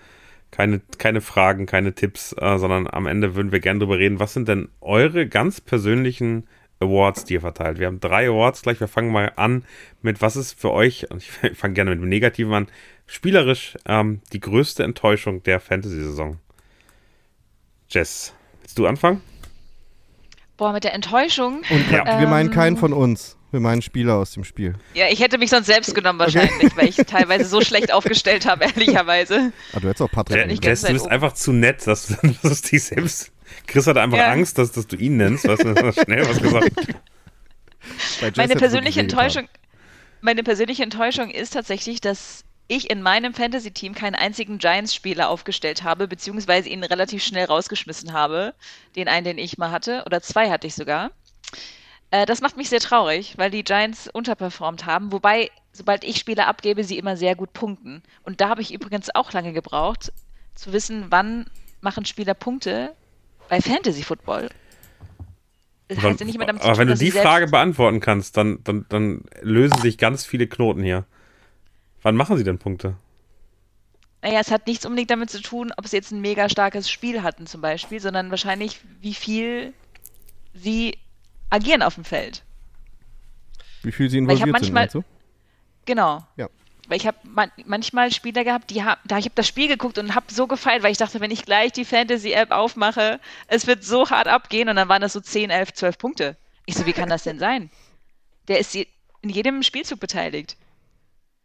keine, 0.49 0.81
keine 0.97 1.21
Fragen, 1.21 1.67
keine 1.67 1.93
Tipps, 1.93 2.33
äh, 2.33 2.57
sondern 2.57 2.87
am 2.87 3.05
Ende 3.05 3.35
würden 3.35 3.51
wir 3.51 3.59
gerne 3.59 3.77
drüber 3.79 3.99
reden. 3.99 4.19
Was 4.19 4.33
sind 4.33 4.47
denn 4.47 4.69
eure 4.81 5.27
ganz 5.27 5.61
persönlichen 5.61 6.47
Awards, 6.79 7.25
die 7.25 7.33
ihr 7.35 7.41
verteilt? 7.41 7.77
Wir 7.79 7.87
haben 7.87 7.99
drei 7.99 8.27
Awards 8.29 8.61
gleich. 8.61 8.79
Wir 8.79 8.87
fangen 8.87 9.11
mal 9.11 9.31
an 9.35 9.63
mit, 10.01 10.21
was 10.21 10.35
ist 10.35 10.59
für 10.59 10.71
euch, 10.71 11.09
und 11.11 11.21
ich 11.23 11.57
fange 11.57 11.73
gerne 11.73 11.91
mit 11.91 11.99
dem 12.01 12.09
Negativen 12.09 12.53
an, 12.53 12.67
spielerisch 13.05 13.77
ähm, 13.85 14.21
die 14.33 14.39
größte 14.39 14.83
Enttäuschung 14.83 15.43
der 15.43 15.59
Fantasy-Saison? 15.59 16.37
Jess, 17.89 18.33
willst 18.61 18.77
du 18.77 18.85
anfangen? 18.87 19.21
Boah, 20.57 20.73
mit 20.73 20.83
der 20.83 20.93
Enttäuschung. 20.93 21.61
und 21.69 21.91
Ja. 21.91 22.19
wir 22.19 22.27
meinen 22.27 22.49
Ähm. 22.49 22.53
keinen 22.55 22.77
von 22.77 22.93
uns. 22.93 23.35
Wir 23.51 23.59
meinen 23.59 23.81
Spieler 23.81 24.13
aus 24.17 24.33
dem 24.33 24.43
Spiel. 24.43 24.75
Ja, 24.93 25.07
ich 25.09 25.21
hätte 25.21 25.39
mich 25.39 25.49
sonst 25.49 25.65
selbst 25.65 25.95
genommen 25.95 26.19
wahrscheinlich, 26.19 26.75
weil 26.77 26.87
ich 26.89 26.97
teilweise 26.97 27.45
so 27.45 27.61
schlecht 27.61 27.91
aufgestellt 27.91 28.45
habe, 28.45 28.65
ehrlicherweise. 28.75 29.51
Ah, 29.73 29.79
du 29.79 29.87
hättest 29.87 30.03
auch 30.03 30.11
Patrick. 30.11 30.37
Ja, 30.37 30.45
nicht 30.45 30.63
Jess, 30.63 30.81
du 30.81 30.87
weit 30.87 30.93
bist 30.93 31.07
einfach 31.07 31.33
zu 31.33 31.51
nett, 31.51 31.87
dass 31.87 32.07
du, 32.07 32.15
dass 32.43 32.61
du 32.61 32.69
dich 32.69 32.83
selbst. 32.83 33.31
Chris 33.67 33.87
hatte 33.87 34.01
einfach 34.01 34.17
Ja. 34.17 34.31
Angst, 34.31 34.57
dass, 34.57 34.71
dass 34.71 34.87
du 34.87 34.95
ihn 34.95 35.17
nennst. 35.17 35.47
Weißt 35.47 35.63
du, 35.63 35.93
schnell 35.93 36.27
was 36.27 36.41
gesagt. 36.41 36.71
Meine 38.35 38.55
persönliche. 38.55 38.99
Enttäuschung, 38.99 39.47
meine 40.21 40.43
persönliche 40.43 40.83
Enttäuschung 40.83 41.29
ist 41.29 41.51
tatsächlich, 41.53 42.01
dass 42.01 42.43
ich 42.67 42.89
in 42.89 43.01
meinem 43.01 43.33
Fantasy-Team 43.33 43.95
keinen 43.95 44.15
einzigen 44.15 44.59
Giants-Spieler 44.59 45.29
aufgestellt 45.29 45.83
habe, 45.83 46.07
beziehungsweise 46.07 46.69
ihn 46.69 46.83
relativ 46.83 47.23
schnell 47.23 47.45
rausgeschmissen 47.45 48.13
habe. 48.13 48.53
Den 48.95 49.07
einen, 49.07 49.25
den 49.25 49.37
ich 49.37 49.57
mal 49.57 49.71
hatte, 49.71 50.03
oder 50.05 50.21
zwei 50.21 50.49
hatte 50.51 50.67
ich 50.67 50.75
sogar. 50.75 51.11
Äh, 52.11 52.25
das 52.25 52.41
macht 52.41 52.57
mich 52.57 52.69
sehr 52.69 52.79
traurig, 52.79 53.33
weil 53.37 53.49
die 53.49 53.63
Giants 53.63 54.07
unterperformt 54.07 54.85
haben, 54.85 55.11
wobei, 55.11 55.49
sobald 55.71 56.03
ich 56.03 56.17
Spieler 56.17 56.47
abgebe, 56.47 56.83
sie 56.83 56.97
immer 56.97 57.17
sehr 57.17 57.35
gut 57.35 57.53
punkten. 57.53 58.03
Und 58.23 58.39
da 58.39 58.49
habe 58.49 58.61
ich 58.61 58.73
übrigens 58.73 59.13
auch 59.15 59.31
lange 59.33 59.53
gebraucht, 59.53 60.11
zu 60.53 60.73
wissen, 60.73 61.05
wann 61.09 61.49
machen 61.81 62.05
Spieler 62.05 62.33
Punkte 62.33 62.93
bei 63.49 63.61
Fantasy 63.61 64.03
Football. 64.03 64.49
Das 65.87 65.97
Aber, 65.97 66.09
heißt 66.09 66.19
ja 66.19 66.25
nicht 66.25 66.35
immer 66.35 66.45
damit 66.45 66.61
zu 66.61 66.67
aber 66.67 66.77
tun, 66.77 66.87
wenn 66.87 66.93
du 66.93 67.03
die 67.03 67.11
Frage 67.11 67.47
beantworten 67.47 67.99
kannst, 67.99 68.37
dann, 68.37 68.63
dann, 68.63 68.85
dann 68.89 69.23
lösen 69.41 69.77
sich 69.81 69.97
ganz 69.97 70.23
viele 70.23 70.47
Knoten 70.47 70.83
hier. 70.83 71.05
Wann 72.03 72.15
machen 72.15 72.37
sie 72.37 72.43
denn 72.43 72.59
Punkte? 72.59 72.95
Naja, 74.21 74.39
es 74.39 74.51
hat 74.51 74.67
nichts 74.67 74.85
unbedingt 74.85 75.09
damit 75.11 75.29
zu 75.29 75.41
tun, 75.41 75.71
ob 75.77 75.87
sie 75.87 75.95
jetzt 75.95 76.11
ein 76.11 76.21
mega 76.21 76.47
starkes 76.49 76.89
Spiel 76.91 77.23
hatten 77.23 77.47
zum 77.47 77.61
Beispiel, 77.61 77.99
sondern 77.99 78.29
wahrscheinlich, 78.29 78.81
wie 79.01 79.13
viel 79.13 79.73
sie 80.53 80.97
agieren 81.49 81.81
auf 81.81 81.95
dem 81.95 82.03
Feld. 82.03 82.43
Wie 83.81 83.91
viel 83.91 84.09
sie 84.09 84.17
Weil 84.27 84.35
ich 84.35 84.41
hab 84.41 84.47
involviert 84.47 84.65
sind, 84.65 84.73
manchmal- 84.73 84.81
meinst 84.83 84.95
du? 84.95 85.03
Genau. 85.85 86.23
Ja. 86.35 86.49
Weil 86.89 86.97
ich 86.97 87.05
habe 87.05 87.17
man, 87.23 87.51
manchmal 87.65 88.11
Spieler 88.11 88.43
gehabt, 88.43 88.71
die 88.71 88.83
hab, 88.83 88.99
da 89.05 89.19
ich 89.19 89.25
habe 89.25 89.35
das 89.35 89.47
Spiel 89.47 89.67
geguckt 89.67 89.99
und 89.99 90.15
habe 90.15 90.25
so 90.33 90.47
gefeiert, 90.47 90.81
weil 90.81 90.91
ich 90.91 90.97
dachte, 90.97 91.21
wenn 91.21 91.29
ich 91.29 91.45
gleich 91.45 91.71
die 91.71 91.85
Fantasy-App 91.85 92.49
aufmache, 92.49 93.19
es 93.47 93.67
wird 93.67 93.83
so 93.83 94.09
hart 94.09 94.27
abgehen 94.27 94.69
und 94.69 94.75
dann 94.75 94.89
waren 94.89 95.01
das 95.01 95.13
so 95.13 95.21
10, 95.21 95.51
11, 95.51 95.73
12 95.73 95.97
Punkte. 95.99 96.35
Ich 96.65 96.75
so, 96.75 96.87
wie 96.87 96.93
kann 96.93 97.07
das 97.07 97.23
denn 97.23 97.37
sein? 97.37 97.69
Der 98.47 98.59
ist 98.59 98.75
in 98.75 98.85
jedem 99.21 99.61
Spielzug 99.61 99.99
beteiligt. 99.99 100.57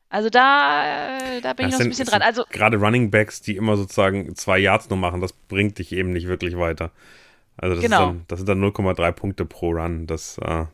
Also 0.09 0.30
da, 0.30 1.18
äh, 1.18 1.40
da 1.42 1.52
bin 1.52 1.66
das 1.66 1.66
ich 1.66 1.72
noch 1.72 1.78
sind, 1.78 1.87
ein 1.87 1.90
bisschen 1.90 2.07
dran. 2.07 2.22
Also 2.22 2.44
gerade 2.50 2.78
Running 2.78 3.11
Backs, 3.11 3.42
die 3.42 3.57
immer 3.57 3.76
sozusagen 3.76 4.35
zwei 4.37 4.59
Yards 4.59 4.88
nur 4.88 4.98
machen, 4.98 5.20
das 5.20 5.35
bringt 5.35 5.78
dich 5.78 5.92
eben 5.92 6.11
nicht 6.11 6.26
wirklich 6.26 6.57
weiter. 6.57 6.90
Also 7.59 7.74
das, 7.74 7.85
genau. 7.85 8.07
dann, 8.07 8.24
das 8.28 8.38
sind 8.38 8.48
dann 8.48 8.64
0,3 8.64 9.12
Punkte 9.12 9.44
pro 9.44 9.72
Run. 9.72 10.07
Das 10.07 10.38
äh, 10.38 10.64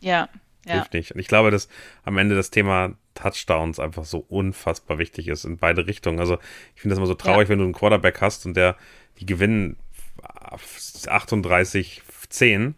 ja, 0.00 0.28
hilft 0.66 0.94
ja. 0.94 0.98
nicht. 0.98 1.12
Und 1.12 1.20
ich 1.20 1.28
glaube, 1.28 1.50
dass 1.50 1.68
am 2.04 2.18
Ende 2.18 2.34
das 2.34 2.50
Thema 2.50 2.96
Touchdowns 3.14 3.80
einfach 3.80 4.04
so 4.04 4.24
unfassbar 4.28 4.98
wichtig 4.98 5.28
ist 5.28 5.44
in 5.44 5.56
beide 5.56 5.86
Richtungen. 5.86 6.20
Also 6.20 6.38
ich 6.74 6.82
finde 6.82 6.94
das 6.94 6.98
immer 6.98 7.06
so 7.06 7.14
traurig, 7.14 7.46
ja. 7.46 7.50
wenn 7.50 7.58
du 7.58 7.64
einen 7.64 7.72
Quarterback 7.72 8.20
hast 8.20 8.46
und 8.46 8.56
der 8.56 8.76
die 9.18 9.26
gewinnen 9.26 9.76
38, 11.08 12.02
10 12.28 12.74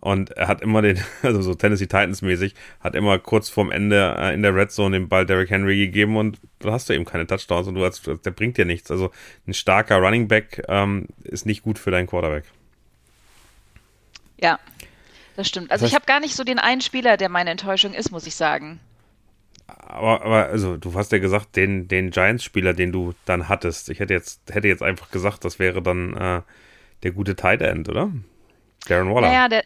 und 0.00 0.30
er 0.32 0.48
hat 0.48 0.62
immer 0.62 0.82
den, 0.82 0.98
also 1.22 1.42
so 1.42 1.54
Tennessee 1.54 1.86
Titans 1.86 2.22
mäßig, 2.22 2.54
hat 2.80 2.94
immer 2.94 3.18
kurz 3.18 3.48
vorm 3.48 3.70
Ende 3.70 4.16
äh, 4.18 4.34
in 4.34 4.42
der 4.42 4.54
Red 4.54 4.72
Zone 4.72 4.98
den 4.98 5.08
Ball 5.08 5.26
Derrick 5.26 5.50
Henry 5.50 5.76
gegeben 5.76 6.16
und 6.16 6.40
da 6.58 6.72
hast 6.72 6.88
du 6.88 6.92
eben 6.92 7.04
keine 7.04 7.26
Touchdowns 7.26 7.68
und 7.68 7.74
du 7.74 7.84
hast, 7.84 8.06
der 8.06 8.30
bringt 8.30 8.56
dir 8.56 8.64
nichts. 8.64 8.90
Also 8.90 9.10
ein 9.46 9.54
starker 9.54 9.98
Running 9.98 10.28
Back 10.28 10.62
ähm, 10.68 11.06
ist 11.22 11.46
nicht 11.46 11.62
gut 11.62 11.78
für 11.78 11.90
deinen 11.90 12.06
Quarterback. 12.06 12.44
Ja, 14.40 14.58
das 15.36 15.48
stimmt. 15.48 15.70
Also 15.70 15.84
das 15.84 15.92
heißt, 15.92 15.92
ich 15.92 15.94
habe 15.94 16.06
gar 16.06 16.20
nicht 16.20 16.34
so 16.34 16.44
den 16.44 16.58
einen 16.58 16.80
Spieler, 16.80 17.16
der 17.16 17.28
meine 17.28 17.50
Enttäuschung 17.50 17.94
ist, 17.94 18.10
muss 18.10 18.26
ich 18.26 18.36
sagen. 18.36 18.80
Aber, 19.66 20.22
aber 20.22 20.46
also 20.46 20.76
du 20.76 20.94
hast 20.94 21.12
ja 21.12 21.18
gesagt, 21.18 21.56
den, 21.56 21.88
den 21.88 22.10
Giants-Spieler, 22.10 22.74
den 22.74 22.92
du 22.92 23.14
dann 23.24 23.48
hattest. 23.48 23.88
Ich 23.88 24.00
hätte 24.00 24.14
jetzt, 24.14 24.40
hätte 24.50 24.68
jetzt 24.68 24.82
einfach 24.82 25.10
gesagt, 25.10 25.44
das 25.44 25.58
wäre 25.58 25.82
dann 25.82 26.16
äh, 26.16 26.42
der 27.02 27.12
gute 27.12 27.36
Tight 27.36 27.62
End, 27.62 27.88
oder? 27.88 28.10
Darren 28.86 29.14
Waller. 29.14 29.28
Naja, 29.28 29.48
der, 29.48 29.64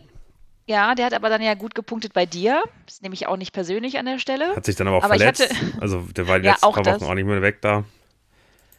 ja, 0.67 0.95
der 0.95 1.07
hat 1.07 1.15
aber 1.15 1.29
dann 1.29 1.43
ja 1.43 1.55
gut 1.55 1.75
gepunktet 1.75 2.13
bei 2.13 2.27
dir. 2.27 2.63
Das 2.87 3.01
nehme 3.03 3.15
ich 3.15 3.27
auch 3.27 3.37
nicht 3.37 3.53
persönlich 3.53 3.99
an 3.99 4.07
der 4.07 4.19
Stelle. 4.19 4.55
Hat 4.55 4.65
sich 4.65 4.77
dann 4.77 4.89
aber 4.89 4.99
auch 4.99 5.05
aber 5.05 5.17
verletzt. 5.17 5.49
Hatte, 5.49 5.79
also 5.81 6.01
der 6.01 6.29
war 6.29 6.39
die 6.39 6.47
ja, 6.47 6.53
letzten 6.53 6.73
paar 6.73 6.87
Wochen 6.87 7.05
auch 7.05 7.15
nicht 7.15 7.27
mehr 7.27 7.43
weg 7.43 7.63
da. 7.63 7.85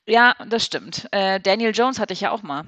Ja, 0.06 0.36
das 0.48 0.66
stimmt. 0.66 1.08
Äh, 1.12 1.40
Daniel 1.40 1.72
Jones 1.74 2.00
hatte 2.00 2.14
ich 2.14 2.22
ja 2.22 2.32
auch 2.32 2.44
mal. 2.44 2.66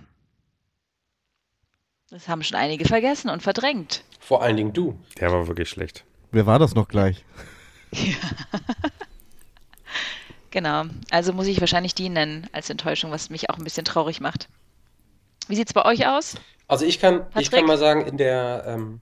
Das 2.09 2.27
haben 2.27 2.43
schon 2.43 2.57
einige 2.57 2.85
vergessen 2.85 3.29
und 3.29 3.43
verdrängt. 3.43 4.03
Vor 4.29 4.43
allen 4.43 4.57
Dingen 4.57 4.73
du. 4.73 4.95
Der 5.19 5.31
war 5.31 5.47
wirklich 5.47 5.69
schlecht. 5.69 6.05
Wer 6.31 6.45
war 6.45 6.59
das 6.59 6.75
noch 6.75 6.87
gleich? 6.87 7.25
Ja. 7.91 8.13
genau. 10.51 10.83
Also 11.09 11.33
muss 11.33 11.47
ich 11.47 11.59
wahrscheinlich 11.59 11.95
die 11.95 12.09
nennen 12.09 12.45
als 12.51 12.69
Enttäuschung, 12.69 13.09
was 13.09 13.31
mich 13.31 13.49
auch 13.49 13.57
ein 13.57 13.63
bisschen 13.63 13.85
traurig 13.85 14.21
macht. 14.21 14.47
Wie 15.47 15.55
sieht 15.55 15.69
es 15.69 15.73
bei 15.73 15.83
euch 15.83 16.05
aus? 16.05 16.35
Also 16.67 16.85
ich 16.85 16.99
kann, 16.99 17.25
ich 17.39 17.49
kann 17.49 17.65
mal 17.65 17.79
sagen, 17.79 18.05
in 18.05 18.17
der, 18.17 18.65
ähm, 18.67 19.01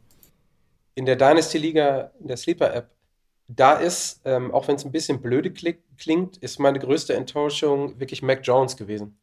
in 0.96 1.06
der 1.06 1.18
Dynasty-Liga, 1.18 2.12
in 2.22 2.28
der 2.30 2.38
Sleeper-App, 2.38 2.90
da 3.50 3.74
ist, 3.74 4.22
ähm, 4.24 4.54
auch 4.54 4.70
wenn 4.70 4.78
es 4.78 4.86
ein 4.86 4.94
bisschen 4.94 5.22
blöde 5.22 5.52
klingt, 5.52 6.38
ist 6.38 6.58
meine 6.58 6.80
größte 6.80 7.16
Enttäuschung 7.16 8.00
wirklich 8.00 8.22
Mac 8.22 8.40
Jones 8.44 8.78
gewesen. 8.78 9.20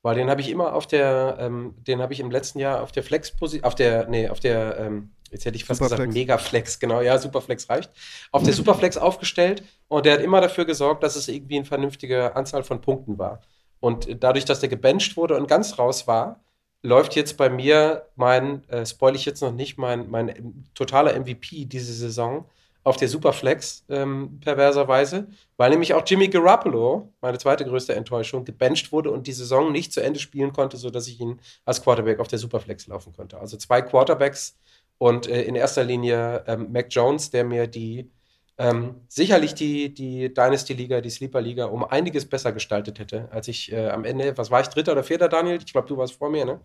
Weil 0.00 0.14
den 0.14 0.30
habe 0.30 0.40
ich 0.40 0.48
immer 0.48 0.72
auf 0.72 0.86
der, 0.86 1.36
ähm, 1.40 1.74
den 1.86 2.00
habe 2.00 2.14
ich 2.14 2.20
im 2.20 2.30
letzten 2.30 2.58
Jahr 2.58 2.82
auf 2.82 2.90
der 2.90 3.02
Flex-Position, 3.02 3.64
auf 3.66 3.74
der, 3.74 4.08
nee, 4.08 4.30
auf 4.30 4.40
der, 4.40 4.78
ähm, 4.78 5.10
jetzt 5.32 5.44
hätte 5.44 5.56
ich 5.56 5.64
fast 5.64 5.78
Superflex. 5.78 5.98
gesagt 5.98 6.14
Megaflex, 6.14 6.78
genau, 6.78 7.00
ja, 7.00 7.18
Superflex 7.18 7.68
reicht, 7.68 7.90
auf 8.30 8.42
der 8.42 8.52
Superflex 8.52 8.96
aufgestellt 8.96 9.64
und 9.88 10.06
der 10.06 10.14
hat 10.14 10.20
immer 10.20 10.40
dafür 10.40 10.64
gesorgt, 10.64 11.02
dass 11.02 11.16
es 11.16 11.28
irgendwie 11.28 11.56
eine 11.56 11.64
vernünftige 11.64 12.36
Anzahl 12.36 12.62
von 12.62 12.80
Punkten 12.80 13.18
war. 13.18 13.40
Und 13.80 14.22
dadurch, 14.22 14.44
dass 14.44 14.60
der 14.60 14.68
gebencht 14.68 15.16
wurde 15.16 15.36
und 15.36 15.48
ganz 15.48 15.78
raus 15.78 16.06
war, 16.06 16.40
läuft 16.82 17.16
jetzt 17.16 17.36
bei 17.36 17.48
mir 17.48 18.06
mein, 18.16 18.68
äh, 18.68 18.84
spoil 18.86 19.16
ich 19.16 19.24
jetzt 19.24 19.42
noch 19.42 19.52
nicht, 19.52 19.78
mein, 19.78 20.10
mein 20.10 20.64
totaler 20.74 21.18
MVP 21.18 21.64
diese 21.64 21.92
Saison 21.92 22.46
auf 22.84 22.96
der 22.96 23.08
Superflex, 23.08 23.84
ähm, 23.88 24.40
perverserweise, 24.40 25.28
weil 25.56 25.70
nämlich 25.70 25.94
auch 25.94 26.02
Jimmy 26.04 26.28
Garoppolo, 26.28 27.12
meine 27.20 27.38
zweite 27.38 27.64
größte 27.64 27.94
Enttäuschung, 27.94 28.44
gebencht 28.44 28.90
wurde 28.90 29.10
und 29.10 29.26
die 29.28 29.32
Saison 29.32 29.70
nicht 29.70 29.92
zu 29.92 30.00
Ende 30.00 30.18
spielen 30.18 30.52
konnte, 30.52 30.76
sodass 30.76 31.06
ich 31.06 31.20
ihn 31.20 31.40
als 31.64 31.82
Quarterback 31.82 32.18
auf 32.18 32.26
der 32.28 32.40
Superflex 32.40 32.88
laufen 32.88 33.12
konnte. 33.12 33.38
Also 33.38 33.56
zwei 33.56 33.82
Quarterbacks 33.82 34.56
und 34.98 35.26
äh, 35.26 35.42
in 35.42 35.54
erster 35.54 35.84
Linie 35.84 36.44
ähm, 36.46 36.72
Mac 36.72 36.86
Jones, 36.90 37.30
der 37.30 37.44
mir 37.44 37.66
die 37.66 38.10
ähm, 38.58 39.00
sicherlich 39.08 39.54
die, 39.54 39.92
die 39.92 40.32
Dynasty-Liga, 40.32 41.00
die 41.00 41.10
Sleeper-Liga 41.10 41.64
um 41.66 41.84
einiges 41.84 42.28
besser 42.28 42.52
gestaltet 42.52 42.98
hätte, 42.98 43.28
als 43.32 43.48
ich 43.48 43.72
äh, 43.72 43.88
am 43.88 44.04
Ende, 44.04 44.36
was 44.36 44.50
war 44.50 44.60
ich, 44.60 44.68
Dritter 44.68 44.92
oder 44.92 45.02
Vierter, 45.02 45.28
Daniel? 45.28 45.58
Ich 45.58 45.72
glaube, 45.72 45.88
du 45.88 45.96
warst 45.96 46.14
vor 46.14 46.30
mir, 46.30 46.44
ne? 46.44 46.60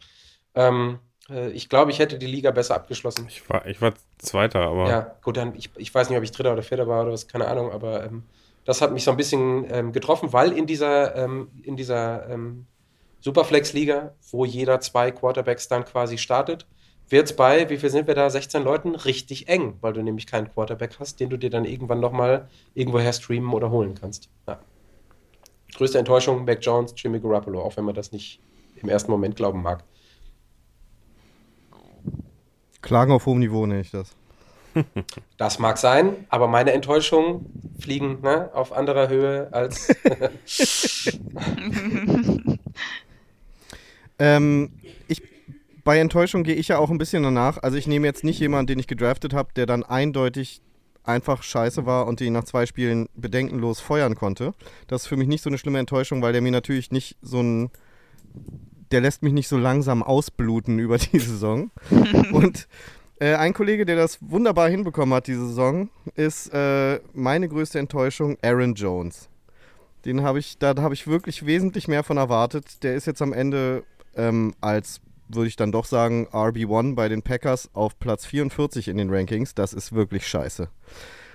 Ähm, 0.54 1.00
äh, 1.30 1.50
ich 1.52 1.70
glaube, 1.70 1.92
ich 1.92 2.00
hätte 2.00 2.18
die 2.18 2.28
Liga 2.28 2.52
besser 2.52 2.76
abgeschlossen. 2.76 3.26
Ich 3.30 3.50
war, 3.50 3.66
ich 3.66 3.82
war 3.82 3.94
Zweiter, 4.18 4.62
aber. 4.62 4.90
Ja, 4.90 5.16
gut, 5.24 5.38
dann, 5.38 5.56
ich, 5.56 5.70
ich 5.78 5.94
weiß 5.94 6.10
nicht, 6.10 6.18
ob 6.18 6.24
ich 6.24 6.32
Dritter 6.32 6.54
oder 6.54 6.63
Vierter 6.63 6.88
war 6.88 7.04
oder 7.04 7.13
was, 7.13 7.28
keine 7.28 7.48
Ahnung, 7.48 7.72
aber 7.72 8.06
ähm, 8.06 8.24
das 8.66 8.82
hat 8.82 8.92
mich 8.92 9.04
so 9.04 9.12
ein 9.12 9.18
bisschen 9.18 9.66
ähm, 9.72 9.92
getroffen, 9.94 10.34
weil 10.34 10.52
in 10.52 10.68
dieser, 10.68 11.16
ähm, 11.16 11.50
in 11.63 11.78
dieser 11.78 12.30
ähm, 12.30 12.68
Superflex-Liga, 13.22 14.13
wo 14.32 14.46
jeder 14.46 14.82
zwei 14.82 15.12
Quarterbacks 15.12 15.68
dann 15.68 15.86
quasi 15.86 16.18
startet, 16.18 16.68
wird 17.10 17.30
es 17.30 17.36
bei, 17.36 17.70
wie 17.70 17.78
viel 17.78 17.89
sind 17.89 18.08
wir 18.08 18.15
da, 18.15 18.30
16 18.30 18.63
Leuten, 18.63 18.96
richtig 18.96 19.48
eng, 19.48 19.78
weil 19.82 19.93
du 19.93 20.02
nämlich 20.02 20.28
keinen 20.28 20.52
Quarterback 20.52 20.98
hast, 21.00 21.20
den 21.20 21.30
du 21.30 21.38
dir 21.38 21.50
dann 21.50 21.65
irgendwann 21.65 22.00
nochmal 22.00 22.48
irgendwoher 22.74 23.13
streamen 23.13 23.54
oder 23.54 23.72
holen 23.72 23.96
kannst. 23.96 24.30
Ja. 24.48 24.60
Größte 25.76 26.00
Enttäuschung, 26.00 26.46
Mac 26.46 26.60
Jones, 26.62 26.93
Jimmy 26.98 27.20
Garoppolo, 27.20 27.62
auch 27.62 27.78
wenn 27.78 27.86
man 27.86 27.96
das 27.96 28.12
nicht 28.12 28.39
im 28.82 28.89
ersten 28.89 29.12
Moment 29.12 29.36
glauben 29.36 29.62
mag. 29.62 29.84
Klagen 32.82 33.12
auf 33.12 33.26
hohem 33.26 33.39
Niveau 33.39 33.65
nenne 33.65 33.82
ich 33.82 33.91
das. 33.91 34.15
Das 35.38 35.60
mag 35.60 35.78
sein, 35.78 36.26
aber 36.30 36.48
meine 36.48 36.72
Enttäuschungen 36.72 37.46
fliegen 37.80 38.22
ne, 38.22 38.50
auf 38.54 38.74
anderer 38.74 39.08
Höhe 39.08 39.50
als. 39.52 39.88
ähm, 44.20 44.72
bei 45.88 46.00
Enttäuschung 46.00 46.43
gehe 46.43 46.56
ich 46.56 46.67
ja 46.67 46.80
auch 46.80 46.89
ein 46.89 46.97
bisschen 46.97 47.23
danach. 47.23 47.63
Also 47.63 47.78
ich 47.78 47.88
nehme 47.88 48.06
jetzt 48.06 48.26
nicht 48.26 48.41
jemanden, 48.41 48.67
den 48.67 48.78
ich 48.80 48.88
gedraftet 48.88 49.34
habe, 49.34 49.54
der 49.56 49.65
dann 49.65 49.84
eindeutig 49.84 50.62
einfach 51.06 51.43
scheiße 51.43 51.86
war 51.86 52.08
und 52.08 52.19
den 52.19 52.34
nach 52.34 52.43
zwei 52.43 52.65
Spielen 52.65 53.08
bedenkenlos 53.15 53.80
feuern 53.80 54.15
konnte. 54.15 54.54
Das 54.88 55.04
ist 55.04 55.08
für 55.08 55.15
mich 55.15 55.30
nicht 55.30 55.41
so 55.41 55.50
eine 55.50 55.58
schlimme 55.58 55.80
Enttäuschung, 55.80 56.21
weil 56.21 56.34
der 56.34 56.41
mir 56.41 56.52
natürlich 56.52 56.91
nicht 56.91 57.15
so 57.21 57.41
ein. 57.41 57.69
Der 58.91 59.00
lässt 59.00 59.23
mich 59.23 59.32
nicht 59.32 59.47
so 59.47 59.58
langsam 59.58 60.04
ausbluten 60.04 60.78
über 60.80 60.97
die 60.97 61.19
Saison. 61.19 61.71
und 62.34 62.67
äh, 63.21 63.36
ein 63.36 63.54
Kollege, 63.54 63.86
der 63.86 63.95
das 63.95 64.17
wunderbar 64.19 64.67
hinbekommen 64.67 65.15
hat 65.15 65.28
diese 65.28 65.47
Saison, 65.47 65.88
ist 66.15 66.54
äh, 66.54 67.00
meine 67.13 67.47
größte 67.47 67.80
Enttäuschung 67.80 68.38
Aaron 68.41 68.73
Jones. 68.73 69.30
Den 70.04 70.21
habe 70.21 70.39
ich, 70.39 70.58
da 70.58 70.76
habe 70.82 70.95
ich 70.95 71.08
wirklich 71.08 71.45
wesentlich 71.45 71.88
mehr 71.88 72.04
von 72.04 72.17
erwartet. 72.17 72.84
Der 72.84 72.95
ist 72.95 73.08
jetzt 73.08 73.21
am 73.21 73.32
Ende 73.32 73.86
ähm, 74.17 74.54
als 74.60 75.00
würde 75.30 75.48
ich 75.48 75.56
dann 75.56 75.72
doch 75.72 75.86
sagen, 75.86 76.28
RB1 76.28 76.96
bei 76.96 77.10
den 77.10 77.22
Packers 77.22 77.70
auf 77.74 78.00
Platz 78.00 78.26
44 78.26 78.88
in 78.88 78.98
den 78.98 79.10
Rankings. 79.10 79.56
Das 79.56 79.74
ist 79.74 79.94
wirklich 79.94 80.28
scheiße. 80.28 80.70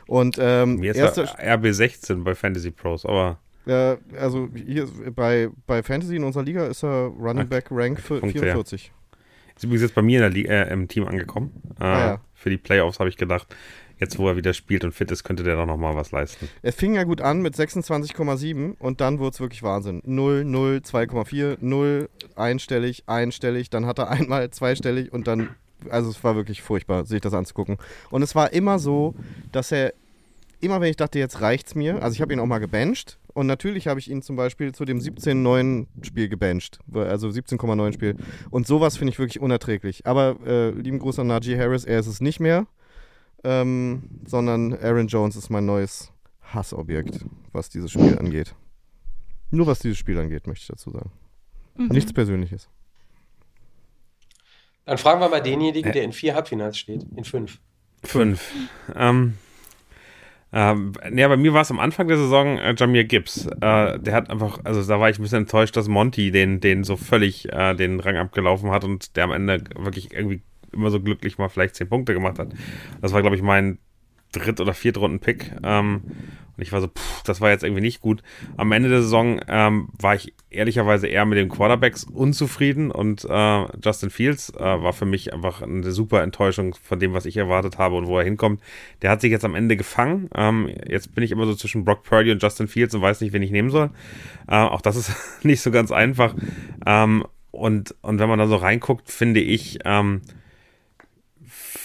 Und 0.07 0.37
ähm, 0.41 0.83
erste, 0.83 1.25
RB16 1.25 2.25
bei 2.25 2.35
Fantasy 2.35 2.71
Pros, 2.71 3.07
aber. 3.07 3.39
Äh, 3.67 3.97
also 4.19 4.49
hier 4.55 4.89
bei, 5.15 5.49
bei 5.67 5.83
Fantasy 5.83 6.17
in 6.17 6.25
unserer 6.25 6.43
Liga 6.43 6.67
ist 6.67 6.83
er 6.83 7.07
Running 7.07 7.49
Back 7.49 7.67
Rank 7.71 8.01
44. 8.01 8.93
Ist 9.55 9.65
übrigens 9.65 9.83
jetzt 9.83 9.95
bei 9.95 10.03
mir 10.03 10.27
in 10.27 10.35
der, 10.35 10.69
äh, 10.69 10.73
im 10.73 10.89
Team 10.89 11.07
angekommen. 11.07 11.53
Äh, 11.79 11.85
ah, 11.85 11.99
ja. 11.99 12.21
Für 12.35 12.51
die 12.51 12.57
Playoffs 12.57 12.99
habe 12.99 13.09
ich 13.09 13.17
gedacht, 13.17 13.55
jetzt 14.03 14.19
wo 14.19 14.29
er 14.29 14.37
wieder 14.37 14.53
spielt 14.53 14.85
und 14.85 14.93
fit 14.93 15.11
ist, 15.11 15.23
könnte 15.23 15.45
der 15.45 15.57
doch 15.57 15.65
nochmal 15.65 15.95
was 15.95 16.11
leisten. 16.11 16.49
Es 16.61 16.75
fing 16.75 16.95
ja 16.95 17.05
gut 17.05 17.21
an 17.21 17.41
mit 17.41 17.55
26,7 17.55 18.77
und 18.79 19.01
dann 19.01 19.21
wurde 19.21 19.31
es 19.31 19.41
wirklich 19.41 19.63
Wahnsinn. 19.63 20.03
0, 20.05 20.45
0, 20.45 20.83
2,4, 20.85 21.59
0, 21.61 22.09
einstellig, 22.35 23.05
einstellig, 23.07 23.71
dann 23.71 23.87
hat 23.87 23.99
er 23.99 24.11
einmal 24.11 24.51
zweistellig 24.51 25.13
und 25.13 25.29
dann, 25.29 25.51
also 25.89 26.11
es 26.11 26.23
war 26.25 26.35
wirklich 26.35 26.63
furchtbar, 26.63 27.07
sich 27.07 27.21
das 27.21 27.33
anzugucken. 27.33 27.79
Und 28.11 28.23
es 28.23 28.35
war 28.35 28.53
immer 28.53 28.81
so, 28.81 29.15
dass 29.53 29.71
er, 29.71 29.95
immer 30.61 30.81
wenn 30.81 30.91
ich 30.91 30.97
dachte, 30.97 31.21
jetzt 31.21 31.41
reicht's 31.41 31.77
mir, 31.77 32.03
also 32.03 32.15
ich 32.15 32.21
habe 32.21 32.33
ihn 32.33 32.41
auch 32.41 32.47
mal 32.47 32.59
gebencht 32.59 33.19
und 33.35 33.47
natürlich 33.47 33.87
habe 33.87 34.01
ich 34.01 34.11
ihn 34.11 34.21
zum 34.23 34.35
Beispiel 34.35 34.75
zu 34.75 34.85
dem 34.85 34.99
17,9 34.99 35.87
Spiel 36.03 36.29
gebencht, 36.29 36.81
also 36.93 37.29
17,9 37.29 37.93
Spiel. 37.93 38.17
Und 38.51 38.67
sowas 38.67 38.97
finde 38.97 39.13
ich 39.13 39.19
wirklich 39.21 39.41
unerträglich. 39.41 40.07
Aber 40.07 40.37
äh, 40.45 40.71
lieben 40.71 40.99
Gruß 40.99 41.21
an 41.21 41.29
Najee 41.29 41.57
Harris, 41.57 41.85
er 41.85 42.01
ist 42.01 42.09
es 42.09 42.21
nicht 42.21 42.41
mehr 42.41 42.67
ähm, 43.45 44.03
sondern 44.25 44.75
Aaron 44.75 45.07
Jones 45.07 45.37
ist 45.37 45.51
mein 45.51 45.67
neues 45.67 46.13
Hassobjekt, 46.41 47.25
was 47.53 47.69
dieses 47.69 47.91
Spiel 47.91 48.19
angeht. 48.19 48.55
Nur 49.51 49.67
was 49.67 49.81
dieses 49.81 49.99
Spiel 49.99 50.19
angeht, 50.19 50.47
möchte 50.47 50.63
ich 50.63 50.69
dazu 50.69 50.91
sagen. 50.91 51.11
Mhm. 51.77 51.89
Nichts 51.89 52.13
Persönliches. 52.13 52.69
Dann 54.85 54.99
fragen 54.99 55.21
wir 55.21 55.29
mal 55.29 55.43
denjenigen, 55.43 55.93
der 55.93 56.03
in 56.03 56.13
vier 56.13 56.35
Halbfinals 56.35 56.79
steht. 56.79 57.07
In 57.17 57.25
fünf. 57.25 57.61
Fünf. 58.03 58.53
Ähm, 58.95 59.35
Ähm, 60.55 60.93
ja, 61.15 61.29
bei 61.29 61.39
mir 61.39 61.55
war 61.55 61.63
es 61.63 61.71
am 61.71 61.81
Anfang 61.81 62.09
der 62.09 62.19
Saison 62.19 62.59
äh, 62.59 62.75
Jamir 62.77 63.05
Gibbs. 63.05 63.47
Äh, 63.47 63.99
der 63.99 64.13
hat 64.13 64.29
einfach, 64.29 64.61
also 64.65 64.85
da 64.85 65.01
war 65.01 65.09
ich 65.09 65.19
ein 65.19 65.23
bisschen 65.23 65.39
enttäuscht, 65.39 65.75
dass 65.77 65.89
Monty 65.89 66.31
den, 66.31 66.61
den 66.61 66.85
so 66.85 66.97
völlig 66.97 67.51
äh, 67.51 67.75
den 67.75 68.01
Rang 68.01 68.19
abgelaufen 68.19 68.71
hat 68.71 68.85
und 68.85 69.17
der 69.17 69.25
am 69.25 69.33
Ende 69.33 69.65
wirklich 69.79 70.13
irgendwie 70.13 70.43
immer 70.73 70.91
so 70.91 71.01
glücklich 71.01 71.39
mal 71.39 71.49
vielleicht 71.49 71.77
zehn 71.77 71.89
Punkte 71.89 72.15
gemacht 72.15 72.39
hat. 72.39 72.53
Das 73.01 73.13
war, 73.13 73.21
glaube 73.21 73.37
ich, 73.37 73.43
mein 73.43 73.79
Dritt- 74.33 74.61
oder 74.61 74.75
Viertrunden-Pick. 74.75 75.53
Ähm, 75.63 76.03
und 76.57 76.63
ich 76.63 76.73
war 76.73 76.81
so, 76.81 76.89
pff, 76.89 77.23
das 77.23 77.41
war 77.41 77.51
jetzt 77.51 77.65
irgendwie 77.65 77.83
nicht 77.83 78.01
gut. 78.01 78.23
Am 78.57 78.73
Ende 78.73 78.89
der 78.89 79.01
Saison 79.03 79.41
ähm, 79.49 79.89
war 79.99 80.15
ich 80.15 80.35
ehrlicherweise 80.51 81.07
eher 81.07 81.25
mit 81.25 81.39
den 81.39 81.49
Quarterbacks 81.49 82.05
unzufrieden 82.05 82.91
und 82.91 83.25
äh, 83.29 83.67
Justin 83.83 84.11
Fields 84.11 84.51
äh, 84.51 84.61
war 84.61 84.93
für 84.93 85.07
mich 85.07 85.33
einfach 85.33 85.63
eine 85.63 85.91
super 85.93 86.23
Enttäuschung 86.23 86.75
von 86.75 86.99
dem, 86.99 87.15
was 87.15 87.25
ich 87.25 87.37
erwartet 87.39 87.79
habe 87.79 87.97
und 87.97 88.07
wo 88.07 88.19
er 88.19 88.25
hinkommt. 88.25 88.61
Der 89.01 89.11
hat 89.11 89.23
sich 89.23 89.31
jetzt 89.31 89.45
am 89.45 89.55
Ende 89.55 89.77
gefangen. 89.77 90.29
Ähm, 90.35 90.71
jetzt 90.87 91.15
bin 91.15 91.25
ich 91.25 91.31
immer 91.31 91.47
so 91.47 91.55
zwischen 91.55 91.85
Brock 91.85 92.03
Purdy 92.03 92.33
und 92.33 92.43
Justin 92.43 92.69
Fields 92.69 92.95
und 92.95 93.01
weiß 93.01 93.21
nicht, 93.23 93.33
wen 93.33 93.43
ich 93.43 93.51
nehmen 93.51 93.71
soll. 93.71 93.91
Äh, 94.47 94.57
auch 94.57 94.83
das 94.83 94.97
ist 94.97 95.13
nicht 95.45 95.63
so 95.63 95.71
ganz 95.71 95.91
einfach. 95.91 96.35
Ähm, 96.85 97.25
und, 97.51 97.95
und 98.03 98.19
wenn 98.19 98.29
man 98.29 98.39
da 98.39 98.47
so 98.47 98.57
reinguckt, 98.57 99.11
finde 99.11 99.41
ich, 99.41 99.79
ähm, 99.85 100.23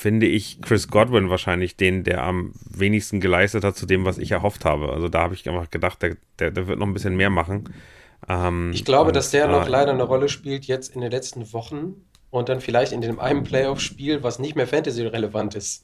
finde 0.07 0.25
ich 0.25 0.61
Chris 0.61 0.87
Godwin 0.87 1.29
wahrscheinlich 1.29 1.75
den, 1.75 2.05
der 2.05 2.23
am 2.23 2.53
wenigsten 2.63 3.19
geleistet 3.19 3.65
hat 3.65 3.75
zu 3.75 3.85
dem, 3.85 4.05
was 4.05 4.17
ich 4.17 4.31
erhofft 4.31 4.63
habe. 4.63 4.93
Also 4.93 5.09
da 5.09 5.19
habe 5.19 5.33
ich 5.33 5.49
einfach 5.49 5.69
gedacht, 5.69 6.01
der, 6.01 6.15
der, 6.39 6.49
der, 6.49 6.67
wird 6.67 6.79
noch 6.79 6.87
ein 6.87 6.93
bisschen 6.93 7.17
mehr 7.17 7.29
machen. 7.29 7.73
Ähm, 8.29 8.71
ich 8.73 8.85
glaube, 8.85 9.09
und, 9.09 9.17
dass 9.17 9.31
der 9.31 9.45
äh, 9.45 9.51
noch 9.51 9.67
leider 9.67 9.91
eine 9.91 10.03
Rolle 10.03 10.29
spielt 10.29 10.63
jetzt 10.63 10.95
in 10.95 11.01
den 11.01 11.11
letzten 11.11 11.51
Wochen 11.51 12.05
und 12.29 12.47
dann 12.47 12.61
vielleicht 12.61 12.93
in 12.93 13.01
dem 13.01 13.19
einen 13.19 13.43
Playoff-Spiel, 13.43 14.23
was 14.23 14.39
nicht 14.39 14.55
mehr 14.55 14.65
Fantasy-relevant 14.65 15.55
ist. 15.55 15.83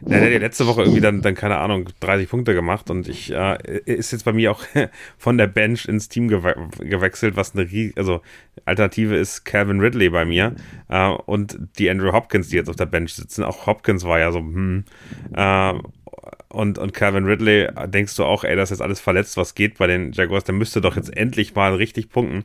Der 0.00 0.20
hat 0.20 0.30
ja 0.30 0.38
letzte 0.38 0.66
Woche 0.66 0.82
irgendwie 0.82 1.00
dann, 1.00 1.22
dann, 1.22 1.34
keine 1.34 1.56
Ahnung, 1.56 1.88
30 2.00 2.28
Punkte 2.28 2.54
gemacht 2.54 2.90
und 2.90 3.08
ich 3.08 3.32
äh, 3.32 3.56
ist 3.84 4.12
jetzt 4.12 4.24
bei 4.24 4.32
mir 4.32 4.52
auch 4.52 4.62
von 5.18 5.38
der 5.38 5.46
Bench 5.46 5.86
ins 5.86 6.08
Team 6.08 6.28
gewe 6.28 6.54
gewechselt, 6.78 7.36
was 7.36 7.54
eine 7.54 7.92
also 7.96 8.20
Alternative 8.64 9.16
ist 9.16 9.44
Calvin 9.44 9.80
Ridley 9.80 10.10
bei 10.10 10.24
mir 10.24 10.54
äh, 10.88 11.08
und 11.08 11.58
die 11.78 11.90
Andrew 11.90 12.12
Hopkins, 12.12 12.48
die 12.48 12.56
jetzt 12.56 12.68
auf 12.68 12.76
der 12.76 12.86
Bench 12.86 13.14
sitzen. 13.14 13.44
Auch 13.44 13.66
Hopkins 13.66 14.04
war 14.04 14.18
ja 14.18 14.30
so, 14.30 14.38
hm, 14.38 14.84
äh, 15.34 15.74
und, 16.48 16.78
und 16.78 16.94
Calvin 16.94 17.24
Ridley, 17.24 17.68
denkst 17.86 18.16
du 18.16 18.24
auch, 18.24 18.44
ey, 18.44 18.56
das 18.56 18.70
ist 18.70 18.78
jetzt 18.78 18.82
alles 18.82 19.00
verletzt, 19.00 19.36
was 19.36 19.54
geht 19.54 19.78
bei 19.78 19.86
den 19.86 20.12
Jaguars, 20.12 20.44
der 20.44 20.54
müsste 20.54 20.80
doch 20.80 20.96
jetzt 20.96 21.14
endlich 21.16 21.54
mal 21.54 21.74
richtig 21.74 22.10
punkten. 22.10 22.44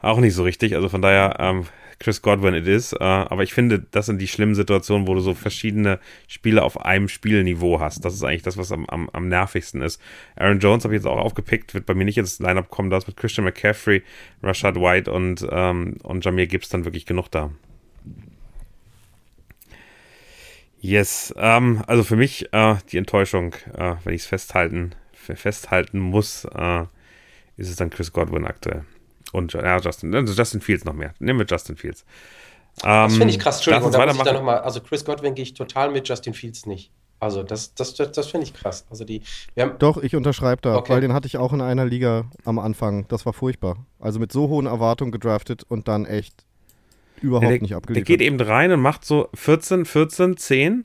Auch 0.00 0.18
nicht 0.18 0.34
so 0.34 0.42
richtig, 0.42 0.74
also 0.74 0.88
von 0.88 1.02
daher 1.02 1.36
ähm, 1.38 1.64
Chris 1.98 2.20
Godwin 2.22 2.54
it 2.54 2.66
is. 2.66 2.92
Äh, 2.92 3.04
aber 3.04 3.42
ich 3.42 3.54
finde, 3.54 3.80
das 3.90 4.06
sind 4.06 4.20
die 4.20 4.28
schlimmen 4.28 4.54
Situationen, 4.54 5.06
wo 5.06 5.14
du 5.14 5.20
so 5.20 5.34
verschiedene 5.34 5.98
Spiele 6.28 6.62
auf 6.62 6.80
einem 6.80 7.08
Spielniveau 7.08 7.80
hast. 7.80 8.04
Das 8.04 8.14
ist 8.14 8.22
eigentlich 8.22 8.42
das, 8.42 8.56
was 8.56 8.72
am, 8.72 8.86
am, 8.86 9.08
am 9.10 9.28
nervigsten 9.28 9.82
ist. 9.82 10.00
Aaron 10.36 10.60
Jones 10.60 10.84
habe 10.84 10.94
ich 10.94 11.00
jetzt 11.00 11.06
auch 11.06 11.18
aufgepickt, 11.18 11.74
wird 11.74 11.86
bei 11.86 11.94
mir 11.94 12.04
nicht 12.04 12.18
ins 12.18 12.38
Lineup 12.38 12.68
kommen. 12.70 12.90
Da 12.90 12.98
ist 12.98 13.06
mit 13.06 13.16
Christian 13.16 13.44
McCaffrey, 13.44 14.02
Rashad 14.42 14.76
White 14.76 15.10
und, 15.10 15.46
ähm, 15.50 15.96
und 16.02 16.24
Jamir 16.24 16.46
Gibbs 16.46 16.68
dann 16.68 16.84
wirklich 16.84 17.06
genug 17.06 17.30
da. 17.30 17.50
Yes, 20.78 21.34
ähm, 21.36 21.82
also 21.86 22.04
für 22.04 22.16
mich 22.16 22.52
äh, 22.52 22.76
die 22.92 22.98
Enttäuschung, 22.98 23.54
äh, 23.74 23.94
wenn 24.04 24.14
ich 24.14 24.22
es 24.22 24.26
festhalten, 24.26 24.94
festhalten 25.14 25.98
muss, 25.98 26.44
äh, 26.44 26.82
ist 27.56 27.70
es 27.70 27.76
dann 27.76 27.90
Chris 27.90 28.12
Godwin 28.12 28.44
aktuell. 28.44 28.84
Und 29.32 29.52
ja, 29.52 29.78
Justin, 29.78 30.14
also 30.14 30.32
Justin 30.32 30.60
Fields 30.60 30.84
noch 30.84 30.94
mehr. 30.94 31.14
Nehmen 31.18 31.38
wir 31.38 31.46
Justin 31.46 31.76
Fields. 31.76 32.04
das 32.82 33.12
finde 33.12 33.28
ich 33.28 33.36
ähm, 33.36 33.40
krass. 33.40 33.56
Entschuldigung, 33.56 33.92
da 33.92 34.06
muss 34.06 34.16
ich 34.16 34.22
da 34.22 34.32
noch 34.32 34.42
mal, 34.42 34.58
also 34.58 34.80
Chris 34.80 35.04
Godwin 35.04 35.34
gehe 35.34 35.42
ich 35.42 35.54
total 35.54 35.90
mit, 35.90 36.08
Justin 36.08 36.34
Fields 36.34 36.66
nicht. 36.66 36.90
Also 37.18 37.42
das, 37.42 37.74
das, 37.74 37.94
das, 37.94 38.12
das 38.12 38.26
finde 38.26 38.46
ich 38.46 38.54
krass. 38.54 38.86
Also 38.90 39.04
die, 39.04 39.22
Doch, 39.78 39.96
ich 40.02 40.14
unterschreibe 40.14 40.60
da, 40.60 40.76
okay. 40.76 40.92
weil 40.92 41.00
den 41.00 41.14
hatte 41.14 41.26
ich 41.26 41.38
auch 41.38 41.52
in 41.52 41.62
einer 41.62 41.86
Liga 41.86 42.30
am 42.44 42.58
Anfang. 42.58 43.08
Das 43.08 43.24
war 43.24 43.32
furchtbar. 43.32 43.78
Also 43.98 44.20
mit 44.20 44.32
so 44.32 44.48
hohen 44.48 44.66
Erwartungen 44.66 45.12
gedraftet 45.12 45.64
und 45.66 45.88
dann 45.88 46.04
echt 46.04 46.44
überhaupt 47.22 47.46
der, 47.46 47.60
nicht 47.60 47.74
abgeliefert. 47.74 48.08
Der 48.08 48.16
geht 48.16 48.26
eben 48.26 48.38
rein 48.38 48.70
und 48.70 48.80
macht 48.80 49.04
so 49.06 49.28
14, 49.34 49.86
14, 49.86 50.36
10 50.36 50.84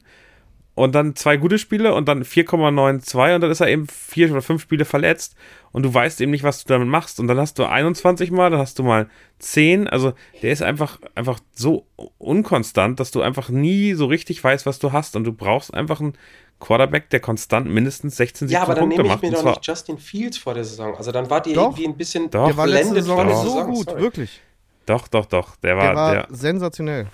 und 0.74 0.96
dann 0.96 1.16
zwei 1.16 1.36
gute 1.36 1.58
Spiele 1.58 1.94
und 1.94 2.08
dann 2.08 2.24
4,92 2.24 3.36
und 3.36 3.42
dann 3.42 3.52
ist 3.52 3.60
er 3.60 3.68
eben 3.68 3.88
vier 3.88 4.32
oder 4.32 4.42
fünf 4.42 4.62
Spiele 4.62 4.86
verletzt 4.86 5.36
und 5.72 5.84
du 5.84 5.94
weißt 5.94 6.20
eben 6.22 6.32
nicht, 6.32 6.44
was 6.44 6.64
du 6.64 6.68
damit 6.68 6.88
machst. 6.88 7.20
Und 7.20 7.28
dann 7.28 7.38
hast 7.38 7.58
du 7.58 7.66
21 7.66 8.32
Mal, 8.32 8.50
dann 8.50 8.60
hast 8.60 8.78
du 8.80 8.84
mal 8.84 9.10
10. 9.40 9.88
Also 9.88 10.14
der 10.42 10.52
ist 10.52 10.62
einfach, 10.62 11.00
einfach 11.16 11.40
so 11.54 11.86
unkonstant, 12.18 13.00
dass 13.00 13.12
du 13.12 13.22
einfach 13.22 13.50
nie 13.50 13.94
so 13.94 14.06
richtig 14.06 14.44
weißt, 14.44 14.66
was 14.66 14.80
du 14.80 14.92
hast. 14.92 15.16
Und 15.16 15.24
du 15.24 15.34
brauchst 15.34 15.74
einfach 15.74 16.02
einen 16.02 16.14
Quarterback, 16.60 17.10
der 17.10 17.20
konstant 17.20 17.68
mindestens 17.68 18.18
16, 18.18 18.50
17 18.50 18.66
Punkte 18.66 18.70
macht. 18.70 18.78
Ja, 18.78 18.82
aber 18.82 18.82
dann 18.82 18.90
Punkte 18.90 19.04
nehme 19.04 19.16
ich 19.16 19.22
mir 19.22 19.44
doch 19.44 19.56
nicht 19.58 19.68
Justin 19.68 19.98
Fields 19.98 20.38
vor 20.38 20.54
der 20.54 20.64
Saison. 20.64 20.96
Also 20.96 21.12
dann 21.12 21.30
war 21.30 21.42
die 21.42 21.54
doch, 21.54 21.72
irgendwie 21.72 21.88
ein 21.88 21.98
bisschen 21.98 22.30
doch, 22.30 22.48
der 22.48 22.58
war 22.58 22.68
letzte 22.68 22.96
Saison 22.96 23.30
so 23.30 23.36
Saison. 23.44 23.74
gut, 23.74 23.90
Sorry. 23.90 24.02
wirklich. 24.02 24.42
Doch, 24.86 25.08
doch, 25.08 25.26
doch. 25.26 25.56
Der 25.58 25.78
war, 25.78 25.86
der 25.86 25.96
war 25.96 26.14
der, 26.14 26.28
sensationell. 26.32 27.08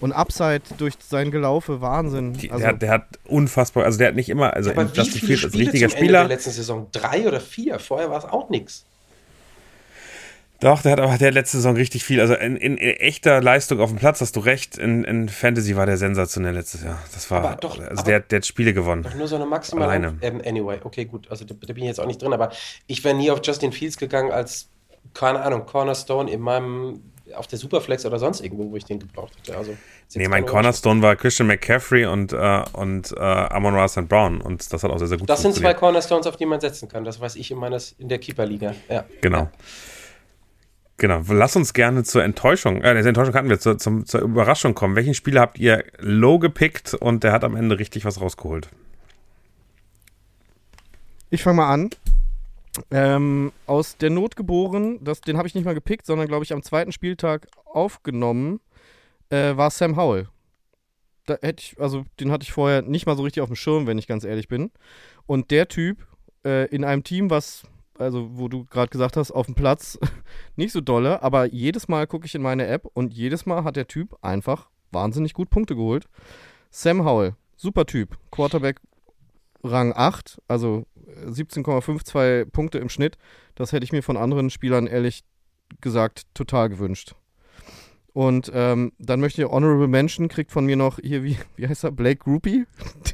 Und 0.00 0.12
Upside 0.12 0.62
durch 0.78 0.94
sein 1.06 1.30
Gelaufe, 1.30 1.80
Wahnsinn. 1.80 2.34
Die, 2.34 2.50
also, 2.50 2.64
der, 2.64 2.72
der, 2.74 2.90
hat 2.90 3.04
unfassbar, 3.24 3.84
also 3.84 3.98
der 3.98 4.08
hat 4.08 4.14
nicht 4.14 4.28
immer, 4.28 4.54
also 4.54 4.70
ja, 4.70 4.76
aber 4.76 4.92
wie 4.92 4.96
Justin 4.96 5.20
Fields 5.20 5.44
als 5.44 5.54
richtiger 5.54 5.88
zum 5.88 5.98
Spieler. 5.98 6.20
Ende 6.20 6.28
der 6.28 6.36
letzten 6.36 6.50
Saison 6.50 6.88
drei 6.92 7.26
oder 7.26 7.40
vier, 7.40 7.78
vorher 7.78 8.10
war 8.10 8.18
es 8.18 8.24
auch 8.24 8.50
nichts. 8.50 8.84
Doch, 10.60 10.80
der 10.80 10.92
hat 10.92 11.00
aber 11.00 11.18
der 11.18 11.32
letzte 11.32 11.58
Saison 11.58 11.76
richtig 11.76 12.04
viel. 12.04 12.20
Also 12.20 12.34
in, 12.34 12.56
in, 12.56 12.78
in, 12.78 12.96
echter 12.96 13.42
Leistung 13.42 13.80
auf 13.80 13.90
dem 13.90 13.98
Platz 13.98 14.22
hast 14.22 14.34
du 14.36 14.40
recht. 14.40 14.78
In, 14.78 15.04
in 15.04 15.28
Fantasy 15.28 15.76
war 15.76 15.84
der 15.84 15.98
sensationell 15.98 16.54
letztes 16.54 16.84
Jahr. 16.84 16.98
Das 17.12 17.30
war, 17.30 17.44
aber 17.44 17.56
doch, 17.56 17.78
also 17.78 18.02
der, 18.02 18.20
der 18.20 18.38
hat 18.38 18.46
Spiele 18.46 18.72
gewonnen. 18.72 19.02
Doch 19.02 19.14
nur 19.14 19.28
so 19.28 19.36
eine 19.36 19.46
maximale. 19.46 19.86
Alleine. 19.86 20.16
Ähm, 20.22 20.40
anyway, 20.46 20.78
okay, 20.82 21.04
gut. 21.04 21.30
Also 21.30 21.44
da, 21.44 21.54
da, 21.54 21.72
bin 21.72 21.82
ich 21.82 21.88
jetzt 21.88 22.00
auch 22.00 22.06
nicht 22.06 22.22
drin, 22.22 22.32
aber 22.32 22.50
ich 22.86 23.04
wäre 23.04 23.14
nie 23.14 23.30
auf 23.30 23.40
Justin 23.44 23.72
Fields 23.72 23.98
gegangen 23.98 24.32
als, 24.32 24.68
keine 25.12 25.42
Ahnung, 25.42 25.66
Cornerstone 25.66 26.30
in 26.30 26.40
meinem 26.40 27.02
auf 27.36 27.46
der 27.46 27.58
Superflex 27.58 28.04
oder 28.06 28.18
sonst 28.18 28.40
irgendwo, 28.40 28.70
wo 28.70 28.76
ich 28.76 28.84
den 28.84 28.98
gebraucht 28.98 29.32
hätte. 29.38 29.56
Also, 29.56 29.76
nee, 30.14 30.28
mein 30.28 30.46
Cornerstone 30.46 31.02
war 31.02 31.16
Christian 31.16 31.46
McCaffrey 31.48 32.06
und, 32.06 32.32
äh, 32.32 32.62
und 32.72 33.12
äh, 33.16 33.20
Amon 33.20 33.74
Ra 33.74 33.88
St. 33.88 34.08
Brown 34.08 34.40
und 34.40 34.72
das 34.72 34.82
hat 34.82 34.90
auch 34.90 34.98
sehr, 34.98 35.08
sehr 35.08 35.18
gut 35.18 35.28
Das 35.28 35.42
sind 35.42 35.54
zwei 35.54 35.74
Cornerstones, 35.74 36.26
auf 36.26 36.36
die 36.36 36.46
man 36.46 36.60
setzen 36.60 36.88
kann. 36.88 37.04
Das 37.04 37.20
weiß 37.20 37.36
ich 37.36 37.50
in, 37.50 37.58
meines, 37.58 37.92
in 37.98 38.08
der 38.08 38.18
Keeper-Liga. 38.18 38.74
Ja. 38.88 39.04
Genau. 39.20 39.38
Ja. 39.38 39.52
Genau, 40.96 41.22
lass 41.28 41.56
uns 41.56 41.72
gerne 41.72 42.04
zur 42.04 42.22
Enttäuschung, 42.22 42.76
äh, 42.76 42.94
der 42.94 43.04
Enttäuschung 43.04 43.34
hatten 43.34 43.48
wir, 43.48 43.58
zur, 43.58 43.78
zum, 43.78 44.06
zur 44.06 44.20
Überraschung 44.20 44.74
kommen. 44.74 44.94
Welchen 44.94 45.14
Spieler 45.14 45.40
habt 45.40 45.58
ihr 45.58 45.84
low 45.98 46.38
gepickt 46.38 46.94
und 46.94 47.24
der 47.24 47.32
hat 47.32 47.42
am 47.42 47.56
Ende 47.56 47.78
richtig 47.78 48.04
was 48.04 48.20
rausgeholt? 48.20 48.68
Ich 51.30 51.42
fange 51.42 51.56
mal 51.56 51.72
an. 51.72 51.90
Ähm, 52.90 53.52
aus 53.66 53.96
der 53.96 54.10
Not 54.10 54.36
geboren, 54.36 54.98
das, 55.02 55.20
den 55.20 55.36
habe 55.36 55.46
ich 55.46 55.54
nicht 55.54 55.64
mal 55.64 55.74
gepickt, 55.74 56.06
sondern 56.06 56.26
glaube 56.26 56.44
ich 56.44 56.52
am 56.52 56.62
zweiten 56.62 56.92
Spieltag 56.92 57.46
aufgenommen, 57.64 58.60
äh, 59.30 59.56
war 59.56 59.70
Sam 59.70 59.96
Howell. 59.96 60.28
Da 61.26 61.38
hätte 61.40 61.62
ich, 61.62 61.80
also 61.80 62.04
den 62.20 62.30
hatte 62.30 62.42
ich 62.42 62.52
vorher 62.52 62.82
nicht 62.82 63.06
mal 63.06 63.16
so 63.16 63.22
richtig 63.22 63.42
auf 63.42 63.48
dem 63.48 63.56
Schirm, 63.56 63.86
wenn 63.86 63.98
ich 63.98 64.06
ganz 64.06 64.24
ehrlich 64.24 64.48
bin. 64.48 64.70
Und 65.26 65.50
der 65.50 65.68
Typ 65.68 66.06
äh, 66.44 66.66
in 66.68 66.84
einem 66.84 67.04
Team, 67.04 67.30
was, 67.30 67.62
also 67.98 68.28
wo 68.32 68.48
du 68.48 68.64
gerade 68.64 68.90
gesagt 68.90 69.16
hast, 69.16 69.30
auf 69.30 69.46
dem 69.46 69.54
Platz 69.54 69.98
nicht 70.56 70.72
so 70.72 70.80
dolle, 70.80 71.22
aber 71.22 71.46
jedes 71.46 71.88
Mal 71.88 72.06
gucke 72.06 72.26
ich 72.26 72.34
in 72.34 72.42
meine 72.42 72.66
App 72.66 72.86
und 72.92 73.14
jedes 73.14 73.46
Mal 73.46 73.64
hat 73.64 73.76
der 73.76 73.86
Typ 73.86 74.16
einfach 74.22 74.68
wahnsinnig 74.90 75.32
gut 75.32 75.48
Punkte 75.48 75.76
geholt. 75.76 76.06
Sam 76.70 77.04
Howell, 77.04 77.36
super 77.56 77.86
Typ, 77.86 78.18
Quarterback 78.30 78.80
Rang 79.62 79.94
8, 79.96 80.42
also 80.46 80.84
17,52 81.26 82.46
Punkte 82.46 82.78
im 82.78 82.88
Schnitt. 82.88 83.16
Das 83.54 83.72
hätte 83.72 83.84
ich 83.84 83.92
mir 83.92 84.02
von 84.02 84.16
anderen 84.16 84.50
Spielern 84.50 84.86
ehrlich 84.86 85.24
gesagt 85.80 86.26
total 86.34 86.68
gewünscht. 86.68 87.14
Und 88.12 88.50
ähm, 88.54 88.92
dann 88.98 89.18
möchte 89.18 89.42
ich 89.42 89.48
Honorable 89.48 89.88
Mention, 89.88 90.28
kriegt 90.28 90.52
von 90.52 90.64
mir 90.64 90.76
noch 90.76 91.00
hier, 91.02 91.24
wie, 91.24 91.36
wie 91.56 91.66
heißt 91.66 91.82
er, 91.82 91.90
Blake 91.90 92.18
Groupie. 92.18 92.64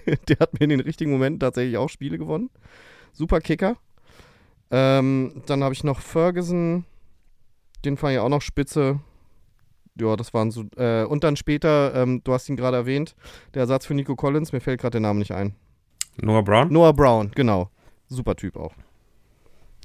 der 0.29 0.37
hat 0.39 0.53
mir 0.53 0.65
in 0.65 0.71
den 0.71 0.81
richtigen 0.81 1.11
Momenten 1.11 1.41
tatsächlich 1.41 1.79
auch 1.79 1.89
Spiele 1.89 2.19
gewonnen. 2.19 2.51
Super 3.13 3.41
Kicker. 3.41 3.77
Ähm, 4.71 5.43
dann 5.47 5.65
habe 5.65 5.75
ich 5.75 5.85
noch 5.85 6.01
Ferguson, 6.01 6.85
den 7.85 7.97
fand 7.97 8.13
ich 8.13 8.19
auch 8.19 8.29
noch 8.29 8.43
spitze. 8.43 9.01
Ja, 9.99 10.17
das 10.17 10.33
waren 10.35 10.51
so. 10.51 10.65
Äh, 10.77 11.05
und 11.05 11.25
dann 11.25 11.37
später, 11.37 11.95
ähm, 11.95 12.21
du 12.23 12.33
hast 12.33 12.49
ihn 12.49 12.57
gerade 12.57 12.77
erwähnt, 12.77 13.17
der 13.55 13.63
Ersatz 13.63 13.87
für 13.87 13.95
Nico 13.95 14.15
Collins, 14.17 14.53
mir 14.53 14.61
fällt 14.61 14.81
gerade 14.81 14.93
der 14.93 15.01
Name 15.01 15.19
nicht 15.19 15.33
ein. 15.33 15.55
Noah 16.21 16.45
Brown? 16.45 16.73
Noah 16.73 16.93
Brown, 16.93 17.31
genau. 17.35 17.71
Super 18.11 18.37
Typ 18.37 18.57
auch. 18.57 18.75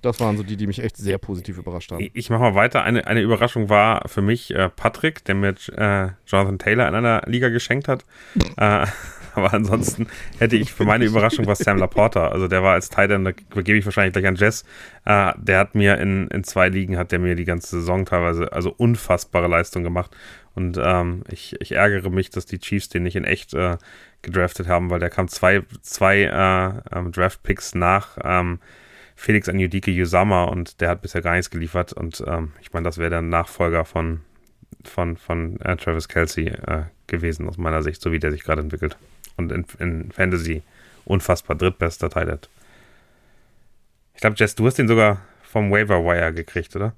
Das 0.02 0.20
waren 0.20 0.38
so 0.38 0.44
die, 0.44 0.58
die 0.58 0.68
mich 0.68 0.84
echt 0.84 0.98
sehr 0.98 1.18
positiv 1.18 1.58
überrascht 1.58 1.92
haben. 1.92 2.10
Ich 2.14 2.30
mache 2.30 2.42
mal 2.42 2.56
weiter. 2.56 2.84
Eine, 2.84 3.08
eine 3.08 3.22
Überraschung 3.22 3.70
war 3.70 4.08
für 4.08 4.22
mich 4.22 4.54
äh, 4.54 4.70
Patrick, 4.70 5.24
der 5.26 5.36
mir 5.36 5.56
äh, 5.72 6.10
Jonathan 6.28 6.60
Taylor 6.60 6.88
in 6.88 6.96
einer 6.96 7.24
Liga 7.26 7.50
geschenkt 7.50 7.88
hat. 7.88 8.06
äh, 8.58 8.86
aber 9.36 9.54
ansonsten 9.54 10.08
hätte 10.38 10.56
ich 10.56 10.72
für 10.72 10.86
meine 10.86 11.06
Überraschung 11.06 11.46
was 11.48 11.60
Sam 11.60 11.78
Laporta. 11.78 12.28
Also 12.28 12.48
der 12.48 12.64
war 12.64 12.74
als 12.74 12.90
Titan, 12.90 13.26
da 13.26 13.32
gebe 13.32 13.78
ich 13.78 13.86
wahrscheinlich 13.86 14.14
gleich 14.14 14.28
an 14.28 14.36
Jess. 14.36 14.64
Äh, 15.06 15.34
der 15.38 15.60
hat 15.60 15.76
mir 15.76 15.98
in, 15.98 16.28
in 16.28 16.44
zwei 16.44 16.70
Ligen, 16.70 16.98
hat 16.98 17.12
der 17.12 17.20
mir 17.20 17.36
die 17.36 17.46
ganze 17.46 17.80
Saison 17.80 18.06
teilweise, 18.06 18.52
also 18.54 18.74
unfassbare 18.76 19.48
Leistung 19.48 19.84
gemacht. 19.84 20.16
Und 20.54 20.80
ähm, 20.82 21.24
ich, 21.30 21.60
ich 21.60 21.74
ärgere 21.74 22.10
mich, 22.10 22.30
dass 22.30 22.46
die 22.46 22.60
Chiefs 22.60 22.90
den 22.90 23.04
nicht 23.04 23.18
in 23.18 23.26
echt 23.26 23.54
äh, 23.54 23.78
gedraftet 24.26 24.68
haben, 24.68 24.90
weil 24.90 25.00
der 25.00 25.10
kam 25.10 25.28
zwei, 25.28 25.62
zwei 25.82 26.24
äh, 26.24 26.98
ähm, 26.98 27.12
Draft-Picks 27.12 27.76
nach 27.76 28.18
ähm, 28.24 28.60
Felix 29.16 29.48
Anyudike 29.48 29.92
Yusama 29.92 30.44
und 30.46 30.82
der 30.82 30.90
hat 30.90 31.02
bisher 31.02 31.22
gar 31.22 31.34
nichts 31.34 31.50
geliefert 31.50 31.94
und 31.94 32.24
ähm, 32.28 32.52
ich 32.62 32.74
meine, 32.74 32.84
das 32.84 32.98
wäre 32.98 33.10
der 33.10 33.22
Nachfolger 33.22 33.86
von, 33.86 34.22
von, 34.84 35.16
von 35.16 35.60
äh, 35.62 35.78
Travis 35.78 36.10
Kelsey 36.10 36.48
äh, 36.48 36.84
gewesen, 37.08 37.48
aus 37.48 37.58
meiner 37.58 37.82
Sicht, 37.82 38.02
so 38.02 38.12
wie 38.12 38.20
der 38.20 38.32
sich 38.32 38.44
gerade 38.44 38.62
entwickelt. 38.62 38.98
Und 39.38 39.52
in, 39.52 39.66
in 39.80 40.12
Fantasy 40.12 40.64
unfassbar 41.06 41.56
drittbester 41.56 42.10
Teil. 42.10 42.40
Ich 44.16 44.22
glaube, 44.22 44.36
Jess, 44.38 44.56
du 44.56 44.66
hast 44.66 44.78
den 44.78 44.88
sogar 44.88 45.22
vom 45.44 45.72
Waiver 45.72 46.04
Wire 46.04 46.34
gekriegt, 46.34 46.76
oder? 46.76 46.94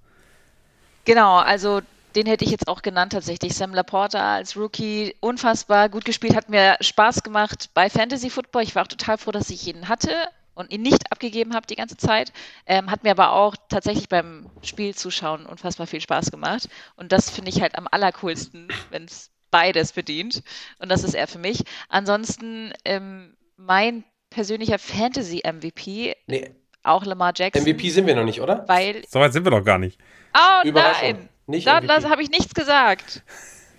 Genau, 1.06 1.38
also 1.38 1.82
den 2.18 2.26
hätte 2.26 2.44
ich 2.44 2.52
jetzt 2.52 2.68
auch 2.68 2.82
genannt 2.82 3.14
tatsächlich. 3.14 3.54
Sam 3.56 3.76
Laporta 3.76 4.36
als 4.36 4.58
Rookie, 4.58 5.16
unfassbar 5.20 5.88
gut 5.88 6.04
gespielt, 6.04 6.36
hat 6.36 6.50
mir 6.50 6.76
Spaß 6.82 7.22
gemacht 7.22 7.70
bei 7.76 7.92
Fantasy 7.92 8.32
Football. 8.32 8.64
Ich 8.64 8.74
war 8.76 8.84
auch 8.84 8.88
total 8.88 9.20
froh, 9.20 9.32
dass 9.32 9.52
ich 9.52 9.68
ihn 9.68 9.88
hatte 9.88 10.12
und 10.56 10.72
ihn 10.72 10.82
nicht 10.82 11.12
abgegeben 11.12 11.54
habe 11.54 11.68
die 11.68 11.76
ganze 11.76 11.96
Zeit. 11.96 12.34
Ähm, 12.66 12.90
hat 12.90 13.04
mir 13.04 13.12
aber 13.12 13.34
auch 13.34 13.56
tatsächlich 13.70 14.10
beim 14.10 14.50
Spiel 14.64 14.96
zuschauen 14.96 15.46
unfassbar 15.46 15.86
viel 15.86 16.02
Spaß 16.02 16.32
gemacht. 16.32 16.68
Und 16.96 17.12
das 17.12 17.30
finde 17.30 17.52
ich 17.52 17.62
halt 17.62 17.78
am 17.78 17.88
allercoolsten, 17.90 18.68
wenn 18.90 19.06
es 19.06 19.30
beides 19.52 19.92
bedient. 19.92 20.42
Und 20.80 20.90
das 20.90 21.04
ist 21.04 21.14
er 21.14 21.28
für 21.28 21.38
mich. 21.40 21.64
Ansonsten 21.88 22.74
ähm, 22.84 23.38
mein 23.58 24.04
persönlicher 24.32 24.80
Fantasy-MVP, 24.80 26.16
Nee, 26.26 26.56
auch 26.82 27.06
Lamar 27.06 27.34
Jackson. 27.36 27.62
MVP 27.62 27.92
sind 27.92 28.08
wir 28.08 28.16
noch 28.16 28.24
nicht, 28.24 28.42
oder? 28.42 28.68
Weil, 28.68 29.04
So 29.08 29.20
weit 29.20 29.34
sind 29.34 29.46
wir 29.46 29.52
doch 29.52 29.64
gar 29.64 29.78
nicht. 29.78 30.00
oh 30.36 30.68
nein, 30.72 31.30
Nicht 31.48 31.66
da, 31.66 31.82
habe 32.10 32.22
ich 32.22 32.30
nichts 32.30 32.54
gesagt. 32.54 33.24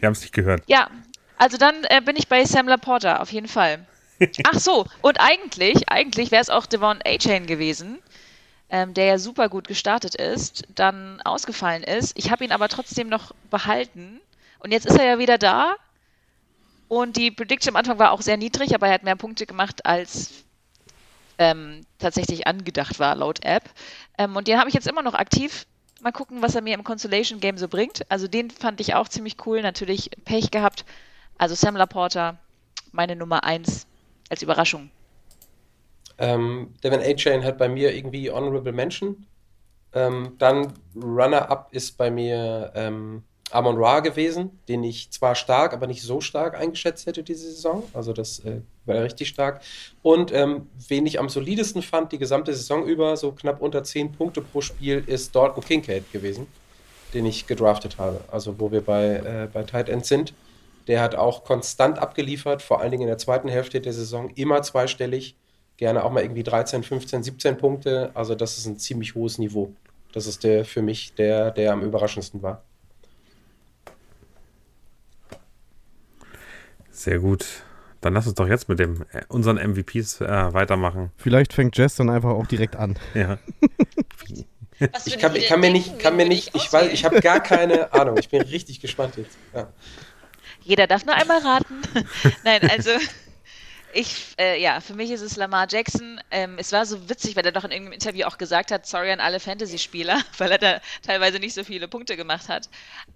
Wir 0.01 0.07
haben 0.07 0.15
es 0.15 0.23
nicht 0.23 0.33
gehört. 0.33 0.63
Ja, 0.67 0.89
also 1.37 1.57
dann 1.59 1.85
äh, 1.85 2.01
bin 2.01 2.17
ich 2.17 2.29
bei 2.29 2.45
Sam 2.45 2.67
Laporta, 2.67 3.19
auf 3.19 3.31
jeden 3.31 3.49
Fall. 3.49 3.87
Ach 4.45 4.59
so, 4.59 4.87
und 5.03 5.21
eigentlich, 5.21 5.89
eigentlich 5.89 6.31
wäre 6.31 6.43
es 6.43 6.51
auch 6.51 6.67
Devon 6.67 6.99
A-Chain 7.05 7.47
gewesen, 7.47 7.99
ähm, 8.71 8.95
der 8.95 9.05
ja 9.05 9.19
super 9.19 9.49
gut 9.49 9.69
gestartet 9.69 10.15
ist, 10.15 10.65
dann 10.75 11.21
ausgefallen 11.23 11.83
ist. 11.83 12.19
Ich 12.19 12.31
habe 12.31 12.45
ihn 12.45 12.53
aber 12.53 12.69
trotzdem 12.69 13.09
noch 13.09 13.33
behalten. 13.51 14.21
Und 14.59 14.73
jetzt 14.73 14.87
ist 14.87 14.99
er 14.99 15.05
ja 15.05 15.19
wieder 15.19 15.39
da. 15.39 15.77
Und 16.89 17.17
die 17.17 17.31
Prediction 17.31 17.75
am 17.75 17.77
Anfang 17.77 17.99
war 17.99 18.13
auch 18.13 18.23
sehr 18.23 18.37
niedrig, 18.37 18.75
aber 18.75 18.89
er 18.89 18.95
hat 18.95 19.03
mehr 19.05 19.15
Punkte 19.15 19.47
gemacht, 19.47 19.85
als 19.87 20.45
ähm, 21.37 21.83
tatsächlich 21.99 22.47
angedacht 22.47 22.99
war, 22.99 23.15
laut 23.15 23.45
App. 23.45 23.71
Ähm, 24.17 24.35
und 24.35 24.49
den 24.49 24.59
habe 24.59 24.69
ich 24.69 24.75
jetzt 24.75 24.89
immer 24.89 25.03
noch 25.03 25.15
aktiv. 25.15 25.67
Mal 26.01 26.13
gucken, 26.13 26.43
was 26.43 26.55
er 26.55 26.63
mir 26.63 26.75
im 26.75 26.85
Consolation 26.85 27.41
Game 27.41 27.59
so 27.59 27.69
bringt. 27.69 28.09
Also 28.09 28.29
den 28.29 28.51
fand 28.51 28.81
ich 28.81 28.95
auch 28.95 29.09
ziemlich 29.09 29.37
cool. 29.47 29.63
Natürlich 29.63 30.11
Pech 30.25 30.51
gehabt. 30.51 30.85
Also 31.39 31.55
Sam 31.55 31.77
Laporta, 31.77 32.39
meine 32.93 33.17
Nummer 33.17 33.45
1 33.45 33.87
als 34.31 34.43
Überraschung. 34.43 34.91
Ähm, 36.19 36.75
Devin 36.83 37.01
A-Chain 37.01 37.45
hat 37.45 37.59
bei 37.59 37.69
mir 37.69 37.95
irgendwie 37.95 38.31
Honorable 38.31 38.73
Mention. 38.73 39.27
Ähm, 39.93 40.35
dann 40.39 40.73
Runner-Up 40.95 41.69
ist 41.73 41.97
bei 41.97 42.11
mir 42.11 42.73
ähm, 42.75 43.23
Amon 43.51 43.77
Ra 43.79 44.01
gewesen, 44.01 44.59
den 44.69 44.85
ich 44.85 45.11
zwar 45.11 45.35
stark, 45.35 45.73
aber 45.73 45.87
nicht 45.87 46.03
so 46.03 46.21
stark 46.21 46.59
eingeschätzt 46.59 47.07
hätte 47.07 47.23
diese 47.23 47.51
Saison. 47.51 47.83
Also 47.95 48.13
das 48.13 48.41
äh, 48.41 48.61
war 48.85 49.03
richtig 49.03 49.29
stark. 49.29 49.63
Und 50.03 50.33
ähm, 50.33 50.69
wen 50.89 51.07
ich 51.07 51.19
am 51.19 51.29
solidesten 51.29 51.83
fand, 51.83 52.13
die 52.13 52.19
gesamte 52.19 52.55
Saison 52.55 52.87
über, 52.87 53.17
so 53.17 53.33
knapp 53.33 53.63
unter 53.63 53.83
10 53.83 54.13
Punkte 54.13 54.43
pro 54.43 54.61
Spiel, 54.61 55.03
ist 55.07 55.35
Dalton 55.35 55.65
Kincaid 55.65 56.13
gewesen, 56.13 56.47
den 57.15 57.25
ich 57.27 57.47
gedraftet 57.47 57.99
habe. 57.99 58.21
Also 58.31 58.59
wo 58.61 58.71
wir 58.71 58.83
bei, 58.83 59.17
äh, 59.17 59.49
bei 59.53 59.63
Tight 59.63 59.89
End 59.89 60.05
sind. 60.05 60.35
Der 60.87 61.03
hat 61.03 61.15
auch 61.15 61.45
konstant 61.45 61.99
abgeliefert, 61.99 62.63
vor 62.63 62.81
allen 62.81 62.91
Dingen 62.91 63.03
in 63.03 63.09
der 63.09 63.19
zweiten 63.19 63.49
Hälfte 63.49 63.81
der 63.81 63.93
Saison, 63.93 64.31
immer 64.37 64.63
zweistellig. 64.63 65.37
Gerne 65.77 66.03
auch 66.03 66.11
mal 66.11 66.23
irgendwie 66.23 66.43
13, 66.43 66.83
15, 66.83 67.23
17 67.23 67.57
Punkte. 67.59 68.11
Also 68.15 68.35
das 68.35 68.59
ist 68.59 68.67
ein 68.67 68.79
ziemlich 68.79 69.15
hohes 69.15 69.39
Niveau. 69.39 69.73
Das 70.13 70.27
ist 70.27 70.45
der 70.45 70.65
für 70.65 70.81
mich 70.83 71.15
der, 71.15 71.51
der 71.51 71.73
am 71.73 71.83
überraschendsten 71.83 72.43
war. 72.43 72.63
Sehr 76.99 77.21
gut. 77.21 77.47
Dann 78.01 78.13
lass 78.13 78.27
uns 78.27 78.35
doch 78.35 78.49
jetzt 78.49 78.69
mit 78.69 78.81
dem 78.81 79.03
äh, 79.13 79.23
unseren 79.29 79.57
MVPs 79.57 80.21
äh, 80.21 80.53
weitermachen. 80.53 81.13
Vielleicht 81.17 81.53
fängt 81.53 81.77
Jess 81.77 81.95
dann 81.95 82.11
einfach 82.11 82.31
auch 82.31 82.47
direkt 82.47 82.77
an. 82.77 82.99
Ja. 83.15 83.39
Ich 85.07 85.19
kann, 85.19 85.35
ich 85.35 85.49
kann 85.49 85.59
mir 85.59 85.73
nicht, 85.73 85.99
kann 85.99 86.15
mir 86.15 86.29
nicht, 86.29 86.55
ich 86.55 86.73
weiß, 86.73 86.93
ich 86.93 87.05
habe 87.05 87.21
gar 87.21 87.41
keine 87.41 87.93
Ahnung. 87.93 88.17
Ich 88.17 88.29
bin 88.29 88.43
richtig 88.43 88.79
gespannt 88.79 89.17
jetzt. 89.17 89.37
Ja. 89.53 89.73
Jeder 90.63 90.87
darf 90.87 91.05
nur 91.05 91.17
einmal 91.17 91.41
raten. 91.41 91.83
Nein, 92.45 92.61
also 92.71 92.93
ich, 93.93 94.37
äh, 94.39 94.63
ja, 94.63 94.81
für 94.81 94.95
mich 94.95 95.11
ist 95.11 95.23
es 95.23 95.35
Lamar 95.35 95.67
Jackson. 95.69 96.21
Ähm, 96.31 96.59
es 96.59 96.71
war 96.71 96.87
so 96.87 97.09
witzig, 97.09 97.35
weil 97.35 97.45
er 97.45 97.51
doch 97.51 97.65
in 97.65 97.73
irgendeinem 97.73 97.95
Interview 97.95 98.25
auch 98.25 98.39
gesagt 98.39 98.71
hat, 98.71 98.87
sorry 98.87 99.11
an 99.11 99.19
alle 99.19 99.41
Fantasy-Spieler, 99.41 100.23
weil 100.39 100.53
er 100.53 100.59
da 100.59 100.81
teilweise 101.05 101.41
nicht 101.41 101.55
so 101.55 101.65
viele 101.65 101.89
Punkte 101.89 102.17
gemacht 102.17 102.49
hat. 102.49 102.69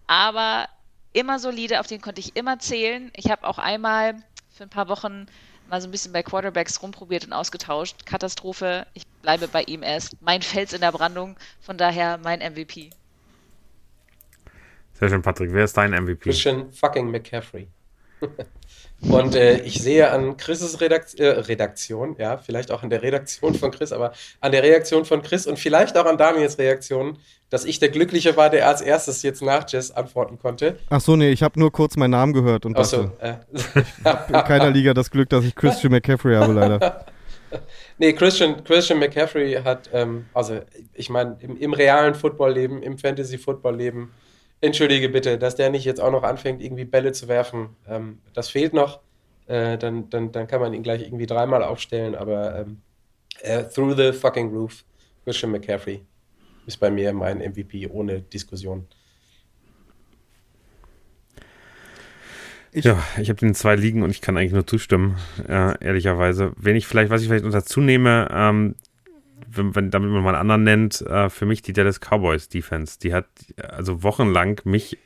Aber 0.09 0.67
immer 1.13 1.39
solide, 1.39 1.81
auf 1.81 1.87
den 1.87 2.01
konnte 2.01 2.21
ich 2.21 2.37
immer 2.37 2.59
zählen. 2.59 3.11
Ich 3.17 3.31
habe 3.31 3.47
auch 3.47 3.59
einmal 3.59 4.15
für 4.51 4.65
ein 4.65 4.71
paar 4.71 4.89
Wochen 4.89 5.27
mal 5.69 5.81
so 5.81 5.89
ein 5.89 5.91
bisschen 5.91 6.13
bei 6.13 6.23
Quarterbacks 6.23 6.83
rumprobiert 6.83 7.25
und 7.25 7.33
ausgetauscht. 7.33 8.05
Katastrophe. 8.07 8.87
Ich 8.95 9.07
bleibe 9.23 9.49
bei 9.49 9.63
ihm 9.63 9.83
erst. 9.83 10.21
Mein 10.21 10.43
Fels 10.43 10.73
in 10.73 10.81
der 10.81 10.93
Brandung. 10.93 11.37
Von 11.61 11.79
daher 11.79 12.19
mein 12.19 12.41
MVP. 12.41 12.91
Sehr 14.95 15.09
schön, 15.09 15.23
Patrick. 15.23 15.53
Wer 15.53 15.65
ist 15.65 15.77
dein 15.77 15.91
MVP? 15.91 16.31
Christian 16.31 16.73
fucking 16.73 17.11
McCaffrey. 17.11 17.69
Und 19.09 19.35
äh, 19.35 19.61
ich 19.63 19.83
sehe 19.83 20.11
an 20.11 20.37
Chris' 20.37 20.81
Redakt 20.81 21.19
äh, 21.19 21.27
Redaktion, 21.27 22.15
ja, 22.19 22.37
vielleicht 22.37 22.71
auch 22.71 22.85
an 22.85 22.91
der 22.91 23.03
Redaktion 23.03 23.55
von 23.55 23.73
Chris, 23.73 23.93
aber 23.93 24.13
an 24.41 24.53
der 24.53 24.63
Reaktion 24.63 25.05
von 25.05 25.23
Chris 25.23 25.47
und 25.47 25.59
vielleicht 25.59 25.97
auch 25.99 26.07
an 26.07 26.19
Daniels 26.19 26.57
Reaktion, 26.59 27.19
dass 27.51 27.65
ich 27.65 27.81
der 27.81 27.89
Glückliche 27.89 28.37
war, 28.37 28.49
der 28.49 28.69
als 28.69 28.81
erstes 28.81 29.23
jetzt 29.23 29.43
nach 29.43 29.69
Jess 29.69 29.91
antworten 29.91 30.39
konnte. 30.39 30.79
Ach 30.89 31.01
so, 31.01 31.17
nee, 31.17 31.31
ich 31.31 31.43
habe 31.43 31.59
nur 31.59 31.73
kurz 31.73 31.97
meinen 31.97 32.13
Namen 32.13 32.33
gehört 32.33 32.65
und 32.65 32.79
Achso, 32.79 33.11
dachte, 33.21 33.45
äh, 33.55 34.29
in 34.29 34.45
keiner 34.45 34.71
Liga 34.71 34.95
das 34.95 35.11
Glück, 35.11 35.29
dass 35.29 35.45
ich 35.45 35.55
Christian 35.57 35.93
McCaffrey 35.93 36.37
habe, 36.37 36.53
leider. 36.53 37.05
nee, 37.99 38.13
Christian, 38.13 38.63
Christian 38.63 39.01
McCaffrey 39.01 39.55
hat, 39.65 39.91
ähm, 39.93 40.27
also 40.33 40.61
ich 40.95 41.11
meine, 41.11 41.37
im, 41.41 41.57
im 41.59 41.73
realen 41.73 42.15
Footballleben, 42.15 42.83
im 42.83 42.99
Fantasy-Footballleben, 42.99 44.13
entschuldige 44.63 45.09
bitte, 45.09 45.39
dass 45.39 45.57
der 45.57 45.71
nicht 45.71 45.85
jetzt 45.85 46.01
auch 46.01 46.11
noch 46.11 46.23
anfängt, 46.23 46.63
irgendwie 46.63 46.85
Bälle 46.85 47.13
zu 47.13 47.29
werfen. 47.29 47.77
Ähm, 47.87 48.21
das 48.33 48.49
fehlt 48.49 48.73
noch. 48.73 49.01
Äh, 49.47 49.77
dann, 49.77 50.09
dann, 50.09 50.33
dann 50.33 50.47
kann 50.47 50.61
man 50.61 50.73
ihn 50.73 50.83
gleich 50.83 51.03
irgendwie 51.03 51.27
dreimal 51.27 51.63
aufstellen, 51.63 52.15
aber 52.15 52.61
ähm, 52.61 52.81
äh, 53.43 53.65
through 53.65 53.97
the 53.97 54.13
fucking 54.13 54.51
roof, 54.51 54.85
Christian 55.25 55.53
McCaffrey 55.53 56.03
ist 56.67 56.79
bei 56.79 56.91
mir 56.91 57.13
mein 57.13 57.39
MVP 57.41 57.89
ohne 57.89 58.23
Diskussion. 58.23 58.87
Ich- 62.71 62.85
ja, 62.85 63.03
ich 63.21 63.29
habe 63.29 63.41
den 63.41 63.55
zwei 63.55 63.75
liegen 63.77 64.03
und 64.03 64.11
ich 64.11 64.21
kann 64.21 64.37
eigentlich 64.37 64.53
nur 64.53 64.67
zustimmen, 64.67 65.19
äh, 65.47 65.75
ehrlicherweise. 65.85 66.53
Wenn 66.57 66.77
ich 66.77 66.87
vielleicht, 66.87 67.11
was 67.11 67.21
ich 67.21 67.29
vielleicht 67.29 67.45
noch 67.45 67.53
dazu 67.53 67.81
nehme, 67.81 68.29
ähm, 68.33 68.77
wenn, 69.57 69.75
wenn, 69.75 69.91
damit 69.91 70.11
man 70.11 70.23
mal 70.23 70.31
einen 70.31 70.51
anderen 70.51 70.65
nennt, 70.65 71.01
äh, 71.03 71.31
für 71.31 71.47
mich 71.47 71.63
die 71.63 71.73
Dallas 71.73 72.01
Cowboys 72.01 72.49
Defense. 72.49 72.99
Die 72.99 73.13
hat 73.13 73.27
also 73.57 74.03
wochenlang 74.03 74.61
mich 74.65 74.99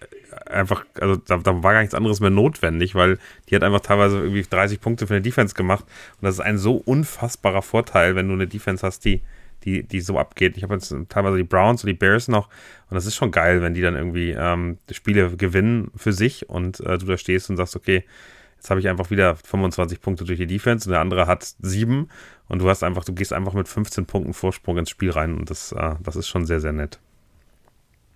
einfach, 0.47 0.85
also 1.01 1.17
da, 1.17 1.39
da 1.39 1.63
war 1.63 1.73
gar 1.73 1.81
nichts 1.81 1.95
anderes 1.95 2.21
mehr 2.21 2.31
notwendig, 2.31 2.95
weil 2.95 3.19
die 3.49 3.57
hat 3.57 3.63
einfach 3.63 3.81
teilweise 3.81 4.19
irgendwie 4.19 4.43
30 4.43 4.81
Punkte 4.81 5.07
für 5.07 5.15
eine 5.15 5.23
Defense 5.23 5.55
gemacht. 5.55 5.85
Und 6.21 6.27
das 6.27 6.37
ist 6.37 6.41
ein 6.41 6.59
so 6.59 6.77
unfassbarer 6.77 7.63
Vorteil, 7.63 8.17
wenn 8.17 8.29
du 8.29 8.35
eine 8.35 8.47
Defense 8.47 8.87
hast, 8.87 9.05
die, 9.05 9.23
die, 9.65 9.83
die 9.83 10.01
so 10.01 10.19
abgeht. 10.19 10.57
Ich 10.57 10.63
habe 10.63 10.75
jetzt 10.75 10.95
teilweise 11.09 11.37
die 11.37 11.45
Browns 11.45 11.83
und 11.83 11.89
die 11.89 11.95
Bears 11.95 12.29
noch 12.29 12.49
und 12.89 12.95
das 12.95 13.07
ist 13.07 13.17
schon 13.17 13.33
geil, 13.33 13.63
wenn 13.63 13.75
die 13.75 13.81
dann 13.81 13.97
irgendwie 13.97 14.31
ähm, 14.31 14.79
Spiele 14.91 15.37
gewinnen 15.37 15.91
für 15.97 16.13
sich 16.13 16.49
und 16.49 16.81
äh, 16.81 16.99
du 16.99 17.07
da 17.07 17.17
stehst 17.17 17.51
und 17.51 17.57
sagst, 17.57 17.75
okay, 17.75 18.05
jetzt 18.57 18.71
habe 18.71 18.81
ich 18.81 18.89
einfach 18.89 19.11
wieder 19.11 19.37
25 19.37 20.01
Punkte 20.01 20.25
durch 20.25 20.39
die 20.39 20.47
Defense 20.47 20.89
und 20.89 20.93
der 20.93 21.01
andere 21.01 21.27
hat 21.27 21.55
sieben 21.61 22.09
und 22.49 22.61
du 22.61 22.69
hast 22.69 22.83
einfach, 22.83 23.05
du 23.05 23.13
gehst 23.13 23.33
einfach 23.33 23.53
mit 23.53 23.69
15 23.69 24.07
Punkten 24.07 24.35
Vorsprung 24.35 24.79
ins 24.79 24.91
Spiel 24.91 25.11
rein 25.11 25.37
und 25.39 25.51
das, 25.51 25.73
äh, 25.73 25.95
das 26.03 26.17
ist 26.17 26.29
schon 26.29 26.47
sehr, 26.47 26.61
sehr 26.61 26.73
nett. 26.73 26.99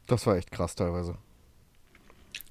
Das 0.07 0.27
war 0.27 0.37
echt 0.37 0.51
krass 0.51 0.75
teilweise. 0.75 1.17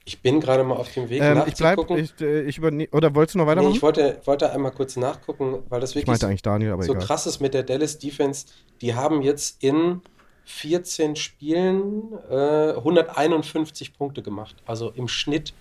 Ich 0.05 0.21
bin 0.21 0.39
gerade 0.39 0.63
mal 0.63 0.75
auf 0.75 0.91
dem 0.91 1.09
Weg 1.09 1.21
Ähm, 1.21 1.43
ich 1.45 1.55
bleib, 1.55 1.77
nachzugucken. 1.77 1.97
ich, 2.03 2.19
äh, 2.21 2.41
ich 2.41 2.57
überne 2.57 2.87
oder 2.91 3.13
wolltest 3.13 3.35
du 3.35 3.39
noch 3.39 3.45
nee, 3.45 3.51
weitermachen? 3.51 3.75
ich 3.75 3.81
wollte, 3.81 4.19
wollte 4.25 4.51
einmal 4.51 4.71
kurz 4.71 4.95
nachgucken, 4.95 5.59
weil 5.69 5.81
das 5.81 5.95
ich 5.95 6.07
wirklich 6.07 6.41
Daniel, 6.41 6.71
aber 6.71 6.83
so 6.83 6.93
egal. 6.93 7.05
krass 7.05 7.27
ist 7.27 7.39
mit 7.41 7.53
der 7.53 7.63
Dallas 7.63 7.99
Defense. 7.99 8.47
Die 8.81 8.95
haben 8.95 9.21
jetzt 9.21 9.63
in 9.63 10.01
14 10.45 11.15
Spielen 11.15 12.13
äh, 12.29 12.73
151 12.73 13.93
Punkte 13.93 14.23
gemacht. 14.23 14.55
Also 14.65 14.89
im 14.95 15.07
Schnitt 15.07 15.53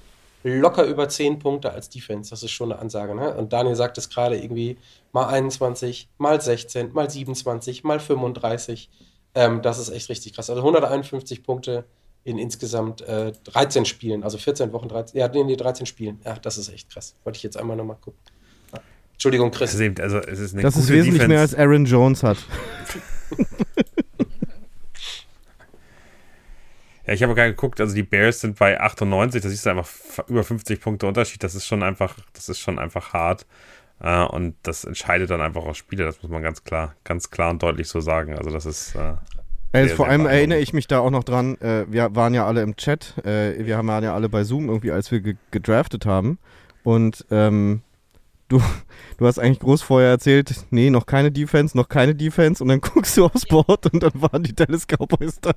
locker 0.43 0.85
über 0.85 1.09
10 1.09 1.39
Punkte 1.39 1.73
als 1.73 1.89
Defense. 1.89 2.31
Das 2.31 2.43
ist 2.43 2.51
schon 2.51 2.73
eine 2.73 2.81
Ansage. 2.81 3.15
Ne? 3.15 3.35
Und 3.35 3.53
Daniel 3.53 3.77
sagt 3.77 3.99
es 3.99 4.09
gerade 4.09 4.37
irgendwie 4.39 4.77
mal 5.13 5.27
21, 5.27 6.09
mal 6.19 6.41
16, 6.41 6.93
mal 6.93 7.11
27, 7.11 7.85
mal 7.85 8.01
35. 8.01 8.89
Ähm, 9.35 9.63
das 9.63 9.79
ist 9.79 9.91
echt 9.91 10.09
richtig 10.09 10.35
krass. 10.35 10.49
Also 10.51 10.63
151 10.63 11.43
Punkte 11.43 11.85
in 12.25 12.39
insgesamt 12.39 13.01
äh, 13.03 13.33
13 13.45 13.85
Spielen, 13.85 14.23
also 14.23 14.39
14 14.39 14.73
Wochen, 14.73 14.89
13, 14.89 15.19
ja, 15.19 15.29
nee, 15.29 15.45
nee, 15.45 15.57
13 15.57 15.87
Spielen. 15.87 16.21
Ja, 16.25 16.35
das 16.35 16.59
ist 16.59 16.69
echt 16.73 16.91
krass. 16.91 17.15
Wollte 17.25 17.37
ich 17.39 17.43
jetzt 17.43 17.57
einmal 17.57 17.77
nochmal 17.77 17.97
gucken. 17.97 18.21
Entschuldigung, 19.13 19.51
Chris. 19.51 19.75
Also, 19.75 20.01
also 20.01 20.19
es 20.21 20.39
ist 20.39 20.53
eine 20.53 20.63
Das 20.63 20.77
ist 20.77 20.89
wesentlich 20.91 21.15
Defense. 21.15 21.29
mehr 21.29 21.41
als 21.41 21.55
Aaron 21.55 21.85
Jones 21.87 22.23
hat. 22.23 22.37
Ja, 27.09 27.15
ich 27.15 27.23
habe 27.23 27.35
gerade 27.35 27.53
geguckt, 27.53 27.81
also 27.81 27.95
die 27.95 28.03
Bears 28.03 28.43
sind 28.43 28.59
bei 28.59 28.79
98, 28.79 29.41
das 29.41 29.51
ist 29.51 29.67
einfach 29.67 29.89
über 30.29 30.45
50 30.45 30.79
Punkte 30.79 31.07
Unterschied. 31.07 31.43
Das 31.43 31.55
ist 31.55 31.67
schon 31.67 31.83
einfach, 31.83 32.15
das 32.35 32.51
ist 32.51 32.61
schon 32.61 32.79
einfach 32.79 33.15
hart. 33.15 33.47
Äh, 33.99 34.25
und 34.25 34.57
das 34.63 34.85
entscheidet 34.85 35.31
dann 35.31 35.41
einfach 35.41 35.65
auch 35.65 35.75
Spiele, 35.75 36.05
das 36.05 36.23
muss 36.23 36.31
man 36.31 36.43
ganz 36.43 36.65
klar, 36.65 36.95
ganz 37.05 37.31
klar 37.31 37.49
und 37.49 37.63
deutlich 37.63 37.89
so 37.89 38.01
sagen. 38.01 38.37
Also 38.37 38.51
das 38.51 38.67
ist 38.67 38.95
Also 38.95 39.89
Sehr, 39.89 39.97
vor 39.97 40.07
allem 40.07 40.27
erinnere 40.27 40.59
ich 40.59 40.75
mich 40.75 40.87
da 40.87 40.99
auch 40.99 41.11
noch 41.11 41.25
dran, 41.25 41.57
äh, 41.63 41.87
wir 41.89 42.15
waren 42.15 42.35
ja 42.35 42.47
alle 42.47 42.61
im 42.61 42.77
Chat, 42.77 43.17
äh, 43.25 43.65
wir 43.65 43.79
haben 43.79 43.89
ja 43.89 44.15
alle 44.15 44.29
bei 44.29 44.45
Zoom 44.45 44.69
irgendwie, 44.69 44.93
als 44.93 45.11
wir 45.11 45.21
ge 45.21 45.37
gedraftet 45.51 46.05
haben. 46.05 46.39
Und 46.85 47.25
ähm, 47.31 47.81
du, 48.49 48.63
du 49.19 49.27
hast 49.27 49.39
eigentlich 49.39 49.61
groß 49.61 49.83
vorher 49.83 50.11
erzählt, 50.11 50.55
nee, 50.71 50.91
noch 50.91 51.07
keine 51.07 51.31
Defense, 51.31 51.77
noch 51.77 51.89
keine 51.89 52.15
Defense. 52.15 52.63
Und 52.63 52.69
dann 52.69 52.81
guckst 52.83 53.17
du 53.17 53.27
aufs 53.27 53.47
Board 53.47 53.93
und 53.93 54.03
dann 54.03 54.13
waren 54.15 54.43
die 54.43 54.55
Dallas 54.55 54.87
Cowboys 54.87 55.41
da. 55.41 55.53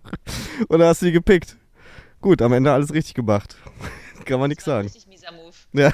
Und 0.67 0.79
da 0.79 0.87
hast 0.87 1.01
du 1.01 1.07
die 1.07 1.11
gepickt. 1.11 1.57
Gut, 2.19 2.41
am 2.41 2.53
Ende 2.53 2.71
alles 2.71 2.93
richtig 2.93 3.15
gemacht. 3.15 3.55
Kann 4.25 4.39
man 4.39 4.49
nichts 4.49 4.65
sagen. 4.65 4.87
Richtig 4.87 5.07
mieser 5.07 5.31
Move. 5.31 5.55
Ja. 5.73 5.91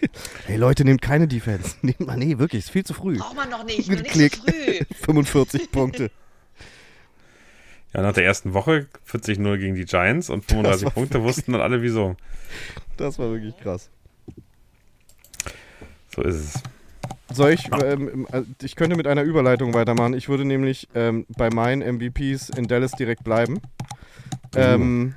hey 0.46 0.56
Leute, 0.56 0.84
nehmt 0.84 1.00
keine 1.00 1.26
Defense. 1.26 1.76
Nehmt 1.80 2.00
mal, 2.00 2.18
nee, 2.18 2.38
wirklich, 2.38 2.64
ist 2.64 2.70
viel 2.70 2.84
zu 2.84 2.92
früh. 2.92 3.16
Braucht 3.16 3.36
man 3.36 3.48
noch 3.48 3.64
nicht, 3.64 3.88
noch 3.88 3.96
nicht 3.96 4.10
Klick. 4.10 4.34
so 4.34 4.42
früh. 4.42 4.84
45 5.04 5.70
Punkte. 5.70 6.10
ja 7.94 8.02
nach 8.02 8.12
der 8.12 8.24
ersten 8.24 8.52
Woche 8.52 8.88
40-0 9.08 9.56
gegen 9.56 9.74
die 9.76 9.86
Giants 9.86 10.28
und 10.28 10.44
35 10.44 10.84
war 10.84 10.92
Punkte 10.92 11.22
wussten 11.22 11.52
dann 11.52 11.62
alle 11.62 11.80
wieso. 11.80 12.16
Das 12.98 13.18
war 13.18 13.30
wirklich 13.30 13.56
krass. 13.56 13.88
So 16.20 16.28
ist 16.28 16.36
es. 16.36 16.62
Soll 17.32 17.52
ich, 17.52 17.70
ähm, 17.82 18.26
äh, 18.32 18.42
ich 18.62 18.76
könnte 18.76 18.96
mit 18.96 19.06
einer 19.06 19.22
Überleitung 19.22 19.72
weitermachen. 19.72 20.14
Ich 20.14 20.28
würde 20.28 20.44
nämlich 20.44 20.88
ähm, 20.94 21.26
bei 21.36 21.48
meinen 21.48 21.96
MVPs 21.96 22.50
in 22.50 22.66
Dallas 22.66 22.92
direkt 22.92 23.24
bleiben. 23.24 23.60
Ähm, 24.54 25.14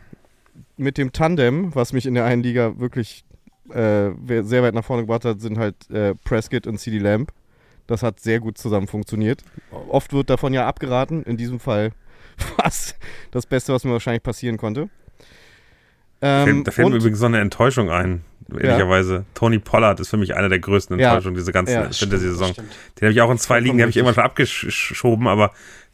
mit 0.77 0.97
dem 0.97 1.11
Tandem, 1.11 1.75
was 1.75 1.91
mich 1.91 2.05
in 2.05 2.13
der 2.13 2.25
einen 2.25 2.43
Liga 2.43 2.79
wirklich 2.79 3.25
äh, 3.69 4.11
sehr 4.43 4.63
weit 4.63 4.75
nach 4.75 4.85
vorne 4.85 5.03
gebracht 5.03 5.25
hat, 5.25 5.41
sind 5.41 5.57
halt 5.57 5.89
äh, 5.89 6.13
Prescott 6.23 6.67
und 6.67 6.77
CD 6.77 6.99
Lamb. 6.99 7.33
Das 7.87 8.03
hat 8.03 8.19
sehr 8.19 8.39
gut 8.39 8.57
zusammen 8.57 8.87
funktioniert. 8.87 9.43
Oft 9.89 10.13
wird 10.13 10.29
davon 10.29 10.53
ja 10.53 10.67
abgeraten. 10.67 11.23
In 11.23 11.35
diesem 11.35 11.59
Fall 11.59 11.91
war 12.57 12.67
es 12.67 12.95
das 13.31 13.45
Beste, 13.45 13.73
was 13.73 13.83
mir 13.83 13.91
wahrscheinlich 13.91 14.23
passieren 14.23 14.57
konnte. 14.57 14.89
Fällt- 16.23 16.47
Ähm, 16.47 16.63
da 16.63 16.71
fällt 16.71 16.89
mir 16.89 16.95
übrigens 16.95 17.19
noch 17.19 17.27
eine 17.27 17.39
Enttäuschung 17.39 17.89
ein. 17.91 18.23
Ehrlicherweise. 18.59 19.25
Tony 19.33 19.57
Pollard 19.59 19.99
ist 19.99 20.09
für 20.09 20.17
mich 20.17 20.35
eine 20.35 20.47
der 20.49 20.59
größten 20.59 20.99
Ja. 20.99 21.09
Enttäuschungen 21.09 21.35
dieser 21.35 21.51
ganzen 21.51 21.73
Ja, 21.73 21.81
Fantasy-Saison. 21.83 22.53
Den 22.55 23.01
habe 23.01 23.11
ich 23.11 23.21
auch 23.21 23.31
in 23.31 23.37
zwei 23.39 23.59
Ligen, 23.59 23.77
die 23.77 23.83
habe 23.83 23.89
ich 23.89 23.97
irgendwann 23.97 24.15
schon 24.15 24.23
abgeschoben, 24.23 25.27
aber 25.27 25.51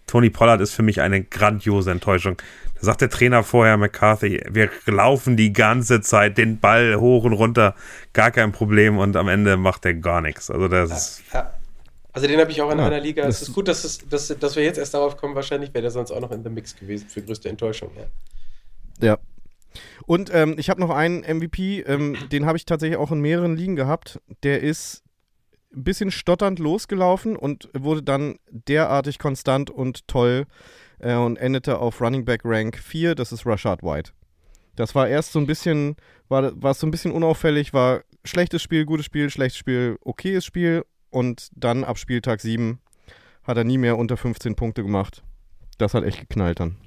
Tony 0.08 0.30
Pollard 0.30 0.60
ist 0.60 0.74
für 0.74 0.82
mich 0.84 1.00
eine 1.02 1.24
grandiose 1.24 1.92
Enttäuschung. 1.92 2.38
Da 2.76 2.82
sagt 2.82 3.02
der 3.02 3.10
Trainer 3.10 3.44
vorher, 3.44 3.78
McCarthy, 3.78 4.44
wir 4.50 4.70
laufen 4.88 5.38
die 5.38 5.54
ganze 5.54 6.02
Zeit 6.02 6.38
den 6.38 6.60
Ball 6.60 6.96
hoch 6.96 7.24
und 7.24 7.34
runter, 7.34 7.76
gar 8.14 8.32
kein 8.32 8.52
Problem 8.52 8.98
und 8.98 9.16
am 9.16 9.28
Ende 9.30 9.56
macht 9.56 9.86
er 9.86 9.94
gar 9.94 10.22
nichts. 10.22 10.50
Also 10.52 10.68
das 10.68 10.92
ist, 10.92 11.24
Ja. 11.34 11.54
Also 12.12 12.28
den 12.28 12.40
habe 12.40 12.52
ich 12.52 12.60
auch 12.62 12.72
in 12.72 12.80
Ja, 12.80 12.88
einer 12.88 13.00
Liga. 13.00 13.24
Es 13.28 13.42
ist 13.44 13.54
gut, 13.54 13.68
dass, 13.68 13.84
es, 13.84 14.00
dass, 14.10 14.28
dass 14.28 14.56
wir 14.56 14.64
jetzt 14.64 14.80
erst 14.80 14.96
darauf 14.96 15.16
kommen. 15.16 15.36
Wahrscheinlich 15.36 15.72
wäre 15.76 15.84
der 15.84 15.92
sonst 15.92 16.12
auch 16.12 16.20
noch 16.20 16.32
in 16.32 16.44
the 16.44 16.50
Mix 16.50 16.76
gewesen 16.76 17.08
für 17.08 17.22
größte 17.22 17.48
Enttäuschung. 17.50 17.92
Ja. 17.96 19.08
Ja. 19.10 19.18
Und 20.06 20.34
ähm, 20.34 20.56
ich 20.58 20.70
habe 20.70 20.82
noch 20.82 20.90
einen 20.90 21.22
MVP, 21.22 21.82
ähm, 21.82 22.18
den 22.32 22.46
habe 22.46 22.58
ich 22.58 22.66
tatsächlich 22.66 22.98
auch 22.98 23.12
in 23.12 23.22
mehreren 23.22 23.56
Ligen 23.56 23.76
gehabt. 23.76 24.20
Der 24.44 24.62
ist 24.62 25.04
ein 25.74 25.84
bisschen 25.84 26.12
stotternd 26.12 26.60
losgelaufen 26.60 27.36
und 27.36 27.70
wurde 27.78 28.02
dann 28.02 28.40
derartig 28.50 29.20
konstant 29.20 29.70
und 29.70 30.08
toll 30.08 30.46
äh, 31.00 31.16
und 31.16 31.38
endete 31.38 31.80
auf 31.80 32.02
Running 32.02 32.26
Back 32.26 32.42
Rank 32.44 32.78
4. 32.78 33.16
Das 33.16 33.32
ist 33.32 33.46
Rashad 33.46 33.84
White. 33.84 34.12
Das 34.76 34.96
war 34.96 35.08
erst 35.08 35.34
so 35.34 35.40
ein 35.40 35.46
bisschen, 35.46 35.96
war, 36.30 36.52
war 36.62 36.74
so 36.74 36.88
ein 36.88 36.92
bisschen 36.92 37.12
unauffällig, 37.12 37.74
war 37.74 38.02
schlechtes 38.24 38.64
Spiel, 38.64 38.86
gutes 38.86 39.06
Spiel, 39.06 39.30
schlechtes 39.30 39.58
Spiel, 39.58 39.98
okayes 40.02 40.46
Spiel 40.46 40.86
und 41.10 41.50
dann 41.54 41.84
ab 41.84 41.98
Spieltag 41.98 42.42
7 42.42 42.80
hat 43.44 43.58
er 43.58 43.64
nie 43.64 43.78
mehr 43.78 43.98
unter 43.98 44.16
15 44.16 44.56
Punkte 44.56 44.84
gemacht. 44.84 45.24
Das 45.78 45.94
hat 45.94 46.04
echt 46.04 46.20
geknallt 46.20 46.60
dann. 46.60 46.78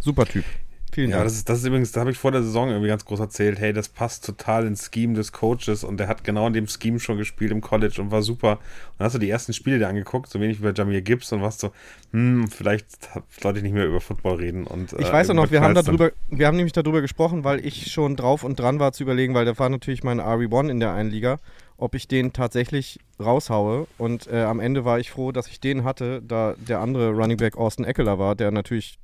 Super 0.00 0.26
Typ. 0.26 0.44
Vielen 0.92 1.10
ja, 1.10 1.16
Dank. 1.16 1.26
das 1.26 1.34
ist, 1.34 1.48
das 1.48 1.58
ist 1.58 1.64
übrigens, 1.66 1.92
da 1.92 2.00
habe 2.00 2.10
ich 2.10 2.18
vor 2.18 2.32
der 2.32 2.42
Saison 2.42 2.68
irgendwie 2.68 2.88
ganz 2.88 3.04
groß 3.04 3.20
erzählt, 3.20 3.60
hey, 3.60 3.72
das 3.72 3.88
passt 3.88 4.24
total 4.24 4.66
ins 4.66 4.90
Scheme 4.92 5.14
des 5.14 5.32
Coaches 5.32 5.84
und 5.84 5.98
der 5.98 6.08
hat 6.08 6.24
genau 6.24 6.46
in 6.48 6.52
dem 6.52 6.66
Scheme 6.66 6.98
schon 6.98 7.16
gespielt 7.16 7.52
im 7.52 7.60
College 7.60 8.00
und 8.00 8.10
war 8.10 8.22
super. 8.22 8.52
Und 8.52 8.58
dann 8.98 9.06
hast 9.06 9.14
du 9.14 9.18
die 9.18 9.30
ersten 9.30 9.52
Spiele 9.52 9.78
dir 9.78 9.88
angeguckt, 9.88 10.28
so 10.28 10.40
wenig 10.40 10.60
wie 10.60 10.64
bei 10.64 10.72
Jamir 10.72 11.02
Gibbs 11.02 11.32
und 11.32 11.42
warst 11.42 11.60
so, 11.60 11.70
hm, 12.12 12.48
vielleicht 12.48 13.08
sollte 13.40 13.58
ich 13.58 13.62
nicht 13.62 13.72
mehr 13.72 13.86
über 13.86 14.00
Football 14.00 14.36
reden. 14.36 14.66
Und, 14.66 14.92
Ich 14.94 15.08
äh, 15.08 15.12
weiß 15.12 15.30
auch 15.30 15.34
noch, 15.34 15.50
wir 15.50 15.60
haben 15.60 15.74
darüber, 15.74 16.10
wir 16.28 16.46
haben 16.46 16.56
nämlich 16.56 16.72
darüber 16.72 17.00
gesprochen, 17.00 17.44
weil 17.44 17.64
ich 17.64 17.92
schon 17.92 18.16
drauf 18.16 18.42
und 18.42 18.58
dran 18.58 18.80
war 18.80 18.92
zu 18.92 19.04
überlegen, 19.04 19.34
weil 19.34 19.44
da 19.44 19.56
war 19.58 19.68
natürlich 19.68 20.02
mein 20.02 20.20
RE1 20.20 20.70
in 20.70 20.80
der 20.80 20.92
einen 20.92 21.10
Liga, 21.10 21.38
ob 21.76 21.94
ich 21.94 22.08
den 22.08 22.32
tatsächlich 22.32 22.98
raushaue. 23.20 23.86
Und 23.96 24.26
äh, 24.26 24.42
am 24.42 24.58
Ende 24.58 24.84
war 24.84 24.98
ich 24.98 25.10
froh, 25.12 25.30
dass 25.30 25.46
ich 25.46 25.60
den 25.60 25.84
hatte, 25.84 26.20
da 26.26 26.54
der 26.58 26.80
andere 26.80 27.10
Running 27.10 27.36
Back 27.36 27.56
Austin 27.56 27.84
Eckler 27.84 28.18
war, 28.18 28.34
der 28.34 28.50
natürlich 28.50 28.98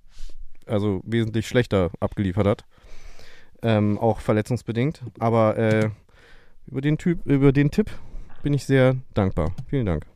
also 0.67 1.01
wesentlich 1.05 1.49
schlechter 1.49 1.91
abgeliefert 2.01 2.47
hat. 2.47 2.65
Ähm, 3.63 3.99
auch 3.99 4.21
verletzungsbedingt. 4.21 5.03
Aber 5.19 5.57
äh, 5.57 5.91
über 6.67 6.81
den 6.81 6.99
Typ, 6.99 7.25
über 7.25 7.53
den 7.53 7.71
Tipp 7.71 7.91
bin 8.43 8.53
ich 8.53 8.65
sehr 8.65 8.97
dankbar. 9.15 9.55
Vielen 9.69 9.87
Dank. 9.87 10.07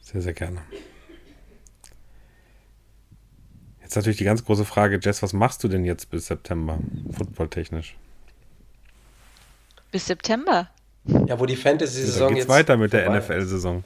Sehr, 0.00 0.22
sehr 0.22 0.32
gerne. 0.32 0.62
Jetzt 3.82 3.96
natürlich 3.96 4.16
die 4.16 4.24
ganz 4.24 4.44
große 4.44 4.64
Frage, 4.64 4.98
Jess, 5.02 5.22
was 5.22 5.32
machst 5.32 5.62
du 5.62 5.68
denn 5.68 5.84
jetzt 5.84 6.10
bis 6.10 6.26
September, 6.26 6.78
footballtechnisch? 7.10 7.96
Bis 9.92 10.06
September. 10.06 10.70
ja, 11.04 11.38
wo 11.38 11.46
die 11.46 11.54
Fantasy-Saison 11.54 12.28
geht's 12.30 12.40
jetzt. 12.40 12.48
weiter 12.48 12.76
mit 12.76 12.92
der 12.92 13.10
NFL-Saison. 13.10 13.84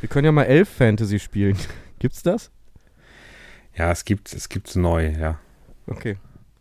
Wir 0.00 0.08
können 0.08 0.26
ja 0.26 0.32
mal 0.32 0.44
elf 0.44 0.68
Fantasy 0.68 1.18
spielen. 1.18 1.56
Gibt's 1.98 2.22
das? 2.22 2.50
Ja, 3.78 3.92
es 3.92 4.04
gibt 4.04 4.32
es 4.34 4.48
gibt's 4.48 4.74
neu, 4.74 5.08
ja. 5.18 5.38
Okay. 5.86 6.18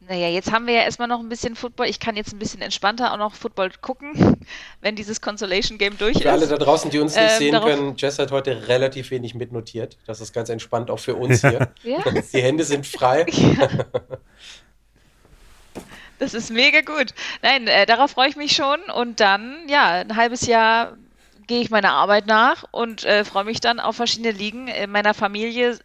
Naja, 0.07 0.29
jetzt 0.29 0.53
haben 0.53 0.67
wir 0.67 0.73
ja 0.75 0.83
erstmal 0.83 1.09
noch 1.09 1.19
ein 1.19 1.27
bisschen 1.27 1.55
Football. 1.55 1.87
Ich 1.87 1.99
kann 1.99 2.15
jetzt 2.15 2.31
ein 2.31 2.39
bisschen 2.39 2.61
entspannter 2.61 3.11
auch 3.11 3.17
noch 3.17 3.35
Football 3.35 3.71
gucken, 3.81 4.37
wenn 4.81 4.95
dieses 4.95 5.19
Consolation 5.19 5.77
Game 5.77 5.97
durch 5.97 6.21
Für 6.21 6.31
alle 6.31 6.43
ist. 6.43 6.51
da 6.51 6.57
draußen, 6.57 6.89
die 6.91 6.99
uns 6.99 7.15
nicht 7.15 7.23
Ähm, 7.23 7.37
sehen 7.37 7.59
können, 7.59 7.95
Jess 7.97 8.17
hat 8.19 8.31
heute 8.31 8.69
relativ 8.69 9.11
wenig 9.11 9.35
mitnotiert. 9.35 9.97
Das 10.05 10.21
ist 10.21 10.31
ganz 10.31 10.47
entspannt 10.47 10.89
auch 10.89 10.99
für 10.99 11.15
uns 11.15 11.41
hier. 11.41 11.73
Ja, 11.83 11.97
Die 12.33 12.41
Hände 12.41 12.63
sind 12.63 12.87
frei. 12.87 13.25
das 16.19 16.33
ist 16.33 16.51
mega 16.51 16.81
gut. 16.81 17.13
Nein, 17.41 17.67
äh, 17.67 17.85
darauf 17.85 18.11
freue 18.11 18.29
ich 18.29 18.37
mich 18.37 18.53
schon. 18.55 18.79
Und 18.95 19.19
dann, 19.19 19.67
ja, 19.67 19.91
ein 19.91 20.15
halbes 20.15 20.45
Jahr 20.45 20.95
gehe 21.47 21.59
ich 21.61 21.69
meiner 21.69 21.91
Arbeit 21.91 22.27
nach 22.27 22.63
und 22.71 23.03
äh, 23.03 23.25
freue 23.25 23.43
mich 23.43 23.59
dann 23.59 23.79
auf 23.81 23.97
verschiedene 23.97 24.31
Ligen. 24.31 24.67
In 24.69 24.91
meiner 24.91 25.13
Familie 25.13 25.77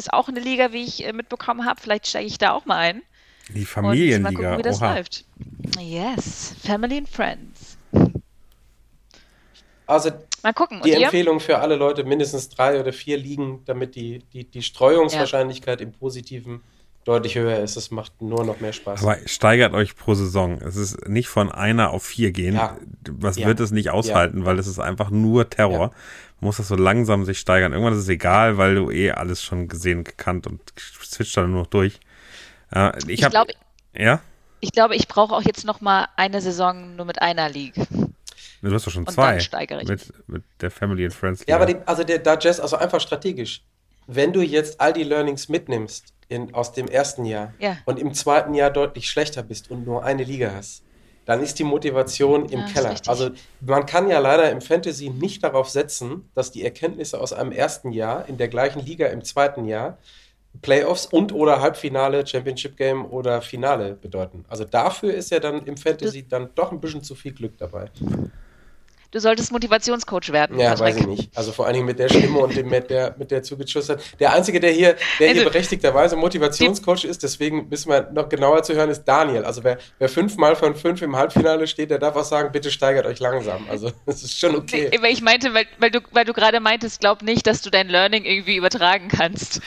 ist 0.00 0.12
auch 0.12 0.28
eine 0.28 0.40
Liga, 0.40 0.72
wie 0.72 0.84
ich 0.84 1.06
äh, 1.06 1.12
mitbekommen 1.12 1.64
habe. 1.64 1.80
Vielleicht 1.80 2.08
steige 2.08 2.26
ich 2.26 2.38
da 2.38 2.52
auch 2.52 2.66
mal 2.66 2.78
ein. 2.78 3.02
Die 3.48 3.52
Und 3.52 3.60
mal 3.60 3.66
Familienliga, 3.66 4.30
gucken, 4.30 4.58
wie 4.58 4.62
das 4.62 4.80
oha. 4.80 4.94
läuft. 4.94 5.24
Yes, 5.78 6.54
Family 6.62 6.98
and 6.98 7.08
Friends. 7.08 7.78
Also 9.86 10.10
Mal 10.42 10.52
gucken. 10.54 10.80
die? 10.82 10.92
Empfehlung 10.92 11.40
für 11.40 11.58
alle 11.58 11.76
Leute, 11.76 12.04
mindestens 12.04 12.48
drei 12.48 12.80
oder 12.80 12.92
vier 12.92 13.18
Ligen, 13.18 13.62
damit 13.66 13.94
die, 13.94 14.20
die, 14.32 14.44
die 14.44 14.62
Streuungswahrscheinlichkeit 14.62 15.80
im 15.80 15.92
Positiven 15.92 16.62
deutlich 17.04 17.36
höher 17.36 17.58
ist. 17.60 17.76
Es 17.76 17.90
macht 17.90 18.20
nur 18.20 18.44
noch 18.44 18.60
mehr 18.60 18.72
Spaß. 18.72 19.02
Aber 19.02 19.16
steigert 19.26 19.72
euch 19.72 19.96
pro 19.96 20.14
Saison. 20.14 20.60
Es 20.60 20.76
ist 20.76 21.08
nicht 21.08 21.28
von 21.28 21.50
einer 21.50 21.90
auf 21.90 22.04
vier 22.04 22.30
gehen. 22.32 22.54
Ja. 22.54 22.76
Was 23.10 23.36
Ja. 23.36 23.46
wird 23.46 23.60
es 23.60 23.70
nicht 23.70 23.90
aushalten, 23.90 24.44
weil 24.44 24.58
es 24.58 24.66
ist 24.66 24.78
einfach 24.78 25.10
nur 25.10 25.48
Terror. 25.48 25.90
Man 26.40 26.46
muss 26.48 26.58
das 26.58 26.68
so 26.68 26.76
langsam 26.76 27.24
sich 27.24 27.38
steigern. 27.38 27.72
Irgendwann 27.72 27.94
ist 27.94 28.00
es 28.00 28.08
egal, 28.08 28.58
weil 28.58 28.74
du 28.74 28.90
eh 28.90 29.12
alles 29.12 29.42
schon 29.42 29.68
gesehen, 29.68 30.04
gekannt 30.04 30.46
und 30.46 30.60
switcht 30.78 31.36
dann 31.36 31.50
nur 31.50 31.62
noch 31.62 31.66
durch. 31.66 32.00
Äh, 32.72 32.96
ich 33.04 33.08
Ich 33.08 33.24
habe, 33.24 33.32
glaube, 33.32 33.52
ja, 33.94 34.20
ich, 34.60 34.72
glaube, 34.72 34.94
ich 34.94 35.08
brauche 35.08 35.34
auch 35.34 35.42
jetzt 35.42 35.64
noch 35.64 35.80
mal 35.80 36.06
eine 36.16 36.40
Saison 36.40 36.96
nur 36.96 37.06
mit 37.06 37.20
einer 37.22 37.48
League. 37.48 37.74
du 38.62 38.74
hast 38.74 38.86
doch 38.86 38.90
schon 38.90 39.04
Und 39.06 39.12
zwei 39.12 39.32
dann 39.32 39.40
steigere 39.40 39.82
ich 39.82 39.88
mit, 39.88 40.12
mit 40.28 40.42
der 40.60 40.70
Family 40.70 41.04
and 41.04 41.14
Friends. 41.14 41.44
Ja, 41.46 41.56
aber 41.56 41.66
die, 41.66 41.76
also 41.86 42.04
der, 42.04 42.18
da 42.18 42.38
Jess, 42.38 42.60
also 42.60 42.76
einfach 42.76 43.00
strategisch. 43.00 43.62
Wenn 44.06 44.32
du 44.32 44.42
jetzt 44.42 44.80
all 44.80 44.92
die 44.92 45.04
Learnings 45.04 45.48
mitnimmst 45.48 46.12
in, 46.30 46.54
aus 46.54 46.72
dem 46.72 46.88
ersten 46.88 47.24
Jahr 47.24 47.52
Ja. 47.58 47.76
und 47.84 47.98
im 47.98 48.14
zweiten 48.14 48.54
Jahr 48.54 48.70
deutlich 48.70 49.10
schlechter 49.10 49.42
bist 49.42 49.70
und 49.70 49.84
nur 49.86 50.04
eine 50.04 50.24
Liga 50.24 50.52
hast, 50.54 50.82
dann 51.26 51.42
ist 51.42 51.58
die 51.58 51.64
Motivation 51.64 52.46
im 52.46 52.60
Ja, 52.60 52.66
Keller. 52.66 52.94
Also 53.06 53.30
man 53.60 53.84
kann 53.86 54.08
ja 54.08 54.18
leider 54.18 54.50
im 54.50 54.60
Fantasy 54.60 55.10
nicht 55.10 55.44
darauf 55.44 55.68
setzen, 55.68 56.28
dass 56.34 56.50
die 56.50 56.64
Erkenntnisse 56.64 57.20
aus 57.20 57.32
einem 57.32 57.52
ersten 57.52 57.92
Jahr 57.92 58.28
in 58.28 58.36
der 58.38 58.48
gleichen 58.48 58.80
Liga 58.84 59.06
im 59.08 59.22
zweiten 59.22 59.64
Jahr 59.66 59.98
Playoffs 60.62 61.06
und 61.06 61.32
oder 61.32 61.60
Halbfinale, 61.60 62.26
Championship 62.26 62.76
Game 62.76 63.04
oder 63.06 63.40
Finale 63.42 63.94
bedeuten. 63.94 64.44
Also 64.48 64.64
dafür 64.64 65.14
ist 65.14 65.30
ja 65.30 65.38
dann 65.38 65.64
im 65.66 65.76
Fantasy 65.76 66.26
dann 66.26 66.50
doch 66.56 66.72
ein 66.72 66.80
bisschen 66.80 67.02
zu 67.04 67.14
viel 67.14 67.32
Glück 67.32 67.56
dabei. 67.58 67.90
Du 69.12 69.18
solltest 69.18 69.50
Motivationscoach 69.50 70.30
werden. 70.30 70.58
Ja, 70.58 70.70
Patrick. 70.70 70.86
weiß 70.86 70.96
ich 70.98 71.06
nicht. 71.08 71.36
Also 71.36 71.50
vor 71.50 71.64
allen 71.66 71.74
Dingen 71.74 71.86
mit 71.86 71.98
der 71.98 72.08
Stimme 72.08 72.38
und 72.38 72.54
dem, 72.56 72.68
mit 72.68 72.90
der, 72.90 73.14
mit 73.18 73.30
der 73.32 73.42
zugeschossen 73.42 73.96
hat. 73.96 74.04
Der 74.20 74.32
Einzige, 74.32 74.60
der 74.60 74.70
hier, 74.70 74.94
der 75.18 75.28
hier 75.28 75.38
Also, 75.40 75.50
berechtigterweise 75.50 76.14
Motivationscoach 76.16 77.04
ist, 77.04 77.22
deswegen 77.24 77.68
müssen 77.68 77.90
wir 77.90 78.08
noch 78.12 78.28
genauer 78.28 78.62
zu 78.62 78.74
hören, 78.74 78.88
ist 78.88 79.04
Daniel. 79.04 79.44
Also 79.44 79.64
wer, 79.64 79.78
wer 79.98 80.08
fünfmal 80.08 80.54
von 80.54 80.76
fünf 80.76 81.02
im 81.02 81.16
Halbfinale 81.16 81.66
steht, 81.66 81.90
der 81.90 81.98
darf 81.98 82.14
auch 82.14 82.24
sagen, 82.24 82.50
bitte 82.52 82.70
steigert 82.70 83.04
euch 83.06 83.18
langsam. 83.18 83.66
Also 83.68 83.90
das 84.06 84.22
ist 84.22 84.38
schon 84.38 84.54
okay. 84.54 84.88
Nee, 84.92 85.02
weil 85.02 85.12
ich 85.12 85.22
meinte, 85.22 85.52
weil, 85.54 85.66
weil 85.78 85.90
du, 85.90 86.00
weil 86.12 86.24
du 86.24 86.32
gerade 86.32 86.60
meintest, 86.60 87.00
glaub 87.00 87.22
nicht, 87.22 87.46
dass 87.48 87.62
du 87.62 87.70
dein 87.70 87.88
Learning 87.88 88.24
irgendwie 88.24 88.54
übertragen 88.56 89.08
kannst. 89.08 89.60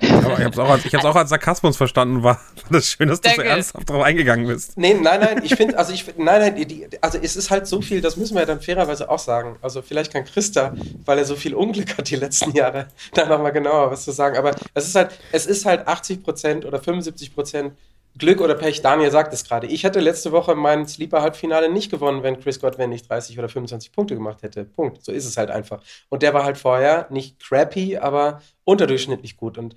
Aber 0.00 0.38
ich 0.38 0.44
habe 0.44 0.50
es 0.50 0.58
auch, 0.58 0.68
als- 0.70 0.84
ich 0.84 0.94
hab's 0.94 1.04
auch 1.04 1.14
als 1.16 1.30
Sarkasmus 1.30 1.76
verstanden. 1.76 2.22
War, 2.24 2.34
war 2.34 2.40
das 2.70 2.86
schön, 2.90 3.08
dass 3.08 3.20
du 3.20 3.28
so 3.30 3.36
Danke. 3.36 3.50
ernsthaft 3.50 3.88
drauf 3.88 4.02
eingegangen 4.02 4.46
bist. 4.46 4.76
Nee, 4.76 4.94
nein, 4.94 5.20
nein, 5.20 5.40
ich 5.44 5.54
finde, 5.54 5.78
also 5.78 5.92
ich 5.92 6.04
find- 6.04 6.18
nein, 6.18 6.40
nein, 6.54 6.68
die, 6.68 6.88
also 7.00 7.18
es 7.22 7.36
ist 7.36 7.50
halt 7.50 7.66
so 7.68 7.80
viel, 7.80 8.00
das 8.00 8.16
müssen 8.16 8.34
wir 8.34 8.40
ja 8.40 8.46
dann 8.46 8.60
fairerweise 8.88 9.10
auch 9.10 9.18
sagen. 9.18 9.56
Also 9.62 9.82
vielleicht 9.82 10.12
kann 10.12 10.24
Christa, 10.24 10.74
weil 11.04 11.18
er 11.18 11.24
so 11.24 11.36
viel 11.36 11.54
Unglück 11.54 11.98
hat 11.98 12.10
die 12.10 12.16
letzten 12.16 12.52
Jahre, 12.52 12.88
da 13.14 13.26
nochmal 13.26 13.52
genauer 13.52 13.90
was 13.90 14.04
zu 14.04 14.12
sagen. 14.12 14.36
Aber 14.36 14.54
es 14.74 14.86
ist 14.86 14.94
halt, 14.94 15.18
es 15.32 15.46
ist 15.46 15.66
halt 15.66 15.86
80 15.86 16.22
Prozent 16.22 16.64
oder 16.64 16.80
75 16.80 17.34
Prozent 17.34 17.72
Glück 18.16 18.40
oder 18.40 18.54
Pech. 18.54 18.80
Daniel 18.82 19.10
sagt 19.10 19.32
es 19.32 19.44
gerade. 19.44 19.66
Ich 19.66 19.84
hätte 19.84 20.00
letzte 20.00 20.32
Woche 20.32 20.54
mein 20.54 20.88
Sleeper-Halbfinale 20.88 21.70
nicht 21.70 21.90
gewonnen, 21.90 22.22
wenn 22.22 22.40
Chris 22.40 22.58
Godwin 22.58 22.90
nicht 22.90 23.08
30 23.08 23.38
oder 23.38 23.48
25 23.48 23.92
Punkte 23.92 24.14
gemacht 24.14 24.42
hätte. 24.42 24.64
Punkt. 24.64 25.04
So 25.04 25.12
ist 25.12 25.26
es 25.26 25.36
halt 25.36 25.50
einfach. 25.50 25.82
Und 26.08 26.22
der 26.22 26.34
war 26.34 26.44
halt 26.44 26.58
vorher 26.58 27.06
nicht 27.10 27.38
crappy, 27.38 27.98
aber 27.98 28.40
unterdurchschnittlich 28.64 29.36
gut. 29.36 29.56
Und 29.56 29.76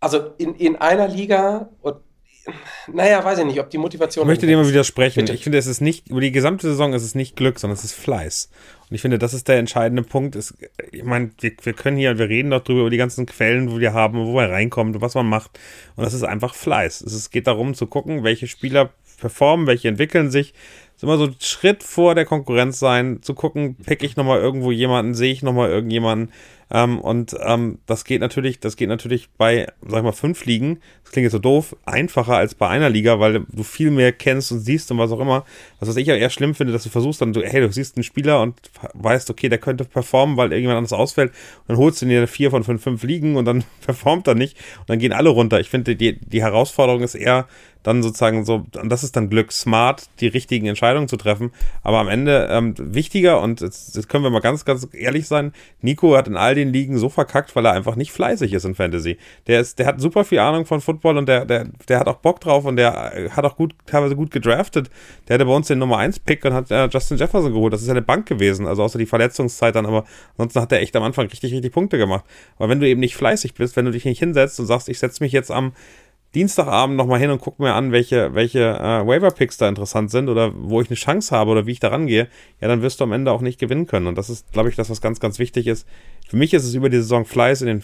also 0.00 0.32
in, 0.38 0.54
in 0.54 0.76
einer 0.76 1.06
Liga 1.06 1.70
und 1.80 1.96
naja, 2.92 3.24
weiß 3.24 3.40
ich 3.40 3.44
nicht, 3.44 3.60
ob 3.60 3.70
die 3.70 3.78
Motivation. 3.78 4.24
Ich 4.24 4.28
möchte 4.28 4.46
dir 4.46 4.56
mal 4.56 4.68
widersprechen. 4.68 5.20
Bitte. 5.20 5.32
Ich 5.32 5.42
finde, 5.42 5.58
es 5.58 5.66
ist 5.66 5.80
nicht, 5.80 6.08
über 6.08 6.20
die 6.20 6.32
gesamte 6.32 6.68
Saison 6.68 6.92
ist 6.92 7.02
es 7.02 7.14
nicht 7.14 7.36
Glück, 7.36 7.58
sondern 7.58 7.76
es 7.76 7.84
ist 7.84 7.94
Fleiß. 7.94 8.50
Und 8.88 8.94
ich 8.94 9.02
finde, 9.02 9.18
das 9.18 9.34
ist 9.34 9.48
der 9.48 9.58
entscheidende 9.58 10.02
Punkt. 10.02 10.36
Es, 10.36 10.54
ich 10.92 11.02
meine, 11.02 11.30
wir, 11.40 11.52
wir 11.62 11.72
können 11.72 11.96
hier, 11.96 12.18
wir 12.18 12.28
reden 12.28 12.50
doch 12.50 12.62
drüber, 12.62 12.82
über 12.82 12.90
die 12.90 12.96
ganzen 12.96 13.26
Quellen, 13.26 13.70
wo 13.70 13.80
wir 13.80 13.92
haben, 13.92 14.18
wo 14.18 14.32
man 14.32 14.50
reinkommt 14.50 14.94
und 14.94 15.02
was 15.02 15.14
man 15.14 15.26
macht. 15.26 15.58
Und 15.96 16.04
das 16.04 16.14
ist 16.14 16.22
einfach 16.22 16.54
Fleiß. 16.54 17.00
Es 17.00 17.30
geht 17.30 17.46
darum 17.46 17.74
zu 17.74 17.86
gucken, 17.86 18.22
welche 18.22 18.46
Spieler 18.46 18.90
performen, 19.18 19.66
welche 19.66 19.88
entwickeln 19.88 20.30
sich. 20.30 20.54
Ist 20.96 21.02
immer 21.02 21.18
so 21.18 21.24
ein 21.24 21.36
Schritt 21.40 21.82
vor 21.82 22.14
der 22.14 22.24
Konkurrenz 22.24 22.78
sein, 22.78 23.18
zu 23.20 23.34
gucken, 23.34 23.76
pick 23.76 24.02
ich 24.02 24.16
nochmal 24.16 24.40
irgendwo 24.40 24.72
jemanden, 24.72 25.14
sehe 25.14 25.30
ich 25.30 25.42
nochmal 25.42 25.68
irgendjemanden. 25.68 26.32
Ähm, 26.70 27.00
und 27.00 27.36
ähm, 27.44 27.78
das 27.86 28.04
geht 28.04 28.20
natürlich, 28.20 28.58
das 28.58 28.76
geht 28.76 28.88
natürlich 28.88 29.28
bei, 29.36 29.66
sag 29.86 29.98
ich 29.98 30.04
mal, 30.04 30.12
fünf 30.12 30.44
Ligen, 30.46 30.80
das 31.04 31.12
klingt 31.12 31.24
jetzt 31.24 31.32
so 31.32 31.38
doof, 31.38 31.76
einfacher 31.84 32.36
als 32.36 32.56
bei 32.56 32.68
einer 32.68 32.90
Liga, 32.90 33.20
weil 33.20 33.46
du 33.48 33.62
viel 33.62 33.92
mehr 33.92 34.10
kennst 34.10 34.50
und 34.50 34.58
siehst 34.58 34.90
und 34.90 34.98
was 34.98 35.12
auch 35.12 35.20
immer. 35.20 35.44
Was, 35.78 35.88
was 35.88 35.96
ich 35.96 36.08
ja 36.08 36.16
eher 36.16 36.30
schlimm 36.30 36.56
finde, 36.56 36.72
dass 36.72 36.82
du 36.82 36.88
versuchst 36.88 37.20
dann, 37.20 37.32
du, 37.32 37.42
hey, 37.42 37.60
du 37.60 37.70
siehst 37.70 37.96
einen 37.96 38.02
Spieler 38.02 38.42
und 38.42 38.58
weißt, 38.94 39.30
okay, 39.30 39.48
der 39.48 39.58
könnte 39.58 39.84
performen, 39.84 40.36
weil 40.36 40.50
irgendjemand 40.50 40.78
anders 40.78 40.92
ausfällt. 40.92 41.30
Und 41.30 41.68
dann 41.68 41.76
holst 41.76 42.02
du 42.02 42.06
dir 42.06 42.26
vier 42.26 42.50
von 42.50 42.64
fünf, 42.64 42.82
fünf 42.82 43.04
Ligen 43.04 43.36
und 43.36 43.44
dann 43.44 43.62
performt 43.84 44.26
er 44.26 44.34
nicht. 44.34 44.56
Und 44.80 44.88
dann 44.88 44.98
gehen 44.98 45.12
alle 45.12 45.28
runter. 45.28 45.60
Ich 45.60 45.70
finde, 45.70 45.94
die, 45.94 46.18
die 46.18 46.42
Herausforderung 46.42 47.02
ist 47.02 47.14
eher, 47.14 47.46
dann 47.84 48.02
sozusagen 48.02 48.44
so, 48.44 48.66
und 48.80 48.88
das 48.88 49.04
ist 49.04 49.14
dann 49.14 49.30
Glück, 49.30 49.52
smart, 49.52 50.08
die 50.18 50.26
richtigen 50.26 50.66
Entscheidungen 50.66 50.85
zu 51.08 51.16
treffen. 51.16 51.50
Aber 51.82 51.98
am 51.98 52.08
Ende 52.08 52.48
ähm, 52.50 52.74
wichtiger, 52.78 53.40
und 53.40 53.60
jetzt, 53.60 54.08
können 54.08 54.24
wir 54.24 54.30
mal 54.30 54.40
ganz, 54.40 54.64
ganz 54.64 54.86
ehrlich 54.92 55.26
sein, 55.26 55.52
Nico 55.80 56.16
hat 56.16 56.28
in 56.28 56.36
all 56.36 56.54
den 56.54 56.72
Ligen 56.72 56.98
so 56.98 57.08
verkackt, 57.08 57.54
weil 57.56 57.66
er 57.66 57.72
einfach 57.72 57.96
nicht 57.96 58.12
fleißig 58.12 58.52
ist 58.52 58.64
in 58.64 58.74
Fantasy. 58.74 59.18
Der 59.46 59.60
ist, 59.60 59.78
der 59.78 59.86
hat 59.86 60.00
super 60.00 60.24
viel 60.24 60.38
Ahnung 60.38 60.66
von 60.66 60.80
Football 60.80 61.18
und 61.18 61.28
der, 61.28 61.44
der, 61.44 61.66
der 61.88 62.00
hat 62.00 62.08
auch 62.08 62.16
Bock 62.16 62.40
drauf 62.40 62.64
und 62.64 62.76
der 62.76 63.16
äh, 63.16 63.30
hat 63.30 63.44
auch 63.44 63.56
gut, 63.56 63.74
teilweise 63.86 64.16
gut 64.16 64.30
gedraftet. 64.30 64.90
Der 65.28 65.34
hatte 65.34 65.46
bei 65.46 65.54
uns 65.54 65.68
den 65.68 65.78
Nummer 65.78 65.98
1 65.98 66.20
Pick 66.20 66.44
und 66.44 66.54
hat 66.54 66.70
äh, 66.70 66.86
Justin 66.86 67.18
Jefferson 67.18 67.52
geholt. 67.52 67.72
Das 67.72 67.82
ist 67.82 67.88
ja 67.88 67.94
eine 67.94 68.02
Bank 68.02 68.26
gewesen, 68.26 68.66
also 68.66 68.82
außer 68.82 68.98
die 68.98 69.06
Verletzungszeit 69.06 69.74
dann, 69.74 69.86
aber 69.86 70.04
ansonsten 70.32 70.60
hat 70.60 70.72
er 70.72 70.80
echt 70.80 70.94
am 70.96 71.02
Anfang 71.02 71.26
richtig, 71.26 71.52
richtig 71.52 71.72
Punkte 71.72 71.98
gemacht. 71.98 72.24
Aber 72.58 72.68
wenn 72.68 72.80
du 72.80 72.88
eben 72.88 73.00
nicht 73.00 73.16
fleißig 73.16 73.54
bist, 73.54 73.76
wenn 73.76 73.84
du 73.84 73.90
dich 73.90 74.04
nicht 74.04 74.18
hinsetzt 74.18 74.60
und 74.60 74.66
sagst, 74.66 74.88
ich 74.88 74.98
setze 74.98 75.22
mich 75.22 75.32
jetzt 75.32 75.50
am 75.50 75.72
Dienstagabend 76.36 76.96
nochmal 76.96 77.18
hin 77.18 77.30
und 77.30 77.40
gucke 77.40 77.62
mir 77.62 77.72
an, 77.72 77.92
welche, 77.92 78.34
welche 78.34 78.60
äh, 78.60 79.06
Waiver-Picks 79.06 79.56
da 79.56 79.68
interessant 79.68 80.10
sind 80.10 80.28
oder 80.28 80.52
wo 80.54 80.82
ich 80.82 80.88
eine 80.88 80.96
Chance 80.96 81.34
habe 81.34 81.50
oder 81.50 81.66
wie 81.66 81.72
ich 81.72 81.80
da 81.80 81.88
rangehe, 81.88 82.28
ja, 82.60 82.68
dann 82.68 82.82
wirst 82.82 83.00
du 83.00 83.04
am 83.04 83.12
Ende 83.12 83.32
auch 83.32 83.40
nicht 83.40 83.58
gewinnen 83.58 83.86
können. 83.86 84.06
Und 84.06 84.18
das 84.18 84.28
ist, 84.28 84.52
glaube 84.52 84.68
ich, 84.68 84.76
das, 84.76 84.90
was 84.90 85.00
ganz, 85.00 85.18
ganz 85.18 85.38
wichtig 85.38 85.66
ist. 85.66 85.88
Für 86.28 86.36
mich 86.36 86.52
ist 86.52 86.64
es 86.64 86.74
über 86.74 86.90
die 86.90 86.98
Saison 86.98 87.24
Fleiß 87.24 87.62
in 87.62 87.66
den 87.68 87.82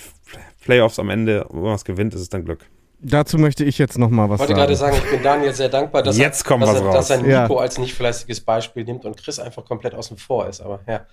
Playoffs 0.63 0.99
am 0.99 1.09
Ende, 1.09 1.47
wo 1.49 1.63
man 1.63 1.75
es 1.75 1.85
gewinnt, 1.87 2.15
ist 2.15 2.21
es 2.21 2.29
dann 2.29 2.45
Glück. 2.45 2.67
Dazu 3.01 3.39
möchte 3.39 3.65
ich 3.65 3.79
jetzt 3.79 3.99
noch 3.99 4.11
mal 4.11 4.29
was 4.29 4.37
Ich 4.37 4.41
wollte 4.41 4.53
sagen. 4.55 4.61
gerade 4.61 4.77
sagen, 4.77 4.97
ich 5.03 5.11
bin 5.11 5.23
Daniel 5.23 5.53
sehr 5.55 5.69
dankbar, 5.71 6.03
dass 6.03 6.19
Jetzt 6.19 6.43
er, 6.45 6.49
kommt 6.49 6.63
dass, 6.63 6.71
was 6.75 6.81
er, 6.81 6.87
raus. 6.87 6.95
dass 6.95 7.11
er 7.11 7.17
Nico 7.17 7.55
Ja. 7.57 7.61
als 7.61 7.79
nicht 7.79 7.95
fleißiges 7.95 8.41
Beispiel 8.43 8.85
nimmt 8.85 9.05
und 9.07 9.17
Chris 9.17 9.39
einfach 9.41 9.65
komplett 9.65 9.95
außen 9.95 10.19
vor 10.19 10.47
ist. 10.47 10.61
Aber 10.61 10.81
ja. 10.87 11.07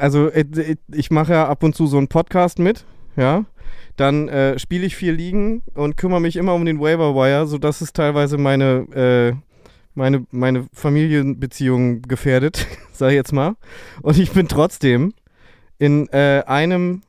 also 0.00 0.28
äh, 0.30 0.40
äh, 0.40 0.76
ich 0.92 1.10
mache 1.10 1.32
ja 1.34 1.46
ab 1.48 1.62
und 1.62 1.76
zu 1.76 1.86
so 1.86 1.98
einen 1.98 2.08
Podcast 2.08 2.58
mit, 2.58 2.84
ja. 3.16 3.44
Dann 3.96 4.28
äh, 4.28 4.58
spiele 4.58 4.86
ich 4.86 4.96
vier 4.96 5.12
Ligen 5.12 5.62
und 5.74 5.96
kümmere 5.96 6.20
mich 6.20 6.36
immer 6.36 6.54
um 6.54 6.64
den 6.64 6.80
Waiver 6.80 7.14
Wire, 7.14 7.46
sodass 7.46 7.80
es 7.80 7.92
teilweise 7.92 8.38
meine, 8.38 8.86
äh, 8.92 9.36
meine, 9.94 10.26
meine 10.30 10.66
Familienbeziehungen 10.72 12.02
gefährdet, 12.02 12.66
sag 12.92 13.08
ich 13.10 13.14
jetzt 13.14 13.32
mal. 13.32 13.54
Und 14.02 14.18
ich 14.18 14.32
bin 14.32 14.48
trotzdem 14.48 15.14
in 15.78 16.08
äh, 16.08 16.42
einem 16.46 17.02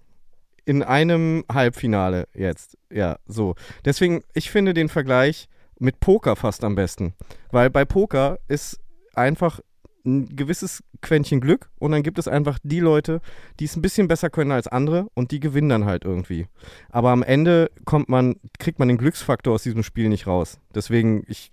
in 0.65 0.81
einem 0.81 1.45
Halbfinale 1.51 2.27
jetzt. 2.33 2.77
Ja, 2.91 3.17
so. 3.27 3.55
Deswegen, 3.85 4.23
ich 4.33 4.49
finde 4.49 4.73
den 4.73 4.89
Vergleich 4.89 5.47
mit 5.79 5.99
Poker 5.99 6.35
fast 6.35 6.63
am 6.63 6.75
besten. 6.75 7.13
Weil 7.51 7.69
bei 7.69 7.85
Poker 7.85 8.39
ist 8.47 8.79
einfach 9.13 9.59
ein 10.05 10.35
gewisses 10.35 10.83
Quäntchen 11.01 11.41
Glück 11.41 11.69
und 11.79 11.91
dann 11.91 12.03
gibt 12.03 12.19
es 12.19 12.27
einfach 12.27 12.59
die 12.63 12.79
Leute, 12.79 13.21
die 13.59 13.65
es 13.65 13.75
ein 13.75 13.81
bisschen 13.81 14.07
besser 14.07 14.29
können 14.29 14.51
als 14.51 14.67
andere 14.67 15.07
und 15.13 15.31
die 15.31 15.39
gewinnen 15.39 15.69
dann 15.69 15.85
halt 15.85 16.05
irgendwie. 16.05 16.47
Aber 16.89 17.09
am 17.09 17.23
Ende 17.23 17.71
kommt 17.85 18.09
man, 18.09 18.35
kriegt 18.59 18.79
man 18.79 18.87
den 18.87 18.97
Glücksfaktor 18.97 19.53
aus 19.53 19.63
diesem 19.63 19.83
Spiel 19.83 20.09
nicht 20.09 20.27
raus. 20.27 20.59
Deswegen, 20.73 21.23
ich, 21.27 21.51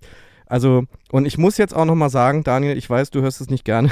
also, 0.53 0.83
und 1.11 1.25
ich 1.25 1.39
muss 1.39 1.57
jetzt 1.57 1.75
auch 1.75 1.85
nochmal 1.85 2.11
sagen, 2.11 2.43
Daniel, 2.43 2.77
ich 2.77 2.87
weiß, 2.87 3.09
du 3.09 3.21
hörst 3.21 3.41
es 3.41 3.49
nicht 3.49 3.65
gerne. 3.65 3.89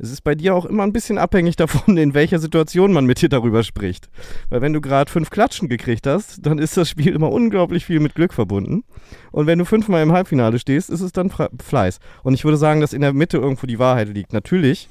Es 0.00 0.10
ist 0.10 0.22
bei 0.22 0.34
dir 0.34 0.56
auch 0.56 0.64
immer 0.64 0.82
ein 0.82 0.92
bisschen 0.92 1.18
abhängig 1.18 1.54
davon, 1.54 1.96
in 1.96 2.14
welcher 2.14 2.40
Situation 2.40 2.92
man 2.92 3.06
mit 3.06 3.22
dir 3.22 3.28
darüber 3.28 3.62
spricht. 3.62 4.08
Weil 4.48 4.60
wenn 4.60 4.72
du 4.72 4.80
gerade 4.80 5.08
fünf 5.08 5.30
Klatschen 5.30 5.68
gekriegt 5.68 6.08
hast, 6.08 6.44
dann 6.44 6.58
ist 6.58 6.76
das 6.76 6.88
Spiel 6.88 7.14
immer 7.14 7.30
unglaublich 7.30 7.86
viel 7.86 8.00
mit 8.00 8.16
Glück 8.16 8.34
verbunden. 8.34 8.82
Und 9.30 9.46
wenn 9.46 9.60
du 9.60 9.64
fünfmal 9.64 10.02
im 10.02 10.10
Halbfinale 10.10 10.58
stehst, 10.58 10.90
ist 10.90 11.00
es 11.00 11.12
dann 11.12 11.30
Fleiß. 11.30 12.00
Und 12.24 12.34
ich 12.34 12.42
würde 12.42 12.56
sagen, 12.56 12.80
dass 12.80 12.92
in 12.92 13.02
der 13.02 13.12
Mitte 13.12 13.36
irgendwo 13.36 13.68
die 13.68 13.78
Wahrheit 13.78 14.08
liegt. 14.08 14.32
Natürlich. 14.32 14.88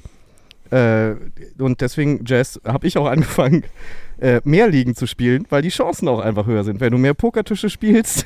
Äh, 0.71 1.15
und 1.57 1.81
deswegen, 1.81 2.23
Jazz, 2.25 2.61
habe 2.63 2.87
ich 2.87 2.97
auch 2.97 3.07
angefangen, 3.07 3.65
äh, 4.21 4.39
mehr 4.45 4.69
Ligen 4.69 4.95
zu 4.95 5.05
spielen, 5.05 5.45
weil 5.49 5.63
die 5.63 5.69
Chancen 5.69 6.07
auch 6.07 6.21
einfach 6.21 6.45
höher 6.45 6.63
sind. 6.63 6.79
Wenn 6.79 6.93
du 6.93 6.97
mehr 6.97 7.13
Pokertische 7.13 7.69
spielst, 7.69 8.25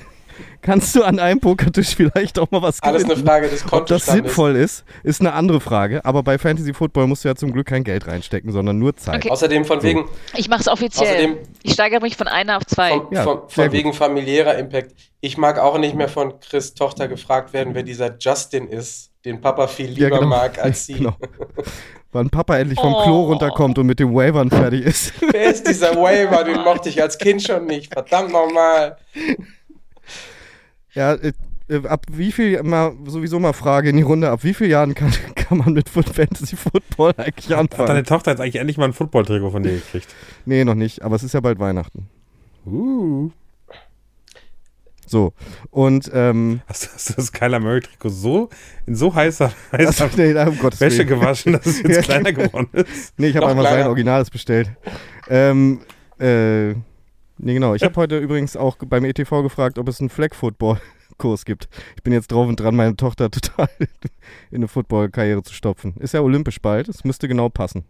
kannst 0.62 0.96
du 0.96 1.04
an 1.04 1.20
einem 1.20 1.40
Pokertisch 1.40 1.96
vielleicht 1.96 2.40
auch 2.40 2.50
mal 2.52 2.62
was 2.62 2.82
Alles 2.82 3.04
eine 3.04 3.14
gewinnen. 3.14 3.28
Frage 3.28 3.50
des 3.50 3.72
Ob 3.72 3.86
das 3.88 4.06
sinnvoll 4.06 4.56
ist, 4.56 4.84
ist 5.04 5.22
eine 5.22 5.34
andere 5.34 5.60
Frage. 5.60 6.04
Aber 6.06 6.24
bei 6.24 6.38
Fantasy 6.38 6.74
Football 6.74 7.08
musst 7.08 7.24
du 7.24 7.30
ja 7.30 7.36
zum 7.36 7.52
Glück 7.54 7.68
kein 7.68 7.84
Geld 7.84 8.08
reinstecken, 8.08 8.52
sondern 8.52 8.78
nur 8.80 8.96
Zeit. 8.96 9.18
Okay. 9.18 9.30
Außerdem 9.32 9.66
von 9.66 9.82
wegen, 9.84 10.06
Ich 10.36 10.50
mache 10.50 10.62
es 10.62 10.68
offiziell. 10.68 11.08
Außerdem- 11.28 11.38
ich 11.64 11.74
steigere 11.74 12.02
mich 12.02 12.18
von 12.18 12.28
einer 12.28 12.58
auf 12.58 12.66
zwei. 12.66 12.90
vom, 12.92 13.08
Ja, 13.12 13.24
von 13.24 13.42
gut. 13.56 13.72
wegen 13.72 13.94
familiärer 13.94 14.58
Impact. 14.58 14.92
Ich 15.22 15.38
mag 15.38 15.58
auch 15.60 15.78
nicht 15.78 15.96
mehr 15.96 16.10
von 16.10 16.40
Chris 16.40 16.74
Tochter 16.74 17.08
gefragt 17.08 17.54
werden, 17.54 17.74
wer 17.76 17.84
dieser 17.84 18.16
Justin 18.20 18.68
ist, 18.68 19.12
den 19.26 19.40
Papa 19.40 19.68
viel 19.68 19.88
lieber 19.90 20.10
Ja, 20.10 20.18
genau. 20.18 20.28
mag 20.28 20.60
als 20.60 20.86
sie. 20.86 20.96
Genau. 20.96 21.16
Wann 22.12 22.30
Papa 22.30 22.58
endlich 22.58 22.80
vom 22.80 22.94
Klo 22.94 23.22
Oh. 23.22 23.26
runterkommt 23.32 23.80
und 23.80 23.88
mit 23.88 24.00
dem 24.00 24.14
Wavern 24.14 24.48
fertig 24.52 24.86
ist. 24.86 25.14
Wer 25.32 25.46
ist 25.50 25.68
dieser 25.68 25.96
Waiver? 25.96 26.44
Den 26.44 26.62
mochte 26.62 26.90
ich 26.90 27.02
als 27.02 27.18
Kind 27.18 27.42
schon 27.42 27.66
nicht. 27.66 27.92
Verdammt 27.92 28.32
nochmal. 28.32 28.98
Ja, 30.94 31.14
äh, 31.14 31.34
äh, 31.70 31.88
ab 31.88 32.06
wie 32.12 32.32
viel, 32.32 32.62
mal 32.64 32.94
sowieso 33.06 33.40
mal 33.40 33.54
Frage 33.54 33.90
in 33.90 33.98
die 33.98 34.04
Runde, 34.04 34.30
ab 34.30 34.44
wie 34.44 34.54
vielen 34.54 34.70
Jahren 34.72 34.94
kann, 34.96 35.12
kann 35.36 35.58
man 35.58 35.74
mit 35.74 35.90
Fantasy 35.90 36.56
Football 36.56 37.14
eigentlich 37.18 37.46
Hat 37.50 37.50
deine 37.50 37.60
anfangen? 37.60 38.04
Tochter 38.06 38.32
jetzt 38.32 38.40
eigentlich 38.42 38.58
endlich 38.58 38.78
mal 38.78 38.86
ein 38.86 38.94
Football-Trikot 38.94 39.52
von 39.52 39.64
dir 39.64 39.74
gekriegt? 39.74 40.08
Nee, 40.46 40.64
noch 40.66 40.76
nicht, 40.76 41.02
aber 41.02 41.16
es 41.16 41.24
ist 41.24 41.34
ja 41.34 41.40
bald 41.40 41.60
Weihnachten. 41.60 42.08
Uh. 42.66 43.30
So, 45.06 45.34
und 45.70 46.10
ähm, 46.14 46.62
Hast, 46.68 46.86
du- 46.86 46.90
hast 46.94 47.10
du 47.10 47.14
das 47.16 47.32
Kyler 47.32 47.60
Murray-Trikot 47.60 48.10
so 48.10 48.50
in 48.88 48.96
so 48.96 49.14
heißer, 49.14 49.52
heißer 49.72 50.06
also, 50.06 50.18
nee, 50.18 50.32
um 50.34 50.58
Wäsche 50.80 50.80
Willen. 51.00 51.08
gewaschen, 51.08 51.54
dass 51.54 51.66
es 51.66 51.80
jetzt 51.84 51.96
Ja. 51.96 52.02
kleiner 52.02 52.34
geworden 52.34 52.70
ist? 52.74 53.14
Nee, 53.18 53.28
ich 53.28 53.36
habe 53.36 53.48
einfach 53.48 53.64
sein 53.64 53.74
kleiner. 53.74 53.90
Originales 53.90 54.30
bestellt. 54.32 54.72
Ähm, 55.30 55.82
äh, 56.20 56.74
nee, 57.38 57.54
genau. 57.54 57.76
Ich 57.76 57.84
habe 57.84 57.96
heute 57.96 58.18
übrigens 58.18 58.56
auch 58.56 58.78
beim 58.78 59.06
ETV 59.06 59.44
gefragt, 59.44 59.78
ob 59.78 59.88
es 59.88 60.00
einen 60.00 60.10
Flag-Football-Kurs 60.10 61.46
gibt. 61.46 61.70
Ich 61.96 62.04
bin 62.04 62.14
jetzt 62.14 62.32
drauf 62.32 62.48
und 62.48 62.60
dran, 62.60 62.76
meine 62.76 62.96
Tochter 62.96 63.30
total 63.32 63.70
in 64.52 64.58
eine 64.58 64.68
Football-Karriere 64.68 65.44
zu 65.44 65.54
stopfen. 65.54 65.96
Ist 66.00 66.14
ja 66.14 66.22
olympisch 66.22 66.62
bald, 66.62 66.90
es 66.90 67.04
müsste 67.04 67.28
genau 67.28 67.50
passen. 67.50 67.86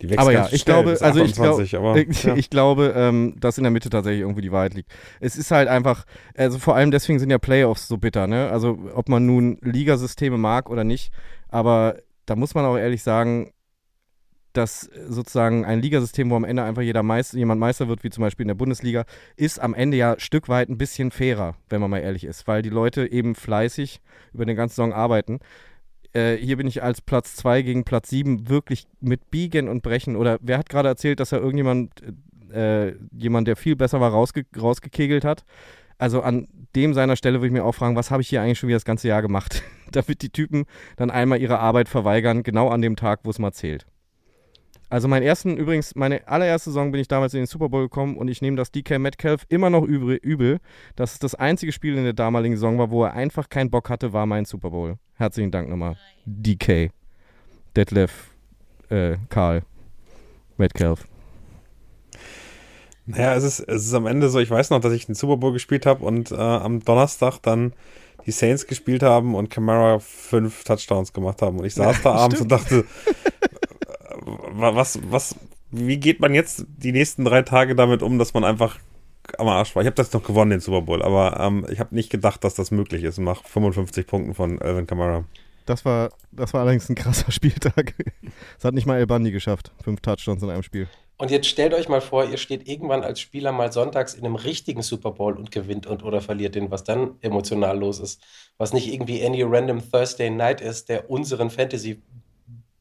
Die 0.00 0.08
wächst 0.10 0.20
Aber 0.20 0.32
ja, 0.32 0.48
ich 0.50 0.62
schnell 0.62 0.84
glaube, 0.84 0.98
also 1.00 1.24
ich, 1.24 1.34
glaub, 1.34 1.58
28, 1.60 1.76
aber, 1.76 1.96
ich, 2.08 2.22
ja. 2.22 2.36
ich 2.36 2.50
glaube, 2.50 2.94
ähm, 2.96 3.34
dass 3.38 3.58
in 3.58 3.64
der 3.64 3.72
Mitte 3.72 3.90
tatsächlich 3.90 4.20
irgendwo 4.20 4.40
die 4.40 4.52
Wahrheit 4.52 4.74
liegt. 4.74 4.92
Es 5.18 5.36
ist 5.36 5.50
halt 5.50 5.68
einfach, 5.68 6.04
also 6.36 6.58
vor 6.58 6.76
allem 6.76 6.90
deswegen 6.90 7.18
sind 7.18 7.30
ja 7.30 7.38
Playoffs 7.38 7.88
so 7.88 7.98
bitter, 7.98 8.26
ne? 8.26 8.48
Also 8.50 8.78
ob 8.94 9.08
man 9.08 9.26
nun 9.26 9.58
Ligasysteme 9.60 10.38
mag 10.38 10.70
oder 10.70 10.84
nicht, 10.84 11.12
aber 11.48 11.96
da 12.26 12.36
muss 12.36 12.54
man 12.54 12.64
auch 12.64 12.76
ehrlich 12.76 13.02
sagen, 13.02 13.50
dass 14.58 14.90
sozusagen 15.08 15.64
ein 15.64 15.80
Ligasystem, 15.80 16.30
wo 16.30 16.36
am 16.36 16.44
Ende 16.44 16.64
einfach 16.64 16.82
jeder 16.82 17.04
Meister, 17.04 17.38
jemand 17.38 17.60
Meister 17.60 17.88
wird, 17.88 18.02
wie 18.02 18.10
zum 18.10 18.22
Beispiel 18.22 18.44
in 18.44 18.48
der 18.48 18.54
Bundesliga, 18.54 19.04
ist 19.36 19.60
am 19.60 19.72
Ende 19.72 19.96
ja 19.96 20.16
Stück 20.18 20.48
weit 20.48 20.68
ein 20.68 20.78
bisschen 20.78 21.12
fairer, 21.12 21.54
wenn 21.68 21.80
man 21.80 21.90
mal 21.90 22.00
ehrlich 22.00 22.24
ist, 22.24 22.48
weil 22.48 22.62
die 22.62 22.68
Leute 22.68 23.10
eben 23.10 23.36
fleißig 23.36 24.00
über 24.34 24.44
den 24.44 24.56
ganzen 24.56 24.74
Saison 24.74 24.92
arbeiten. 24.92 25.38
Äh, 26.12 26.36
hier 26.36 26.56
bin 26.56 26.66
ich 26.66 26.82
als 26.82 27.00
Platz 27.00 27.36
2 27.36 27.62
gegen 27.62 27.84
Platz 27.84 28.10
7 28.10 28.48
wirklich 28.48 28.86
mit 29.00 29.30
Biegen 29.30 29.68
und 29.68 29.82
Brechen. 29.82 30.16
Oder 30.16 30.38
wer 30.40 30.58
hat 30.58 30.68
gerade 30.68 30.88
erzählt, 30.88 31.20
dass 31.20 31.32
er 31.32 31.38
irgendjemand, 31.38 31.92
äh, 32.52 32.94
jemand, 33.12 33.46
der 33.46 33.56
viel 33.56 33.76
besser 33.76 34.00
war, 34.00 34.10
rausge 34.10 34.44
rausgekegelt 34.60 35.24
hat? 35.24 35.44
Also 35.98 36.22
an 36.22 36.48
dem 36.74 36.94
seiner 36.94 37.16
Stelle 37.16 37.38
würde 37.38 37.48
ich 37.48 37.52
mir 37.52 37.64
auch 37.64 37.74
fragen, 37.74 37.96
was 37.96 38.10
habe 38.10 38.22
ich 38.22 38.28
hier 38.28 38.42
eigentlich 38.42 38.58
schon 38.58 38.68
wieder 38.68 38.76
das 38.76 38.84
ganze 38.84 39.08
Jahr 39.08 39.22
gemacht? 39.22 39.62
Damit 39.92 40.22
die 40.22 40.30
Typen 40.30 40.64
dann 40.96 41.10
einmal 41.10 41.40
ihre 41.40 41.60
Arbeit 41.60 41.88
verweigern, 41.88 42.42
genau 42.42 42.68
an 42.68 42.82
dem 42.82 42.96
Tag, 42.96 43.20
wo 43.22 43.30
es 43.30 43.38
mal 43.38 43.52
zählt. 43.52 43.86
Also 44.90 45.06
mein 45.06 45.22
ersten, 45.22 45.56
übrigens, 45.56 45.94
meine 45.94 46.26
allererste 46.26 46.70
Saison 46.70 46.92
bin 46.92 47.00
ich 47.00 47.08
damals 47.08 47.34
in 47.34 47.40
den 47.40 47.46
Super 47.46 47.68
Bowl 47.68 47.82
gekommen 47.82 48.16
und 48.16 48.28
ich 48.28 48.40
nehme 48.40 48.56
das 48.56 48.70
DK 48.72 48.98
Metcalf 48.98 49.44
immer 49.48 49.68
noch 49.68 49.84
übel, 49.84 50.60
dass 50.96 51.12
es 51.12 51.18
das 51.18 51.34
einzige 51.34 51.72
Spiel 51.72 51.96
in 51.96 52.04
der 52.04 52.14
damaligen 52.14 52.56
Saison 52.56 52.78
war, 52.78 52.90
wo 52.90 53.04
er 53.04 53.12
einfach 53.12 53.50
keinen 53.50 53.70
Bock 53.70 53.90
hatte, 53.90 54.12
war 54.12 54.24
mein 54.24 54.46
Super 54.46 54.70
Bowl. 54.70 54.96
Herzlichen 55.14 55.50
Dank 55.50 55.68
nochmal. 55.68 55.96
DK. 56.24 56.90
Detlef, 57.76 58.30
äh, 58.88 59.16
Karl. 59.28 59.62
Metcalf. 60.56 61.06
Naja, 63.06 63.34
es 63.34 63.44
ist, 63.44 63.60
es 63.60 63.86
ist 63.86 63.94
am 63.94 64.06
Ende 64.06 64.28
so, 64.28 64.38
ich 64.38 64.50
weiß 64.50 64.70
noch, 64.70 64.80
dass 64.80 64.92
ich 64.92 65.06
den 65.06 65.14
Super 65.14 65.36
Bowl 65.36 65.52
gespielt 65.52 65.86
habe 65.86 66.04
und 66.04 66.30
äh, 66.30 66.34
am 66.34 66.80
Donnerstag 66.80 67.38
dann 67.40 67.72
die 68.26 68.32
Saints 68.32 68.66
gespielt 68.66 69.02
haben 69.02 69.34
und 69.34 69.48
Camara 69.48 69.98
fünf 69.98 70.64
Touchdowns 70.64 71.12
gemacht 71.12 71.40
haben. 71.40 71.58
Und 71.58 71.64
ich 71.64 71.74
saß 71.74 72.02
da 72.02 72.12
abends 72.14 72.40
und 72.40 72.52
dachte, 72.52 72.84
was, 74.50 74.98
was, 75.10 75.36
wie 75.70 75.98
geht 75.98 76.20
man 76.20 76.34
jetzt 76.34 76.66
die 76.68 76.92
nächsten 76.92 77.24
drei 77.24 77.42
Tage 77.42 77.74
damit 77.74 78.02
um, 78.02 78.18
dass 78.18 78.34
man 78.34 78.44
einfach 78.44 78.78
am 79.36 79.48
Arsch 79.48 79.74
war? 79.74 79.82
Ich 79.82 79.86
habe 79.86 79.96
das 79.96 80.12
noch 80.12 80.22
gewonnen, 80.22 80.50
den 80.50 80.60
Super 80.60 80.82
Bowl, 80.82 81.02
aber 81.02 81.38
ähm, 81.40 81.66
ich 81.70 81.80
habe 81.80 81.94
nicht 81.94 82.10
gedacht, 82.10 82.44
dass 82.44 82.54
das 82.54 82.70
möglich 82.70 83.04
ist 83.04 83.18
nach 83.18 83.44
55 83.44 84.06
Punkten 84.06 84.34
von 84.34 84.60
Alvin 84.60 84.86
Kamara. 84.86 85.24
Das 85.66 85.84
war, 85.84 86.10
das 86.32 86.54
war 86.54 86.62
allerdings 86.62 86.88
ein 86.88 86.94
krasser 86.94 87.30
Spieltag. 87.32 87.94
Das 88.56 88.64
hat 88.64 88.74
nicht 88.74 88.86
mal 88.86 88.98
El 88.98 89.06
Bandi 89.06 89.30
geschafft. 89.30 89.70
Fünf 89.82 90.00
Touchdowns 90.00 90.42
in 90.42 90.48
einem 90.48 90.62
Spiel. 90.62 90.88
Und 91.18 91.32
jetzt 91.32 91.48
stellt 91.48 91.74
euch 91.74 91.88
mal 91.88 92.00
vor, 92.00 92.24
ihr 92.24 92.38
steht 92.38 92.68
irgendwann 92.68 93.02
als 93.02 93.20
Spieler 93.20 93.50
mal 93.50 93.72
sonntags 93.72 94.14
in 94.14 94.24
einem 94.24 94.36
richtigen 94.36 94.82
Super 94.82 95.10
Bowl 95.10 95.36
und 95.36 95.50
gewinnt 95.50 95.86
und 95.86 96.04
oder 96.04 96.20
verliert 96.20 96.54
den, 96.54 96.70
was 96.70 96.84
dann 96.84 97.16
emotional 97.22 97.76
los 97.76 97.98
ist. 97.98 98.22
Was 98.56 98.72
nicht 98.72 98.90
irgendwie 98.92 99.26
any 99.26 99.42
random 99.42 99.82
Thursday 99.90 100.30
Night 100.30 100.60
ist, 100.60 100.88
der 100.88 101.10
unseren 101.10 101.50
Fantasy 101.50 102.00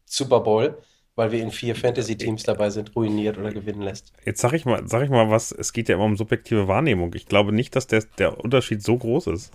Super 0.06 0.41
Bowl, 0.41 0.78
weil 1.18 1.32
wir 1.32 1.41
in 1.41 1.51
vier 1.51 1.76
Fantasy-Teams 1.76 2.43
dabei 2.43 2.70
sind, 2.70 2.95
ruiniert 2.95 3.39
oder 3.39 3.51
gewinnen 3.51 3.82
lässt. 3.82 4.13
Jetzt 4.24 4.39
sag 4.39 4.53
ich 4.53 4.65
mal, 4.65 4.88
sag 4.88 5.03
ich 5.03 5.09
mal 5.09 5.30
was, 5.32 5.51
es 5.51 5.74
geht 5.74 5.89
ja 5.89 5.95
immer 5.95 6.05
um 6.05 6.15
subjektive 6.15 6.68
Wahrnehmung. 6.68 7.11
Ich 7.15 7.26
glaube 7.26 7.51
nicht, 7.51 7.76
dass 7.76 7.88
der, 7.88 8.03
der 8.20 8.39
Unterschied 8.39 8.84
so 8.84 8.95
groß 8.97 9.28
ist. 9.28 9.51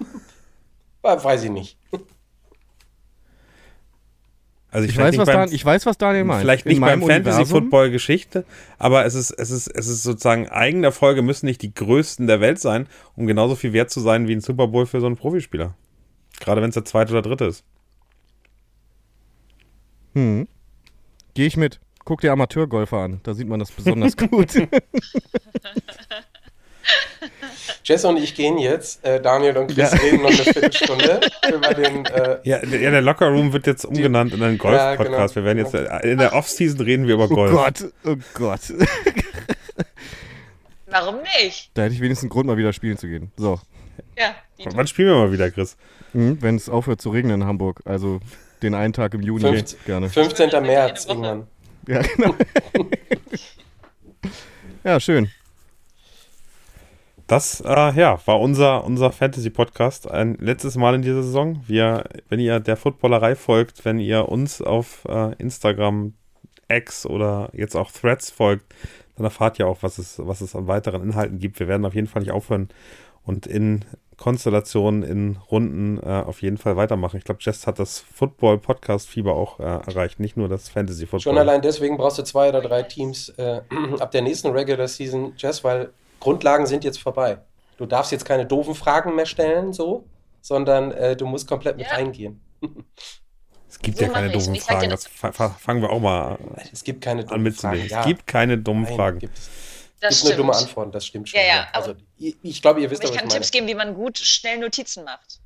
Weiß 1.02 1.42
ich 1.44 1.50
nicht. 1.50 1.78
Also 4.70 4.88
Ich 4.88 4.94
vielleicht 4.94 5.18
weiß, 5.18 5.18
was 5.18 5.26
beim- 5.26 5.46
Dan, 5.46 5.52
ich 5.54 5.64
weiß, 5.64 5.86
was 5.86 5.98
Daniel 5.98 6.24
meint. 6.24 6.40
Vielleicht 6.40 6.66
In 6.66 6.70
nicht 6.72 6.80
beim 6.80 7.02
Fantasy-Football-Geschichte, 7.02 8.44
aber 8.78 9.04
es 9.04 9.14
ist, 9.14 9.30
es, 9.30 9.50
ist, 9.50 9.66
es 9.68 9.86
ist 9.86 10.02
sozusagen 10.02 10.48
Eigenerfolge 10.48 11.22
müssen 11.22 11.46
nicht 11.46 11.62
die 11.62 11.74
größten 11.74 12.26
der 12.26 12.40
Welt 12.40 12.58
sein, 12.58 12.88
um 13.14 13.26
genauso 13.26 13.54
viel 13.54 13.72
wert 13.72 13.90
zu 13.90 14.00
sein 14.00 14.26
wie 14.28 14.32
ein 14.34 14.40
Super 14.40 14.66
Bowl 14.68 14.86
für 14.86 15.00
so 15.00 15.06
einen 15.06 15.16
Profispieler. 15.16 15.74
Gerade 16.40 16.60
wenn 16.62 16.70
es 16.70 16.74
der 16.74 16.84
zweite 16.84 17.12
oder 17.12 17.22
dritte 17.22 17.44
ist. 17.44 17.64
Hm. 20.14 20.48
Gehe 21.34 21.46
ich 21.46 21.56
mit. 21.56 21.80
Guck 22.04 22.20
dir 22.20 22.32
Amateurgolfer 22.32 22.98
an. 22.98 23.20
Da 23.22 23.32
sieht 23.34 23.48
man 23.48 23.60
das 23.60 23.70
besonders 23.70 24.16
gut. 24.30 24.54
Jess 27.84 28.04
und 28.04 28.16
ich 28.16 28.34
gehen 28.34 28.58
jetzt. 28.58 29.04
Äh, 29.04 29.20
Daniel 29.20 29.56
und 29.56 29.68
Chris 29.68 29.92
Ja. 29.92 29.98
reden 29.98 30.22
noch 30.22 30.30
eine 30.30 30.36
Viertelstunde 30.42 31.20
über 31.54 31.74
den. 31.74 32.04
Äh, 32.06 32.38
Ja, 32.44 32.58
der, 32.58 32.80
ja, 32.80 32.90
der 32.90 33.02
Locker 33.02 33.28
Room 33.28 33.52
wird 33.52 33.66
jetzt 33.66 33.84
umgenannt 33.84 34.32
in 34.34 34.42
einen 34.42 34.56
Ja, 34.56 34.62
Golf-Podcast. 34.96 35.34
genau. 35.34 35.46
Wir 35.46 35.54
werden 35.54 35.58
jetzt 35.58 35.74
äh, 35.74 36.10
in 36.12 36.18
der 36.18 36.32
Offseason 36.34 36.80
reden 36.80 37.06
wir 37.06 37.14
über 37.14 37.24
oh 37.30 37.34
Golf. 37.34 37.52
Gott, 37.52 37.92
oh 38.04 38.16
Gott. 38.34 38.60
Warum 40.86 41.16
nicht? 41.40 41.70
Da 41.74 41.82
hätte 41.82 41.94
ich 41.94 42.00
wenigstens 42.00 42.24
einen 42.24 42.30
Grund, 42.30 42.46
mal 42.46 42.56
wieder 42.56 42.72
spielen 42.72 42.98
zu 42.98 43.06
gehen. 43.08 43.30
So. 43.36 43.60
Ja, 44.18 44.34
Wann 44.74 44.86
spielen 44.86 45.08
wir 45.08 45.16
mal 45.16 45.32
wieder, 45.32 45.50
Chris? 45.50 45.76
Hm, 46.12 46.38
Wenn 46.42 46.56
es 46.56 46.68
aufhört 46.68 47.00
zu 47.00 47.10
regnen 47.10 47.40
in 47.42 47.46
Hamburg. 47.46 47.80
Also 47.84 48.20
den 48.62 48.74
einen 48.74 48.92
Tag 48.92 49.14
im 49.14 49.22
Juni. 49.22 49.44
Fünfzehn- 49.44 49.78
Gerne. 49.86 50.08
15. 50.08 50.50
Eine 50.50 50.66
März 50.66 51.06
irgendwann. 51.06 51.46
Ja, 51.88 52.02
genau. 52.02 52.34
ja, 54.84 55.00
schön. 55.00 55.28
Das 57.26 57.60
äh, 57.62 57.92
ja, 57.94 58.18
war 58.26 58.40
unser, 58.40 58.84
unser 58.84 59.10
Fantasy-Podcast. 59.10 60.10
Ein 60.10 60.34
letztes 60.34 60.76
Mal 60.76 60.94
in 60.94 61.02
dieser 61.02 61.22
Saison. 61.22 61.62
Wir, 61.66 62.04
wenn 62.28 62.40
ihr 62.40 62.60
der 62.60 62.76
Footballerei 62.76 63.36
folgt, 63.36 63.84
wenn 63.84 63.98
ihr 63.98 64.28
uns 64.28 64.60
auf 64.60 65.04
äh, 65.08 65.34
Instagram, 65.36 66.14
X 66.68 67.06
oder 67.06 67.50
jetzt 67.52 67.76
auch 67.76 67.90
Threads 67.90 68.30
folgt, 68.30 68.74
dann 69.16 69.24
erfahrt 69.24 69.58
ihr 69.58 69.66
auch, 69.66 69.82
was 69.82 69.98
es, 69.98 70.18
was 70.18 70.40
es 70.40 70.54
an 70.54 70.66
weiteren 70.66 71.02
Inhalten 71.02 71.38
gibt. 71.38 71.60
Wir 71.60 71.68
werden 71.68 71.84
auf 71.84 71.94
jeden 71.94 72.06
Fall 72.06 72.22
nicht 72.22 72.32
aufhören 72.32 72.68
und 73.24 73.46
in 73.46 73.84
Konstellationen, 74.22 75.02
in 75.02 75.36
Runden 75.50 75.98
äh, 75.98 76.06
auf 76.06 76.42
jeden 76.42 76.56
Fall 76.56 76.76
weitermachen. 76.76 77.16
Ich 77.16 77.24
glaube, 77.24 77.40
Jess 77.42 77.66
hat 77.66 77.80
das 77.80 77.98
Football-Podcast-Fieber 77.98 79.34
auch 79.34 79.58
äh, 79.58 79.64
erreicht, 79.64 80.20
nicht 80.20 80.36
nur 80.36 80.48
das 80.48 80.68
Fantasy-Football. 80.68 81.20
Schon 81.20 81.38
allein 81.38 81.60
deswegen 81.60 81.96
brauchst 81.96 82.18
du 82.18 82.22
zwei 82.22 82.48
oder 82.48 82.60
drei 82.60 82.84
Teams 82.84 83.30
äh, 83.30 83.62
ab 83.98 84.12
der 84.12 84.22
nächsten 84.22 84.46
Regular 84.50 84.86
Season, 84.86 85.32
Jess, 85.36 85.64
weil 85.64 85.92
Grundlagen 86.20 86.66
sind 86.66 86.84
jetzt 86.84 87.00
vorbei. 87.00 87.38
Du 87.78 87.84
darfst 87.86 88.12
jetzt 88.12 88.24
keine 88.24 88.46
doofen 88.46 88.76
Fragen 88.76 89.16
mehr 89.16 89.26
stellen, 89.26 89.72
so, 89.72 90.04
sondern 90.40 90.92
äh, 90.92 91.16
du 91.16 91.26
musst 91.26 91.48
komplett 91.48 91.76
mit 91.76 91.86
Ja. 91.88 91.94
reingehen. 91.96 92.40
Es 93.68 93.78
gibt 93.78 93.98
So 93.98 94.04
ja 94.04 94.10
keine 94.10 94.30
doofen 94.30 94.54
Fragen. 94.56 94.90
Das 94.90 95.06
fa 95.06 95.32
fa 95.32 95.48
fangen 95.48 95.80
wir 95.80 95.90
auch 95.90 95.98
mal 95.98 96.38
Es 96.72 96.84
gibt 96.84 97.00
keine 97.02 97.28
an 97.28 97.42
mitzunehmen. 97.42 97.88
Fragen. 97.88 98.00
Es 98.02 98.06
gibt 98.06 98.26
keine 98.26 98.58
dummen 98.58 98.84
Nein, 98.84 98.94
Fragen. 98.94 99.20
Das 100.02 100.16
gibt 100.22 100.24
nur 100.36 100.36
dumme 100.36 100.52
stimmt. 100.54 100.68
Antworten, 100.68 100.92
das 100.92 101.06
stimmt 101.06 101.28
schon. 101.28 101.40
Ja, 101.40 101.46
ja, 101.46 101.66
Also, 101.72 101.94
ich, 102.18 102.36
ich 102.42 102.60
glaube, 102.60 102.80
ihr 102.82 102.90
wisst 102.90 103.02
Aber 103.02 103.10
ich 103.10 103.14
was 103.14 103.18
kann 103.20 103.28
ich 103.28 103.32
meine. 103.32 103.40
Tipps 103.40 103.50
geben, 103.52 103.66
wie 103.68 103.74
man 103.74 103.94
gut 103.94 104.18
schnell 104.18 104.58
Notizen 104.58 105.04
macht. 105.04 105.38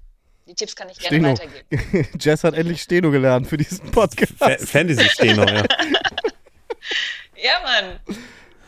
Die 0.49 0.55
Tipps 0.55 0.75
kann 0.77 0.89
ich 0.89 0.99
gerne 0.99 1.17
Steno. 1.17 1.29
weitergeben. 1.33 2.09
Jess 2.21 2.43
hat 2.45 2.55
endlich 2.55 2.81
Steno 2.83 3.11
gelernt 3.11 3.47
für 3.49 3.57
diesen 3.57 3.91
Podcast. 3.91 4.33
Fa 4.39 4.57
Fantasy 4.59 5.09
stehen 5.09 5.37
noch, 5.37 5.49
ja. 5.51 5.65
Ja, 7.37 7.53
Mann. 7.63 8.17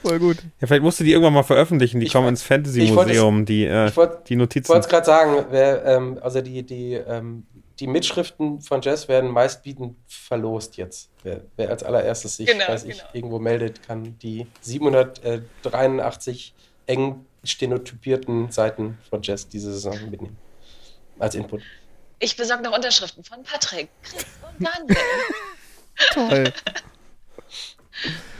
Voll 0.02 0.18
gut. 0.18 0.36
Ja, 0.60 0.66
vielleicht 0.66 0.82
musst 0.82 1.00
du 1.00 1.04
die 1.04 1.12
irgendwann 1.12 1.32
mal 1.32 1.42
veröffentlichen. 1.42 2.00
Die 2.00 2.06
Ich 2.06 2.12
kommen 2.12 2.24
wollt- 2.26 2.32
ins 2.32 2.42
Fantasy 2.42 2.82
ich 2.82 2.94
wollte 2.94 3.10
es- 3.12 3.16
Museum, 3.16 3.44
die, 3.46 3.64
äh, 3.64 3.88
Ich 3.88 3.96
wollte 3.96 4.22
die 4.28 4.34
Ich 4.34 4.38
Notizen. 4.38 4.68
wollte 4.68 4.80
es 4.86 4.88
gerade 4.88 5.06
sagen, 5.06 5.46
wer, 5.50 5.84
ähm, 5.84 6.18
also 6.22 6.40
die, 6.40 6.62
die, 6.64 6.94
ähm, 6.94 7.46
die 7.80 7.86
Mitschriften 7.86 8.60
von 8.60 8.82
Jess 8.82 9.08
werden 9.08 9.30
meistbietend 9.30 9.96
verlost 10.08 10.76
jetzt. 10.76 11.10
Wer, 11.22 11.42
wer 11.56 11.70
als 11.70 11.82
allererstes 11.82 12.36
sich, 12.36 12.46
Genau, 12.46 12.68
weiß 12.68 12.84
ich, 12.84 12.98
genau. 12.98 13.10
irgendwo 13.12 13.38
meldet, 13.38 13.82
kann 13.86 14.18
die 14.18 14.46
783 14.62 16.54
eng 16.86 17.24
stenotypierten 17.44 18.50
Seiten 18.50 18.98
von 19.08 19.22
Jess 19.22 19.48
diese 19.48 19.72
Saison 19.72 20.10
mitnehmen. 20.10 20.36
Als 21.18 21.34
Input. 21.34 21.62
Ich 22.18 22.36
besorge 22.36 22.64
noch 22.64 22.74
Unterschriften 22.74 23.22
von 23.22 23.42
Patrick, 23.44 23.88
Chris 24.02 24.26
und 24.42 24.66
Daniel. 24.66 24.96
Toll. 26.12 26.52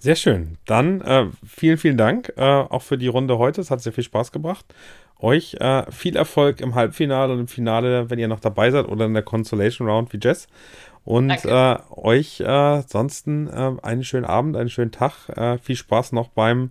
Sehr 0.00 0.16
schön. 0.16 0.56
Dann 0.64 1.02
äh, 1.02 1.26
vielen, 1.46 1.76
vielen 1.76 1.98
Dank 1.98 2.32
äh, 2.36 2.42
auch 2.42 2.80
für 2.80 2.96
die 2.96 3.06
Runde 3.06 3.36
heute. 3.36 3.60
Es 3.60 3.70
hat 3.70 3.82
sehr 3.82 3.92
viel 3.92 4.02
Spaß 4.02 4.32
gebracht. 4.32 4.64
Euch 5.18 5.54
äh, 5.60 5.90
viel 5.92 6.16
Erfolg 6.16 6.62
im 6.62 6.74
Halbfinale 6.74 7.34
und 7.34 7.40
im 7.40 7.48
Finale, 7.48 8.08
wenn 8.08 8.18
ihr 8.18 8.26
noch 8.26 8.40
dabei 8.40 8.70
seid 8.70 8.88
oder 8.88 9.04
in 9.04 9.12
der 9.12 9.22
Consolation 9.22 9.86
Round 9.86 10.10
wie 10.14 10.18
Jess. 10.20 10.48
Und 11.04 11.44
äh, 11.44 11.76
euch 11.90 12.40
äh, 12.40 12.46
ansonsten 12.46 13.48
äh, 13.48 13.72
einen 13.82 14.02
schönen 14.02 14.24
Abend, 14.24 14.56
einen 14.56 14.70
schönen 14.70 14.90
Tag. 14.90 15.28
Äh, 15.36 15.58
viel 15.58 15.76
Spaß 15.76 16.12
noch 16.12 16.28
beim 16.28 16.70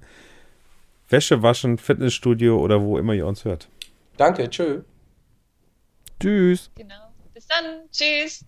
Wäschewaschen, 1.08 1.78
Fitnessstudio 1.78 2.60
oder 2.60 2.82
wo 2.82 2.98
immer 2.98 3.14
ihr 3.14 3.28
uns 3.28 3.46
hört. 3.46 3.70
Danke, 4.18 4.50
tschö. 4.50 4.82
Tschüss. 6.20 6.72
Genau. 6.76 7.14
Bis 7.36 7.46
dann. 7.46 7.84
Tschüss. 7.92 8.44